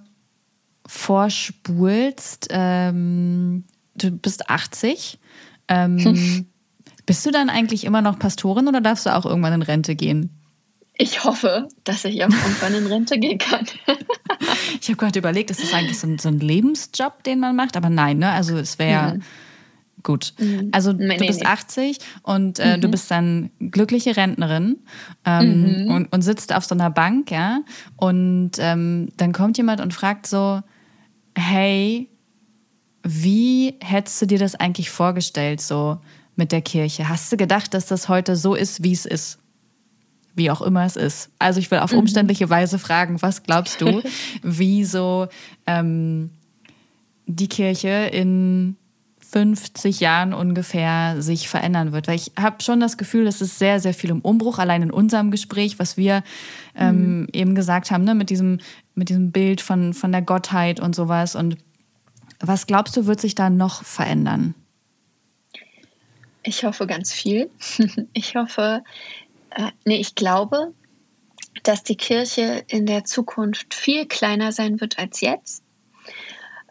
vorspulst, 0.87 2.49
ähm, 2.51 3.65
du 3.95 4.11
bist 4.11 4.49
80. 4.49 5.19
Ähm, 5.69 6.47
bist 7.07 7.27
du 7.27 7.31
dann 7.31 7.51
eigentlich 7.51 7.85
immer 7.85 8.01
noch 8.01 8.19
Pastorin 8.19 8.69
oder 8.69 8.81
darfst 8.81 9.05
du 9.05 9.15
auch 9.15 9.27
irgendwann 9.27 9.53
in 9.53 9.63
Rente 9.63 9.97
gehen? 9.97 10.40
Ich 11.01 11.25
hoffe, 11.25 11.67
dass 11.85 12.05
ich 12.05 12.17
irgendwann 12.17 12.75
in 12.75 12.87
Rente 12.87 13.19
gehen 13.19 13.39
kann. 13.39 13.65
ich 14.81 14.89
habe 14.89 14.97
gerade 14.97 15.19
überlegt, 15.19 15.51
ist 15.51 15.63
das 15.63 15.73
eigentlich 15.73 15.99
so 15.99 16.07
ein, 16.07 16.19
so 16.19 16.29
ein, 16.29 16.39
Lebensjob, 16.39 17.25
den 17.25 17.41
man 17.41 17.57
macht? 17.57 17.79
Aber 17.79 17.89
nein, 17.89 18.19
ne? 18.19 18.31
Also 18.31 18.59
es 18.59 18.79
wäre 18.79 19.15
mhm. 19.15 19.23
gut. 20.03 20.35
Mhm. 20.39 20.69
Also 20.73 20.93
du 20.93 21.07
nee, 21.07 21.17
bist 21.17 21.41
nee. 21.41 21.47
80 21.47 21.99
und 22.23 22.59
äh, 22.59 22.77
mhm. 22.77 22.83
du 22.83 22.89
bist 22.89 23.11
dann 23.11 23.51
glückliche 23.61 24.15
Rentnerin 24.15 24.77
ähm, 25.25 25.85
mhm. 25.85 25.91
und, 25.91 26.13
und, 26.13 26.21
sitzt 26.21 26.55
auf 26.55 26.67
so 26.67 26.75
einer 26.75 26.91
Bank, 26.91 27.31
ja. 27.31 27.63
Und 27.97 28.53
ähm, 28.59 29.09
dann 29.17 29.33
kommt 29.33 29.57
jemand 29.57 29.81
und 29.81 29.95
fragt 29.95 30.27
so, 30.27 30.61
hey, 31.35 32.11
wie 33.03 33.75
hättest 33.81 34.21
du 34.21 34.27
dir 34.27 34.39
das 34.39 34.55
eigentlich 34.55 34.91
vorgestellt, 34.91 35.63
so 35.63 35.99
mit 36.37 36.53
der 36.53 36.61
Kirche? 36.61 37.09
Hast 37.09 37.33
du 37.33 37.39
gedacht, 37.39 37.73
dass 37.73 37.87
das 37.87 38.11
heute 38.11 38.37
so 38.37 38.55
ist, 38.55 38.85
wie 38.85 38.93
es 38.93 39.07
ist? 39.07 39.39
Wie 40.41 40.51
auch 40.51 40.63
immer 40.63 40.87
es 40.87 40.97
ist. 40.97 41.31
Also 41.39 41.61
ich 41.61 41.71
will 41.71 41.81
auf 41.81 41.93
mhm. 41.93 41.99
umständliche 41.99 42.49
Weise 42.49 42.79
fragen, 42.79 43.21
was 43.21 43.43
glaubst 43.43 43.83
du, 43.83 44.03
wie 44.43 44.85
so 44.85 45.29
ähm, 45.67 46.31
die 47.27 47.47
Kirche 47.47 48.09
in 48.11 48.77
50 49.21 50.01
Jahren 50.01 50.33
ungefähr 50.33 51.21
sich 51.21 51.51
verändern 51.51 51.93
wird. 51.93 52.09
Weil 52.09 52.17
ich 52.17 52.33
habe 52.41 52.63
schon 52.63 52.81
das 52.81 52.97
Gefühl, 52.97 53.27
es 53.27 53.43
ist 53.43 53.59
sehr, 53.59 53.81
sehr 53.81 53.93
viel 53.93 54.09
im 54.09 54.23
Umbruch, 54.23 54.59
allein 54.59 54.81
in 54.81 54.91
unserem 54.91 55.31
Gespräch, 55.31 55.79
was 55.79 55.99
wir 55.99 56.25
ähm, 56.75 57.21
mhm. 57.21 57.29
eben 57.35 57.55
gesagt 57.55 57.91
haben, 57.91 58.05
ne, 58.05 58.15
mit, 58.15 58.31
diesem, 58.31 58.59
mit 58.95 59.11
diesem 59.11 59.31
Bild 59.31 59.61
von, 59.61 59.93
von 59.93 60.11
der 60.11 60.23
Gottheit 60.23 60.81
und 60.81 60.97
sowas. 60.97 61.37
Und 61.37 61.59
was 62.41 62.67
glaubst 62.67 62.97
du, 62.97 63.05
wird 63.05 63.21
sich 63.21 63.35
da 63.35 63.51
noch 63.51 63.85
verändern? 63.85 64.55
Ich 66.43 66.65
hoffe 66.65 66.87
ganz 66.87 67.13
viel. 67.13 67.51
Ich 68.15 68.35
hoffe, 68.35 68.83
äh, 69.51 69.71
nee, 69.85 70.01
ich 70.01 70.15
glaube, 70.15 70.73
dass 71.63 71.83
die 71.83 71.97
Kirche 71.97 72.65
in 72.69 72.87
der 72.87 73.05
Zukunft 73.05 73.75
viel 73.75 74.07
kleiner 74.07 74.53
sein 74.53 74.81
wird 74.81 74.99
als 74.99 75.21
jetzt. 75.21 75.63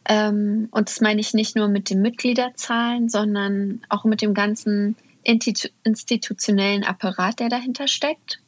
Ähm, 0.05 0.69
und 0.71 0.89
das 0.89 1.01
meine 1.01 1.21
ich 1.21 1.33
nicht 1.33 1.55
nur 1.55 1.67
mit 1.67 1.89
den 1.89 2.01
Mitgliederzahlen, 2.01 3.09
sondern 3.09 3.81
auch 3.89 4.05
mit 4.05 4.21
dem 4.21 4.33
ganzen 4.33 4.95
institutionellen 5.23 6.83
Apparat, 6.83 7.39
der 7.39 7.49
dahinter 7.49 7.87
steckt. 7.87 8.41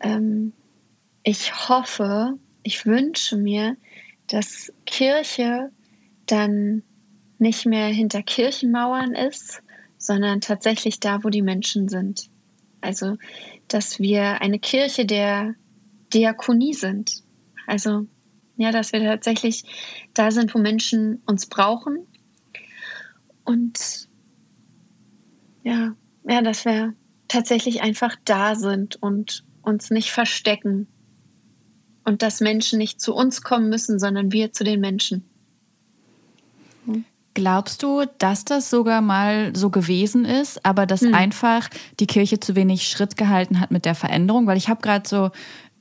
Ähm, 0.00 0.52
ich 1.22 1.68
hoffe, 1.68 2.38
ich 2.62 2.86
wünsche 2.86 3.36
mir, 3.36 3.76
dass 4.26 4.72
Kirche 4.86 5.70
dann 6.26 6.82
nicht 7.38 7.66
mehr 7.66 7.86
hinter 7.88 8.22
Kirchenmauern 8.22 9.14
ist, 9.14 9.62
sondern 9.98 10.40
tatsächlich 10.40 10.98
da, 10.98 11.22
wo 11.22 11.28
die 11.28 11.42
Menschen 11.42 11.88
sind. 11.88 12.31
Also, 12.82 13.16
dass 13.68 13.98
wir 13.98 14.42
eine 14.42 14.58
Kirche 14.58 15.06
der 15.06 15.54
Diakonie 16.12 16.74
sind. 16.74 17.22
Also, 17.66 18.06
ja, 18.56 18.70
dass 18.70 18.92
wir 18.92 19.00
tatsächlich 19.02 19.64
da 20.12 20.30
sind, 20.30 20.54
wo 20.54 20.58
Menschen 20.58 21.22
uns 21.26 21.46
brauchen. 21.46 22.06
Und 23.44 24.08
ja, 25.64 25.94
ja, 26.28 26.42
dass 26.42 26.64
wir 26.64 26.94
tatsächlich 27.28 27.80
einfach 27.80 28.16
da 28.24 28.54
sind 28.54 28.96
und 28.96 29.44
uns 29.62 29.90
nicht 29.90 30.10
verstecken. 30.10 30.88
Und 32.04 32.22
dass 32.22 32.40
Menschen 32.40 32.78
nicht 32.78 33.00
zu 33.00 33.14
uns 33.14 33.42
kommen 33.42 33.68
müssen, 33.68 33.98
sondern 33.98 34.32
wir 34.32 34.52
zu 34.52 34.64
den 34.64 34.80
Menschen. 34.80 35.31
Glaubst 37.34 37.82
du, 37.82 38.04
dass 38.18 38.44
das 38.44 38.68
sogar 38.68 39.00
mal 39.00 39.56
so 39.56 39.70
gewesen 39.70 40.24
ist, 40.24 40.64
aber 40.66 40.86
dass 40.86 41.00
hm. 41.00 41.14
einfach 41.14 41.68
die 41.98 42.06
Kirche 42.06 42.40
zu 42.40 42.54
wenig 42.54 42.86
Schritt 42.88 43.16
gehalten 43.16 43.60
hat 43.60 43.70
mit 43.70 43.84
der 43.84 43.94
Veränderung? 43.94 44.46
Weil 44.46 44.58
ich 44.58 44.68
habe 44.68 44.82
gerade 44.82 45.08
so, 45.08 45.30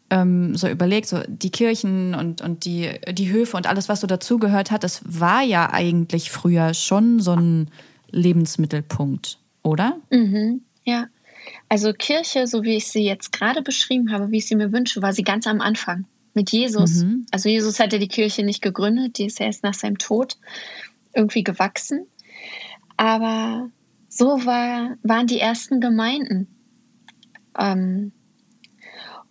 ähm, 0.10 0.56
so 0.56 0.70
überlegt, 0.70 1.08
so 1.08 1.22
die 1.28 1.50
Kirchen 1.50 2.16
und, 2.16 2.42
und 2.42 2.64
die, 2.64 2.90
die 3.12 3.32
Höfe 3.32 3.58
und 3.58 3.68
alles, 3.68 3.90
was 3.90 4.02
so 4.02 4.08
dazugehört 4.08 4.72
hat, 4.72 4.84
das 4.84 5.02
war 5.04 5.42
ja 5.42 5.72
eigentlich 5.72 6.32
früher 6.32 6.74
schon 6.74 7.20
so 7.20 7.34
ein 7.34 7.70
Lebensmittelpunkt, 8.12 9.40
oder? 9.64 9.98
Mhm, 10.10 10.62
ja. 10.86 11.08
Also 11.70 11.94
Kirche, 11.94 12.48
so 12.48 12.64
wie 12.64 12.78
ich 12.78 12.88
sie 12.88 13.04
jetzt 13.04 13.32
gerade 13.32 13.62
beschrieben 13.62 14.12
habe, 14.12 14.32
wie 14.32 14.38
ich 14.38 14.48
sie 14.48 14.56
mir 14.56 14.72
wünsche, 14.72 15.02
war 15.02 15.14
sie 15.14 15.24
ganz 15.24 15.48
am 15.48 15.60
Anfang 15.60 16.06
mit 16.34 16.52
Jesus. 16.52 17.04
Mhm. 17.04 17.26
Also 17.32 17.50
Jesus 17.50 17.80
hatte 17.80 18.00
die 18.00 18.08
Kirche 18.08 18.44
nicht 18.44 18.62
gegründet, 18.62 19.18
die 19.18 19.26
ist 19.26 19.42
erst 19.42 19.64
nach 19.64 19.74
seinem 19.74 19.98
Tod 19.98 20.38
irgendwie 21.14 21.44
gewachsen. 21.44 22.08
Aber 22.98 23.70
so 24.10 24.46
war, 24.46 24.98
waren 25.04 25.28
die 25.28 25.40
ersten 25.40 25.82
Gemeinden. 25.82 26.48
Ähm, 27.58 28.12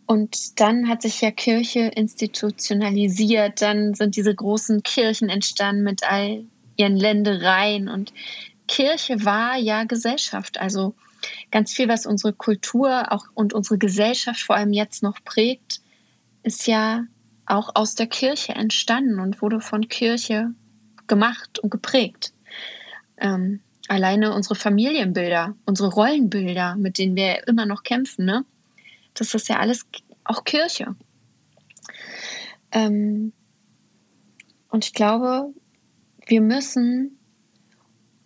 und 0.06 0.58
dann 0.58 0.88
hat 0.88 1.02
sich 1.02 1.20
ja 1.20 1.30
Kirche 1.30 1.80
institutionalisiert, 1.94 3.62
dann 3.62 3.94
sind 3.94 4.16
diese 4.16 4.34
großen 4.34 4.82
Kirchen 4.82 5.28
entstanden 5.28 5.84
mit 5.84 6.02
all 6.02 6.44
ihren 6.76 6.96
Ländereien 6.96 7.88
und 7.88 8.12
Kirche 8.66 9.24
war 9.24 9.56
ja 9.56 9.84
Gesellschaft. 9.84 10.58
Also 10.58 10.94
ganz 11.50 11.72
viel, 11.72 11.88
was 11.88 12.06
unsere 12.06 12.32
Kultur 12.32 13.12
auch 13.12 13.26
und 13.34 13.52
unsere 13.52 13.78
Gesellschaft 13.78 14.40
vor 14.40 14.56
allem 14.56 14.72
jetzt 14.72 15.02
noch 15.02 15.22
prägt, 15.24 15.80
ist 16.42 16.66
ja 16.66 17.04
auch 17.46 17.70
aus 17.74 17.94
der 17.94 18.06
Kirche 18.06 18.54
entstanden 18.54 19.20
und 19.20 19.42
wurde 19.42 19.60
von 19.60 19.88
Kirche 19.88 20.54
gemacht 21.10 21.58
und 21.58 21.70
geprägt. 21.70 22.32
Ähm, 23.18 23.60
alleine 23.88 24.32
unsere 24.34 24.54
Familienbilder, 24.54 25.54
unsere 25.66 25.90
Rollenbilder, 25.90 26.76
mit 26.76 26.96
denen 26.96 27.16
wir 27.16 27.46
immer 27.46 27.66
noch 27.66 27.82
kämpfen, 27.82 28.24
ne? 28.24 28.46
das 29.12 29.34
ist 29.34 29.48
ja 29.50 29.58
alles 29.58 29.86
auch 30.24 30.44
Kirche. 30.44 30.96
Ähm, 32.72 33.32
Und 34.70 34.84
ich 34.84 34.94
glaube, 34.94 35.52
wir 36.26 36.40
müssen, 36.40 37.18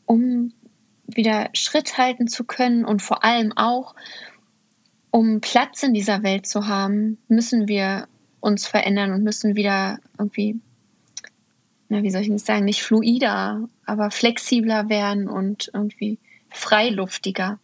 um 0.07 0.53
wieder 1.07 1.49
Schritt 1.55 1.97
halten 1.97 2.29
zu 2.29 2.45
können 2.45 2.85
und 2.85 3.01
vor 3.01 3.25
allem 3.25 3.53
auch, 3.57 3.95
um 5.11 5.41
Platz 5.41 5.83
in 5.83 5.95
dieser 5.95 6.23
Welt 6.23 6.47
zu 6.47 6.67
haben, 6.67 7.19
müssen 7.29 7.69
wir 7.69 8.09
uns 8.41 8.67
verändern 8.67 9.13
und 9.13 9.23
müssen 9.23 9.57
wieder 9.57 9.99
irgendwie, 10.19 10.61
na, 11.95 12.03
wie 12.03 12.11
soll 12.11 12.23
ich 12.23 12.29
das 12.29 12.45
sagen, 12.45 12.65
nicht 12.65 12.83
fluider, 12.83 13.69
aber 13.87 14.11
flexibler 14.11 14.89
werden 14.89 15.29
und 15.29 15.71
irgendwie 15.73 16.19
freiluftiger. 16.51 17.61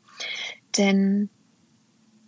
Denn 0.79 1.29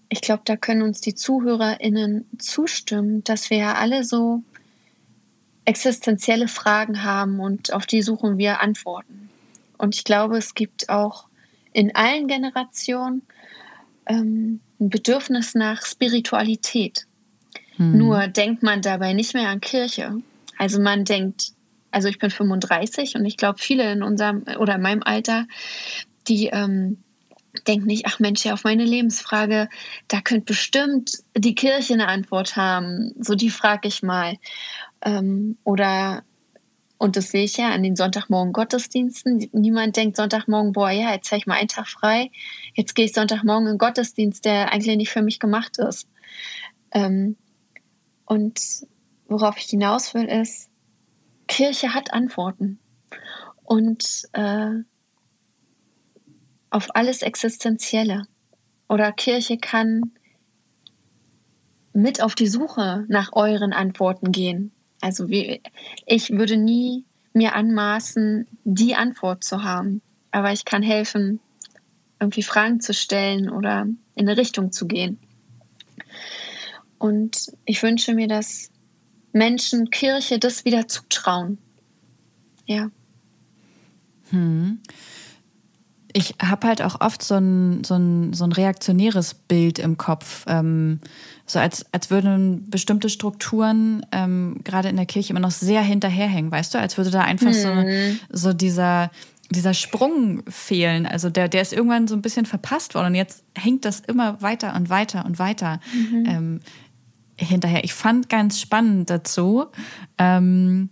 ich 0.09 0.21
glaube, 0.21 0.43
da 0.45 0.57
können 0.57 0.83
uns 0.83 1.01
die 1.01 1.15
ZuhörerInnen 1.15 2.27
zustimmen, 2.39 3.23
dass 3.23 3.51
wir 3.51 3.59
ja 3.59 3.75
alle 3.75 4.03
so 4.03 4.43
existenzielle 5.65 6.49
Fragen 6.49 7.05
haben 7.05 7.39
und 7.39 7.73
auf 7.73 7.87
die 7.87 8.03
suchen 8.03 8.37
wir 8.37 8.61
Antworten. 8.61 9.31
Und 9.79 9.95
ich 9.95 10.03
glaube, 10.03 10.37
es 10.39 10.55
gibt 10.55 10.89
auch 10.89 11.29
in 11.73 11.95
allen 11.95 12.27
Generationen 12.27 13.23
ähm, 14.07 14.59
ein 14.81 14.91
Bedürfnis 14.91 15.55
nach 15.55 15.87
Spiritualität. 15.87 17.07
Hm. 17.77 17.97
Nur 17.97 18.27
denkt 18.27 18.65
man 18.65 18.83
dabei 18.83 19.13
nicht 19.13 19.35
mehr 19.35 19.51
an 19.51 19.61
Kirche. 19.61 20.21
Also 20.59 20.81
man 20.81 21.05
denkt, 21.05 21.53
also 21.93 22.09
ich 22.09 22.19
bin 22.19 22.31
35 22.31 23.15
und 23.15 23.25
ich 23.25 23.37
glaube, 23.37 23.59
viele 23.61 23.93
in 23.93 24.03
unserem 24.03 24.45
oder 24.59 24.75
in 24.75 24.83
meinem 24.83 25.03
Alter, 25.03 25.47
die 26.27 26.47
ähm, 26.47 27.03
denken 27.67 27.87
nicht, 27.87 28.07
ach 28.07 28.19
Mensch, 28.19 28.45
ja, 28.45 28.55
auf 28.55 28.65
meine 28.65 28.85
Lebensfrage, 28.85 29.69
da 30.09 30.21
könnte 30.21 30.47
bestimmt 30.47 31.13
die 31.37 31.55
Kirche 31.55 31.93
eine 31.93 32.09
Antwort 32.09 32.57
haben. 32.57 33.13
So 33.21 33.35
die 33.35 33.51
frage 33.51 33.89
ich 33.89 34.03
mal. 34.03 34.37
Ähm, 35.03 35.59
oder 35.65 36.25
und 36.99 37.17
das 37.17 37.33
sehe 37.33 37.45
ich 37.45 37.57
ja 37.57 37.71
an 37.71 37.83
den 37.83 37.97
Sonntagmorgen 37.97 38.53
Gottesdiensten. 38.53 39.49
Niemand 39.53 39.97
denkt 39.97 40.17
Sonntagmorgen, 40.17 40.73
boah, 40.73 40.91
ja, 40.91 41.13
jetzt 41.13 41.33
habe 41.33 41.39
ich 41.39 41.47
mal 41.49 41.57
einen 41.57 41.67
Tag 41.67 41.89
frei. 41.89 42.31
Jetzt 42.75 42.95
gehe 42.95 43.07
ich 43.07 43.13
Sonntagmorgen 43.13 43.67
in 43.67 43.73
den 43.73 43.79
Gottesdienst, 43.79 44.45
der 44.45 44.73
eigentlich 44.73 44.97
nicht 44.97 45.11
für 45.11 45.23
mich 45.23 45.41
gemacht 45.41 45.79
ist. 45.79 46.07
Ähm, 46.93 47.37
und 48.25 48.61
worauf 49.27 49.59
ich 49.59 49.65
hinaus 49.65 50.15
will, 50.15 50.27
ist, 50.27 50.71
Kirche 51.49 51.95
hat 51.95 52.13
Antworten. 52.13 52.79
Und 53.65 54.25
äh, 54.33 54.71
auf 56.71 56.89
alles 56.95 57.23
Existenzielle. 57.23 58.27
Oder 58.89 59.13
Kirche 59.13 59.59
kann 59.59 60.13
mit 61.93 62.23
auf 62.23 62.35
die 62.35 62.47
Suche 62.47 63.05
nach 63.09 63.33
euren 63.33 63.73
Antworten 63.73 64.33
gehen. 64.33 64.73
Also 65.01 65.29
wie, 65.29 65.63
ich 66.07 66.31
würde 66.31 66.57
nie 66.57 67.05
mir 67.35 67.55
anmaßen, 67.55 68.47
die 68.65 68.95
Antwort 68.95 69.45
zu 69.45 69.63
haben. 69.63 70.01
Aber 70.31 70.53
ich 70.53 70.65
kann 70.65 70.83
helfen, 70.83 71.41
irgendwie 72.21 72.43
Fragen 72.43 72.81
zu 72.81 72.95
stellen 72.95 73.51
oder 73.51 73.87
in 74.15 74.29
eine 74.29 74.37
Richtung 74.37 74.73
zu 74.73 74.87
gehen. 74.87 75.19
Und 76.99 77.53
ich 77.65 77.83
wünsche 77.83 78.15
mir, 78.15 78.29
dass 78.29 78.71
Menschen 79.33 79.91
Kirche 79.91 80.39
das 80.39 80.65
wieder 80.65 80.89
zutrauen. 80.89 81.59
Ja. 82.67 82.91
Hm 84.31 84.81
ich 86.13 86.35
habe 86.43 86.67
halt 86.67 86.83
auch 86.83 87.01
oft 87.01 87.23
so 87.23 87.37
ein, 87.37 87.85
so, 87.85 87.95
ein, 87.95 88.33
so 88.33 88.45
ein 88.45 88.53
reaktionäres 88.53 89.35
Bild 89.35 89.79
im 89.79 89.97
Kopf. 89.97 90.45
Ähm, 90.47 91.01
so 91.47 91.59
als, 91.59 91.87
als 91.93 92.11
würden 92.11 92.69
bestimmte 92.69 93.09
Strukturen 93.09 94.05
ähm, 94.13 94.61
gerade 94.65 94.89
in 94.89 94.97
der 94.97 95.07
Kirche 95.07 95.31
immer 95.31 95.41
noch 95.41 95.51
sehr 95.51 95.83
hinterherhängen, 95.83 96.51
weißt 96.51 96.75
du? 96.75 96.79
Als 96.79 96.97
würde 96.97 97.11
da 97.11 97.23
einfach 97.23 97.53
mhm. 97.53 98.19
so, 98.31 98.49
so 98.49 98.53
dieser, 98.53 99.11
dieser 99.51 99.75
Sprung 99.75 100.43
fehlen. 100.49 101.07
Also 101.07 101.31
der, 101.31 101.49
der 101.49 101.63
ist 101.63 101.73
irgendwann 101.73 102.09
so 102.09 102.15
ein 102.15 102.23
bisschen 102.23 102.47
verpasst 102.47 102.95
worden 102.95 103.09
und 103.09 103.15
jetzt 103.15 103.45
hängt 103.57 103.85
das 103.85 104.01
immer 104.01 104.41
weiter 104.43 104.75
und 104.77 104.91
weiter 104.91 105.25
und 105.25 105.39
weiter 105.39 105.81
mhm. 105.95 106.25
ähm, 106.27 106.61
hinterher. 107.37 107.85
Ich 107.85 107.95
fand 107.95 108.29
ganz 108.29 108.61
spannend 108.61 109.11
dazu. 109.11 109.67
Ähm, 110.19 110.91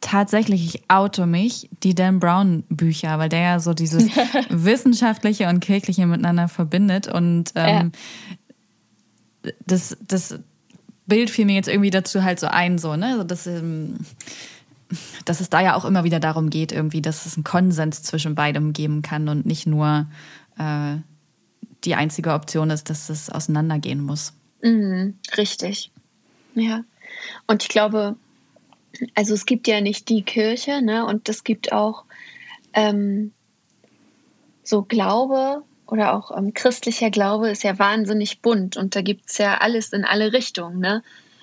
tatsächlich, 0.00 0.74
ich 0.74 0.90
auto 0.90 1.26
mich, 1.26 1.68
die 1.82 1.94
Dan 1.94 2.20
Brown 2.20 2.64
Bücher, 2.68 3.18
weil 3.18 3.28
der 3.28 3.40
ja 3.40 3.60
so 3.60 3.74
dieses 3.74 4.04
Wissenschaftliche 4.48 5.48
und 5.48 5.60
Kirchliche 5.60 6.06
miteinander 6.06 6.48
verbindet. 6.48 7.08
Und 7.08 7.52
ähm, 7.54 7.92
ja. 9.44 9.50
das, 9.66 9.96
das 10.06 10.38
Bild 11.06 11.30
fiel 11.30 11.44
mir 11.44 11.54
jetzt 11.54 11.68
irgendwie 11.68 11.90
dazu 11.90 12.22
halt 12.22 12.40
so 12.40 12.46
ein, 12.46 12.78
so, 12.78 12.96
ne? 12.96 13.12
Also 13.12 13.24
dass, 13.24 13.46
ähm, 13.46 13.96
dass 15.24 15.40
es 15.40 15.50
da 15.50 15.60
ja 15.60 15.74
auch 15.74 15.84
immer 15.84 16.04
wieder 16.04 16.20
darum 16.20 16.50
geht, 16.50 16.72
irgendwie, 16.72 17.02
dass 17.02 17.26
es 17.26 17.36
einen 17.36 17.44
Konsens 17.44 18.02
zwischen 18.02 18.34
beidem 18.34 18.72
geben 18.72 19.02
kann 19.02 19.28
und 19.28 19.46
nicht 19.46 19.66
nur 19.66 20.06
äh, 20.58 20.96
die 21.84 21.94
einzige 21.94 22.32
Option 22.32 22.70
ist, 22.70 22.90
dass 22.90 23.10
es 23.10 23.30
auseinandergehen 23.30 24.02
muss. 24.02 24.32
Mhm, 24.62 25.18
richtig. 25.36 25.90
Ja. 26.54 26.84
Und 27.46 27.62
ich 27.62 27.68
glaube, 27.68 28.16
also 29.14 29.34
es 29.34 29.46
gibt 29.46 29.66
ja 29.66 29.80
nicht 29.80 30.08
die 30.08 30.22
Kirche, 30.22 30.82
ne? 30.82 31.06
Und 31.06 31.28
es 31.28 31.44
gibt 31.44 31.72
auch 31.72 32.04
ähm, 32.74 33.32
so 34.62 34.82
Glaube 34.82 35.62
oder 35.86 36.14
auch 36.14 36.36
ähm, 36.36 36.54
christlicher 36.54 37.10
Glaube 37.10 37.50
ist 37.50 37.64
ja 37.64 37.78
wahnsinnig 37.78 38.40
bunt 38.40 38.76
und 38.76 38.94
da 38.94 39.02
gibt 39.02 39.28
es 39.28 39.38
ja 39.38 39.58
alles 39.58 39.92
in 39.92 40.04
alle 40.04 40.32
Richtungen. 40.32 40.78
Ne? 40.78 41.02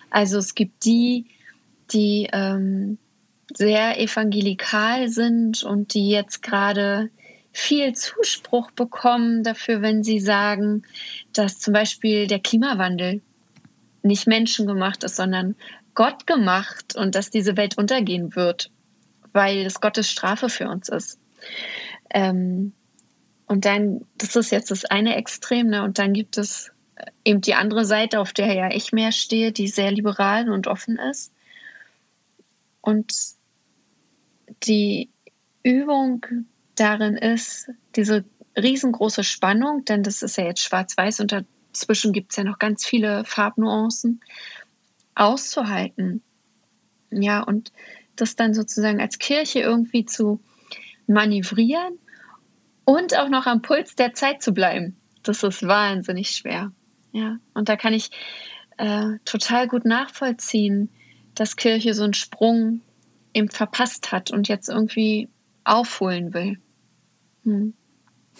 Also 0.09 0.38
es 0.38 0.55
gibt 0.55 0.86
die, 0.86 1.26
die 1.91 2.30
ähm, 2.32 2.97
sehr 3.53 3.99
evangelikal 3.99 5.09
sind 5.09 5.63
und 5.63 5.93
die 5.93 6.09
jetzt 6.09 6.41
gerade 6.41 7.09
viel 7.58 7.93
Zuspruch 7.93 8.70
bekommen 8.70 9.41
dafür, 9.41 9.82
wenn 9.82 10.03
sie 10.03 10.20
sagen, 10.20 10.84
dass 11.34 11.58
zum 11.58 11.74
Beispiel 11.74 12.28
der 12.28 12.39
Klimawandel 12.39 13.22
nicht 14.03 14.28
menschengemacht 14.28 15.03
ist, 15.03 15.16
sondern 15.16 15.55
Gott 15.95 16.28
gemacht 16.28 16.95
und 16.95 17.16
dass 17.16 17.32
diese 17.32 17.58
Welt 17.58 17.76
untergehen 17.76 18.36
wird, 18.36 18.70
weil 19.34 19.66
es 19.66 19.82
Gottes 19.82 20.08
Strafe 20.08 20.49
für 20.49 20.70
uns 20.70 20.88
ist. 20.88 21.20
Ähm, 22.12 22.74
und 23.47 23.66
dann, 23.66 24.05
das 24.20 24.36
ist 24.36 24.51
jetzt 24.51 24.70
das 24.70 24.86
eine 24.86 25.16
Extrem, 25.16 25.68
ne? 25.68 25.82
und 25.84 25.97
dann 25.97 26.14
gibt 26.14 26.38
es 26.38 26.72
eben 27.26 27.41
die 27.41 27.55
andere 27.55 27.86
Seite, 27.86 28.20
auf 28.20 28.34
der 28.34 28.53
ja 28.53 28.70
ich 28.70 28.91
mehr 28.91 29.12
stehe, 29.12 29.51
die 29.51 29.68
sehr 29.68 29.91
liberal 29.91 30.47
und 30.51 30.68
offen 30.68 30.99
ist. 30.99 31.34
Und 32.82 33.12
die 34.64 35.10
Übung 35.64 36.24
darin 36.80 37.15
ist, 37.15 37.69
diese 37.95 38.25
riesengroße 38.57 39.23
Spannung, 39.23 39.86
denn 39.86 40.03
das 40.03 40.21
ist 40.21 40.38
ja 40.38 40.45
jetzt 40.45 40.61
schwarz-weiß 40.61 41.19
und 41.19 41.32
dazwischen 41.32 42.13
gibt 42.13 42.32
es 42.32 42.38
ja 42.38 42.43
noch 42.43 42.59
ganz 42.59 42.86
viele 42.86 43.23
Farbnuancen, 43.25 44.21
auszuhalten. 45.15 46.21
Ja, 47.11 47.41
und 47.41 47.71
das 48.15 48.36
dann 48.36 48.53
sozusagen 48.53 48.99
als 48.99 49.19
Kirche 49.19 49.59
irgendwie 49.59 50.05
zu 50.05 50.39
manövrieren 51.07 51.99
und 52.86 53.17
auch 53.17 53.30
noch 53.30 53.45
am 53.45 53.61
Puls 53.61 53.95
der 53.95 54.13
Zeit 54.13 54.41
zu 54.41 54.53
bleiben. 54.53 54.97
Das 55.23 55.43
ist 55.43 55.65
wahnsinnig 55.67 56.32
schwer. 56.32 56.71
Ja, 57.11 57.38
und 57.53 57.69
da 57.69 57.75
kann 57.75 57.93
ich 57.93 58.11
äh, 58.78 59.13
total 59.25 59.67
gut 59.67 59.86
nachvollziehen, 59.86 60.89
dass 61.36 61.55
Kirche 61.55 61.93
so 61.93 62.03
einen 62.03 62.13
Sprung 62.13 62.82
eben 63.34 63.49
verpasst 63.49 64.11
hat 64.11 64.32
und 64.32 64.47
jetzt 64.47 64.69
irgendwie 64.69 65.30
aufholen 65.63 66.34
will. 66.34 66.59
Hm. 67.47 67.73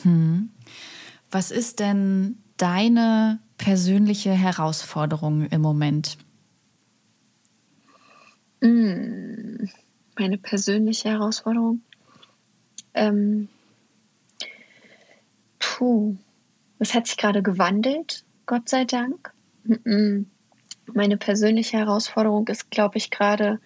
Hm. 0.04 0.50
Was 1.32 1.52
ist 1.52 1.80
denn 1.80 2.44
deine 2.58 3.40
persönliche 3.58 4.32
Herausforderung 4.32 5.46
im 5.46 5.62
Moment? 5.62 6.18
Hm, 8.62 9.70
meine 10.20 10.38
persönliche 10.38 11.10
Herausforderung. 11.10 11.82
Ähm, 12.94 13.48
puh, 15.58 16.18
das 16.80 16.94
hat 16.94 17.08
sich 17.08 17.16
gerade 17.16 17.42
gewandelt, 17.42 18.26
Gott 18.46 18.68
sei 18.68 18.84
Dank. 18.84 19.32
Meine 19.64 21.18
persönliche 21.18 21.78
Herausforderung 21.78 22.46
ist, 22.50 22.72
glaube 22.72 22.98
ich, 22.98 23.10
gerade 23.10 23.62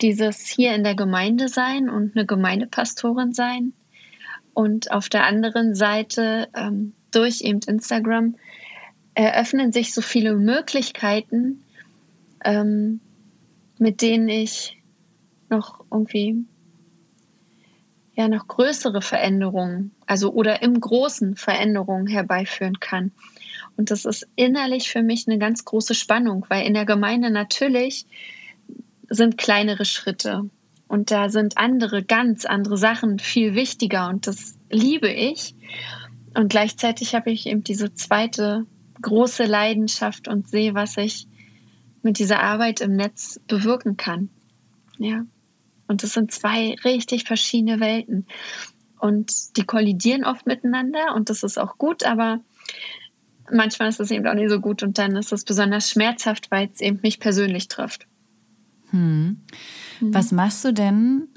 dieses 0.00 0.40
hier 0.40 0.74
in 0.74 0.82
der 0.82 0.96
Gemeinde 0.96 1.46
sein 1.46 1.88
und 1.88 2.16
eine 2.16 2.26
Gemeindepastorin 2.26 3.32
sein. 3.32 3.74
Und 4.54 4.90
auf 4.92 5.08
der 5.08 5.24
anderen 5.24 5.74
Seite, 5.74 6.48
ähm, 6.54 6.92
durch 7.10 7.40
eben 7.42 7.60
Instagram, 7.66 8.36
eröffnen 9.14 9.72
sich 9.72 9.92
so 9.92 10.00
viele 10.00 10.34
Möglichkeiten, 10.34 11.62
ähm, 12.44 13.00
mit 13.78 14.02
denen 14.02 14.28
ich 14.28 14.78
noch 15.48 15.84
irgendwie 15.90 16.44
ja 18.14 18.28
noch 18.28 18.46
größere 18.46 19.00
Veränderungen, 19.00 19.92
also 20.06 20.32
oder 20.32 20.62
im 20.62 20.78
Großen 20.78 21.36
Veränderungen 21.36 22.06
herbeiführen 22.06 22.78
kann. 22.80 23.12
Und 23.76 23.90
das 23.90 24.04
ist 24.04 24.28
innerlich 24.36 24.90
für 24.90 25.02
mich 25.02 25.26
eine 25.26 25.38
ganz 25.38 25.64
große 25.64 25.94
Spannung, 25.94 26.44
weil 26.48 26.66
in 26.66 26.74
der 26.74 26.84
Gemeinde 26.84 27.30
natürlich 27.30 28.06
sind 29.08 29.38
kleinere 29.38 29.84
Schritte. 29.84 30.50
Und 30.92 31.10
da 31.10 31.30
sind 31.30 31.56
andere, 31.56 32.04
ganz 32.04 32.44
andere 32.44 32.76
Sachen 32.76 33.18
viel 33.18 33.54
wichtiger 33.54 34.10
und 34.10 34.26
das 34.26 34.58
liebe 34.68 35.10
ich. 35.10 35.54
Und 36.34 36.50
gleichzeitig 36.50 37.14
habe 37.14 37.30
ich 37.30 37.46
eben 37.46 37.64
diese 37.64 37.94
zweite 37.94 38.66
große 39.00 39.44
Leidenschaft 39.44 40.28
und 40.28 40.50
sehe, 40.50 40.74
was 40.74 40.98
ich 40.98 41.26
mit 42.02 42.18
dieser 42.18 42.40
Arbeit 42.40 42.82
im 42.82 42.94
Netz 42.94 43.40
bewirken 43.48 43.96
kann. 43.96 44.28
Ja. 44.98 45.24
Und 45.88 46.02
das 46.02 46.12
sind 46.12 46.30
zwei 46.30 46.76
richtig 46.84 47.24
verschiedene 47.24 47.80
Welten. 47.80 48.26
Und 49.00 49.56
die 49.56 49.64
kollidieren 49.64 50.26
oft 50.26 50.46
miteinander 50.46 51.14
und 51.14 51.30
das 51.30 51.42
ist 51.42 51.56
auch 51.56 51.78
gut, 51.78 52.04
aber 52.04 52.40
manchmal 53.50 53.88
ist 53.88 53.98
es 53.98 54.10
eben 54.10 54.26
auch 54.26 54.34
nicht 54.34 54.50
so 54.50 54.60
gut 54.60 54.82
und 54.82 54.98
dann 54.98 55.16
ist 55.16 55.32
es 55.32 55.44
besonders 55.44 55.88
schmerzhaft, 55.88 56.50
weil 56.50 56.68
es 56.70 56.82
eben 56.82 57.00
mich 57.02 57.18
persönlich 57.18 57.68
trifft. 57.68 58.06
Hm. 58.90 59.40
Mhm. 60.00 60.14
Was 60.14 60.32
machst 60.32 60.64
du 60.64 60.72
denn, 60.72 61.28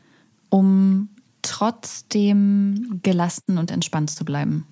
um 0.50 1.10
trotzdem 1.42 3.00
gelassen 3.04 3.58
und 3.58 3.72
entspannt 3.72 4.10
zu 4.12 4.26
bleiben? 4.26 4.66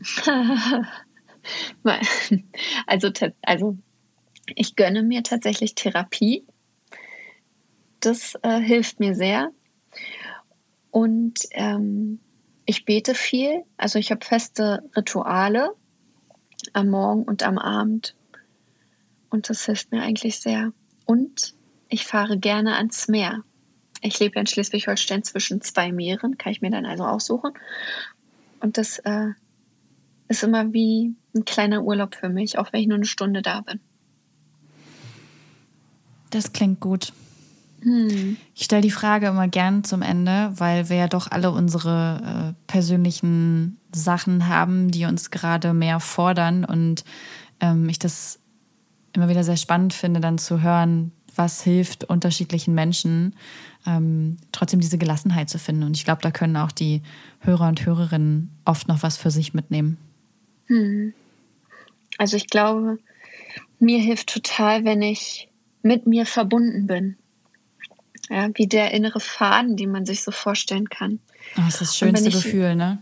also, 2.86 3.10
also 3.42 3.76
ich 4.54 4.76
gönne 4.76 5.02
mir 5.02 5.22
tatsächlich 5.22 5.74
Therapie. 5.74 6.44
Das 8.00 8.34
äh, 8.42 8.60
hilft 8.60 8.98
mir 8.98 9.14
sehr. 9.14 9.50
Und 10.90 11.40
ähm, 11.52 12.18
ich 12.64 12.84
bete 12.84 13.14
viel. 13.14 13.64
Also 13.76 13.98
ich 13.98 14.10
habe 14.10 14.24
feste 14.24 14.82
Rituale 14.96 15.70
am 16.72 16.88
Morgen 16.88 17.24
und 17.24 17.42
am 17.42 17.58
Abend. 17.58 18.16
Und 19.28 19.48
das 19.48 19.66
hilft 19.66 19.92
mir 19.92 20.02
eigentlich 20.02 20.40
sehr. 20.40 20.72
Und 21.04 21.54
ich 21.90 22.06
fahre 22.06 22.38
gerne 22.38 22.76
ans 22.76 23.08
Meer. 23.08 23.42
Ich 24.00 24.18
lebe 24.18 24.40
in 24.40 24.46
Schleswig-Holstein 24.46 25.24
zwischen 25.24 25.60
zwei 25.60 25.92
Meeren, 25.92 26.38
kann 26.38 26.52
ich 26.52 26.62
mir 26.62 26.70
dann 26.70 26.86
also 26.86 27.04
aussuchen. 27.04 27.52
Und 28.60 28.78
das 28.78 28.98
äh, 29.00 29.28
ist 30.28 30.42
immer 30.42 30.72
wie 30.72 31.14
ein 31.34 31.44
kleiner 31.44 31.82
Urlaub 31.82 32.14
für 32.14 32.28
mich, 32.28 32.56
auch 32.58 32.72
wenn 32.72 32.80
ich 32.80 32.86
nur 32.86 32.96
eine 32.96 33.04
Stunde 33.04 33.42
da 33.42 33.60
bin. 33.60 33.80
Das 36.30 36.52
klingt 36.52 36.80
gut. 36.80 37.12
Hm. 37.82 38.36
Ich 38.54 38.64
stelle 38.64 38.82
die 38.82 38.90
Frage 38.90 39.26
immer 39.26 39.48
gern 39.48 39.84
zum 39.84 40.02
Ende, 40.02 40.52
weil 40.54 40.88
wir 40.88 40.96
ja 40.96 41.08
doch 41.08 41.30
alle 41.30 41.50
unsere 41.50 42.54
äh, 42.54 42.70
persönlichen 42.70 43.78
Sachen 43.92 44.48
haben, 44.48 44.90
die 44.90 45.06
uns 45.06 45.30
gerade 45.30 45.74
mehr 45.74 45.98
fordern 45.98 46.64
und 46.64 47.04
ähm, 47.60 47.88
ich 47.88 47.98
das 47.98 48.38
immer 49.12 49.28
wieder 49.28 49.44
sehr 49.44 49.56
spannend 49.56 49.92
finde, 49.92 50.20
dann 50.20 50.38
zu 50.38 50.62
hören, 50.62 51.12
was 51.34 51.62
hilft 51.62 52.04
unterschiedlichen 52.04 52.74
Menschen, 52.74 53.34
ähm, 53.86 54.36
trotzdem 54.52 54.80
diese 54.80 54.98
Gelassenheit 54.98 55.48
zu 55.48 55.58
finden. 55.58 55.84
Und 55.84 55.96
ich 55.96 56.04
glaube, 56.04 56.22
da 56.22 56.30
können 56.30 56.56
auch 56.56 56.72
die 56.72 57.02
Hörer 57.40 57.68
und 57.68 57.84
Hörerinnen 57.84 58.50
oft 58.64 58.88
noch 58.88 59.02
was 59.02 59.16
für 59.16 59.30
sich 59.30 59.54
mitnehmen. 59.54 59.96
Hm. 60.66 61.14
Also 62.18 62.36
ich 62.36 62.48
glaube, 62.48 62.98
mir 63.78 63.98
hilft 63.98 64.28
total, 64.28 64.84
wenn 64.84 65.02
ich 65.02 65.48
mit 65.82 66.06
mir 66.06 66.26
verbunden 66.26 66.86
bin. 66.86 67.16
Ja, 68.28 68.48
wie 68.54 68.68
der 68.68 68.92
innere 68.92 69.18
Faden, 69.18 69.76
den 69.76 69.90
man 69.90 70.06
sich 70.06 70.22
so 70.22 70.30
vorstellen 70.30 70.88
kann. 70.88 71.18
Oh, 71.56 71.62
das 71.64 71.74
ist 71.74 71.80
das 71.80 71.96
schönste 71.96 72.28
ich, 72.28 72.34
Gefühl, 72.34 72.76
ne? 72.76 72.98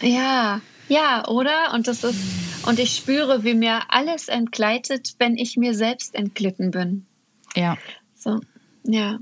Ja, 0.00 0.62
ja, 0.88 1.26
oder? 1.28 1.74
Und 1.74 1.86
das 1.86 2.02
ist, 2.02 2.18
und 2.66 2.78
ich 2.78 2.96
spüre, 2.96 3.44
wie 3.44 3.54
mir 3.54 3.82
alles 3.88 4.28
entgleitet, 4.28 5.14
wenn 5.18 5.36
ich 5.36 5.56
mir 5.56 5.74
selbst 5.74 6.14
entglitten 6.14 6.70
bin. 6.70 7.06
Ja. 7.56 7.76
So, 8.14 8.40
ja. 8.84 9.18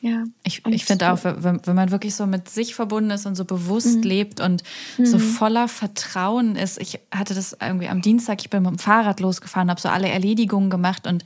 Ja. 0.00 0.24
Ich, 0.44 0.64
ich 0.66 0.84
finde 0.84 1.12
auch, 1.12 1.24
wenn, 1.24 1.60
wenn 1.66 1.74
man 1.74 1.90
wirklich 1.90 2.14
so 2.14 2.24
mit 2.26 2.48
sich 2.48 2.74
verbunden 2.74 3.10
ist 3.10 3.26
und 3.26 3.34
so 3.34 3.44
bewusst 3.44 3.96
mhm. 3.96 4.02
lebt 4.02 4.40
und 4.40 4.62
mhm. 4.96 5.06
so 5.06 5.18
voller 5.18 5.66
Vertrauen 5.66 6.54
ist. 6.54 6.80
Ich 6.80 7.00
hatte 7.10 7.34
das 7.34 7.56
irgendwie 7.60 7.88
am 7.88 8.00
Dienstag, 8.00 8.40
ich 8.40 8.50
bin 8.50 8.62
mit 8.62 8.70
dem 8.70 8.78
Fahrrad 8.78 9.18
losgefahren, 9.18 9.70
habe 9.70 9.80
so 9.80 9.88
alle 9.88 10.08
Erledigungen 10.08 10.70
gemacht 10.70 11.06
und 11.06 11.24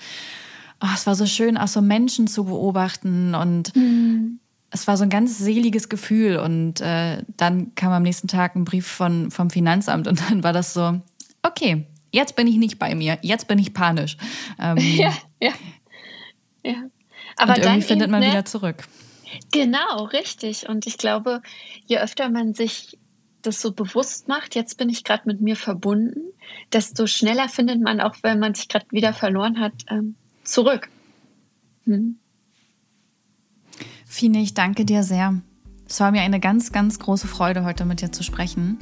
oh, 0.82 0.88
es 0.94 1.06
war 1.06 1.14
so 1.14 1.26
schön, 1.26 1.56
auch 1.58 1.68
so 1.68 1.82
Menschen 1.82 2.26
zu 2.26 2.44
beobachten 2.44 3.34
und 3.34 3.74
mhm. 3.76 4.40
es 4.70 4.86
war 4.86 4.96
so 4.96 5.04
ein 5.04 5.10
ganz 5.10 5.38
seliges 5.38 5.88
Gefühl. 5.88 6.38
Und 6.38 6.80
äh, 6.80 7.22
dann 7.36 7.74
kam 7.74 7.92
am 7.92 8.02
nächsten 8.02 8.28
Tag 8.28 8.56
ein 8.56 8.64
Brief 8.64 8.86
von, 8.86 9.30
vom 9.30 9.50
Finanzamt 9.50 10.08
und 10.08 10.20
dann 10.30 10.42
war 10.42 10.54
das 10.54 10.72
so, 10.72 11.00
okay, 11.42 11.86
jetzt 12.10 12.36
bin 12.36 12.46
ich 12.46 12.56
nicht 12.56 12.78
bei 12.78 12.94
mir, 12.94 13.18
jetzt 13.22 13.48
bin 13.48 13.58
ich 13.58 13.74
panisch. 13.74 14.16
Ähm, 14.58 14.76
ja, 14.96 15.12
ja. 15.40 15.52
Ja. 16.62 16.74
Aber 17.36 17.52
und 17.52 17.58
irgendwie 17.58 17.64
dann 17.64 17.82
findet 17.82 18.10
man 18.10 18.20
ne? 18.20 18.28
wieder 18.28 18.44
zurück. 18.44 18.84
Genau, 19.50 20.04
richtig. 20.04 20.68
Und 20.68 20.86
ich 20.86 20.98
glaube, 20.98 21.42
je 21.86 21.98
öfter 21.98 22.28
man 22.28 22.54
sich 22.54 22.98
das 23.42 23.60
so 23.60 23.72
bewusst 23.72 24.28
macht, 24.28 24.54
jetzt 24.54 24.78
bin 24.78 24.88
ich 24.88 25.04
gerade 25.04 25.22
mit 25.26 25.40
mir 25.40 25.56
verbunden, 25.56 26.20
desto 26.72 27.06
schneller 27.06 27.48
findet 27.48 27.80
man 27.80 28.00
auch, 28.00 28.16
wenn 28.22 28.38
man 28.38 28.54
sich 28.54 28.68
gerade 28.68 28.86
wieder 28.90 29.12
verloren 29.12 29.58
hat, 29.58 29.72
ähm, 29.90 30.14
zurück. 30.44 30.88
Hm. 31.84 32.18
Fine, 34.06 34.42
ich 34.42 34.54
danke 34.54 34.84
dir 34.84 35.02
sehr. 35.02 35.42
Es 35.92 36.00
war 36.00 36.10
mir 36.10 36.22
eine 36.22 36.40
ganz, 36.40 36.72
ganz 36.72 36.98
große 36.98 37.28
Freude, 37.28 37.66
heute 37.66 37.84
mit 37.84 38.00
dir 38.00 38.10
zu 38.10 38.22
sprechen 38.22 38.78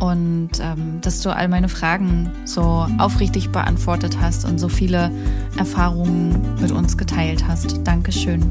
und 0.00 0.50
ähm, 0.60 1.00
dass 1.00 1.20
du 1.20 1.30
all 1.30 1.46
meine 1.46 1.68
Fragen 1.68 2.32
so 2.46 2.84
aufrichtig 2.98 3.50
beantwortet 3.50 4.20
hast 4.20 4.44
und 4.44 4.58
so 4.58 4.68
viele 4.68 5.12
Erfahrungen 5.56 6.60
mit 6.60 6.72
uns 6.72 6.98
geteilt 6.98 7.46
hast. 7.46 7.86
Dankeschön. 7.86 8.42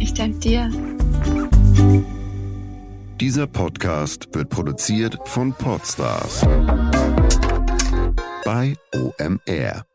Ich 0.00 0.14
danke 0.14 0.38
dir. 0.40 0.68
Dieser 3.20 3.46
Podcast 3.46 4.26
wird 4.32 4.48
produziert 4.48 5.16
von 5.26 5.52
Podstars 5.52 6.44
bei 8.44 8.74
OMR. 8.92 9.86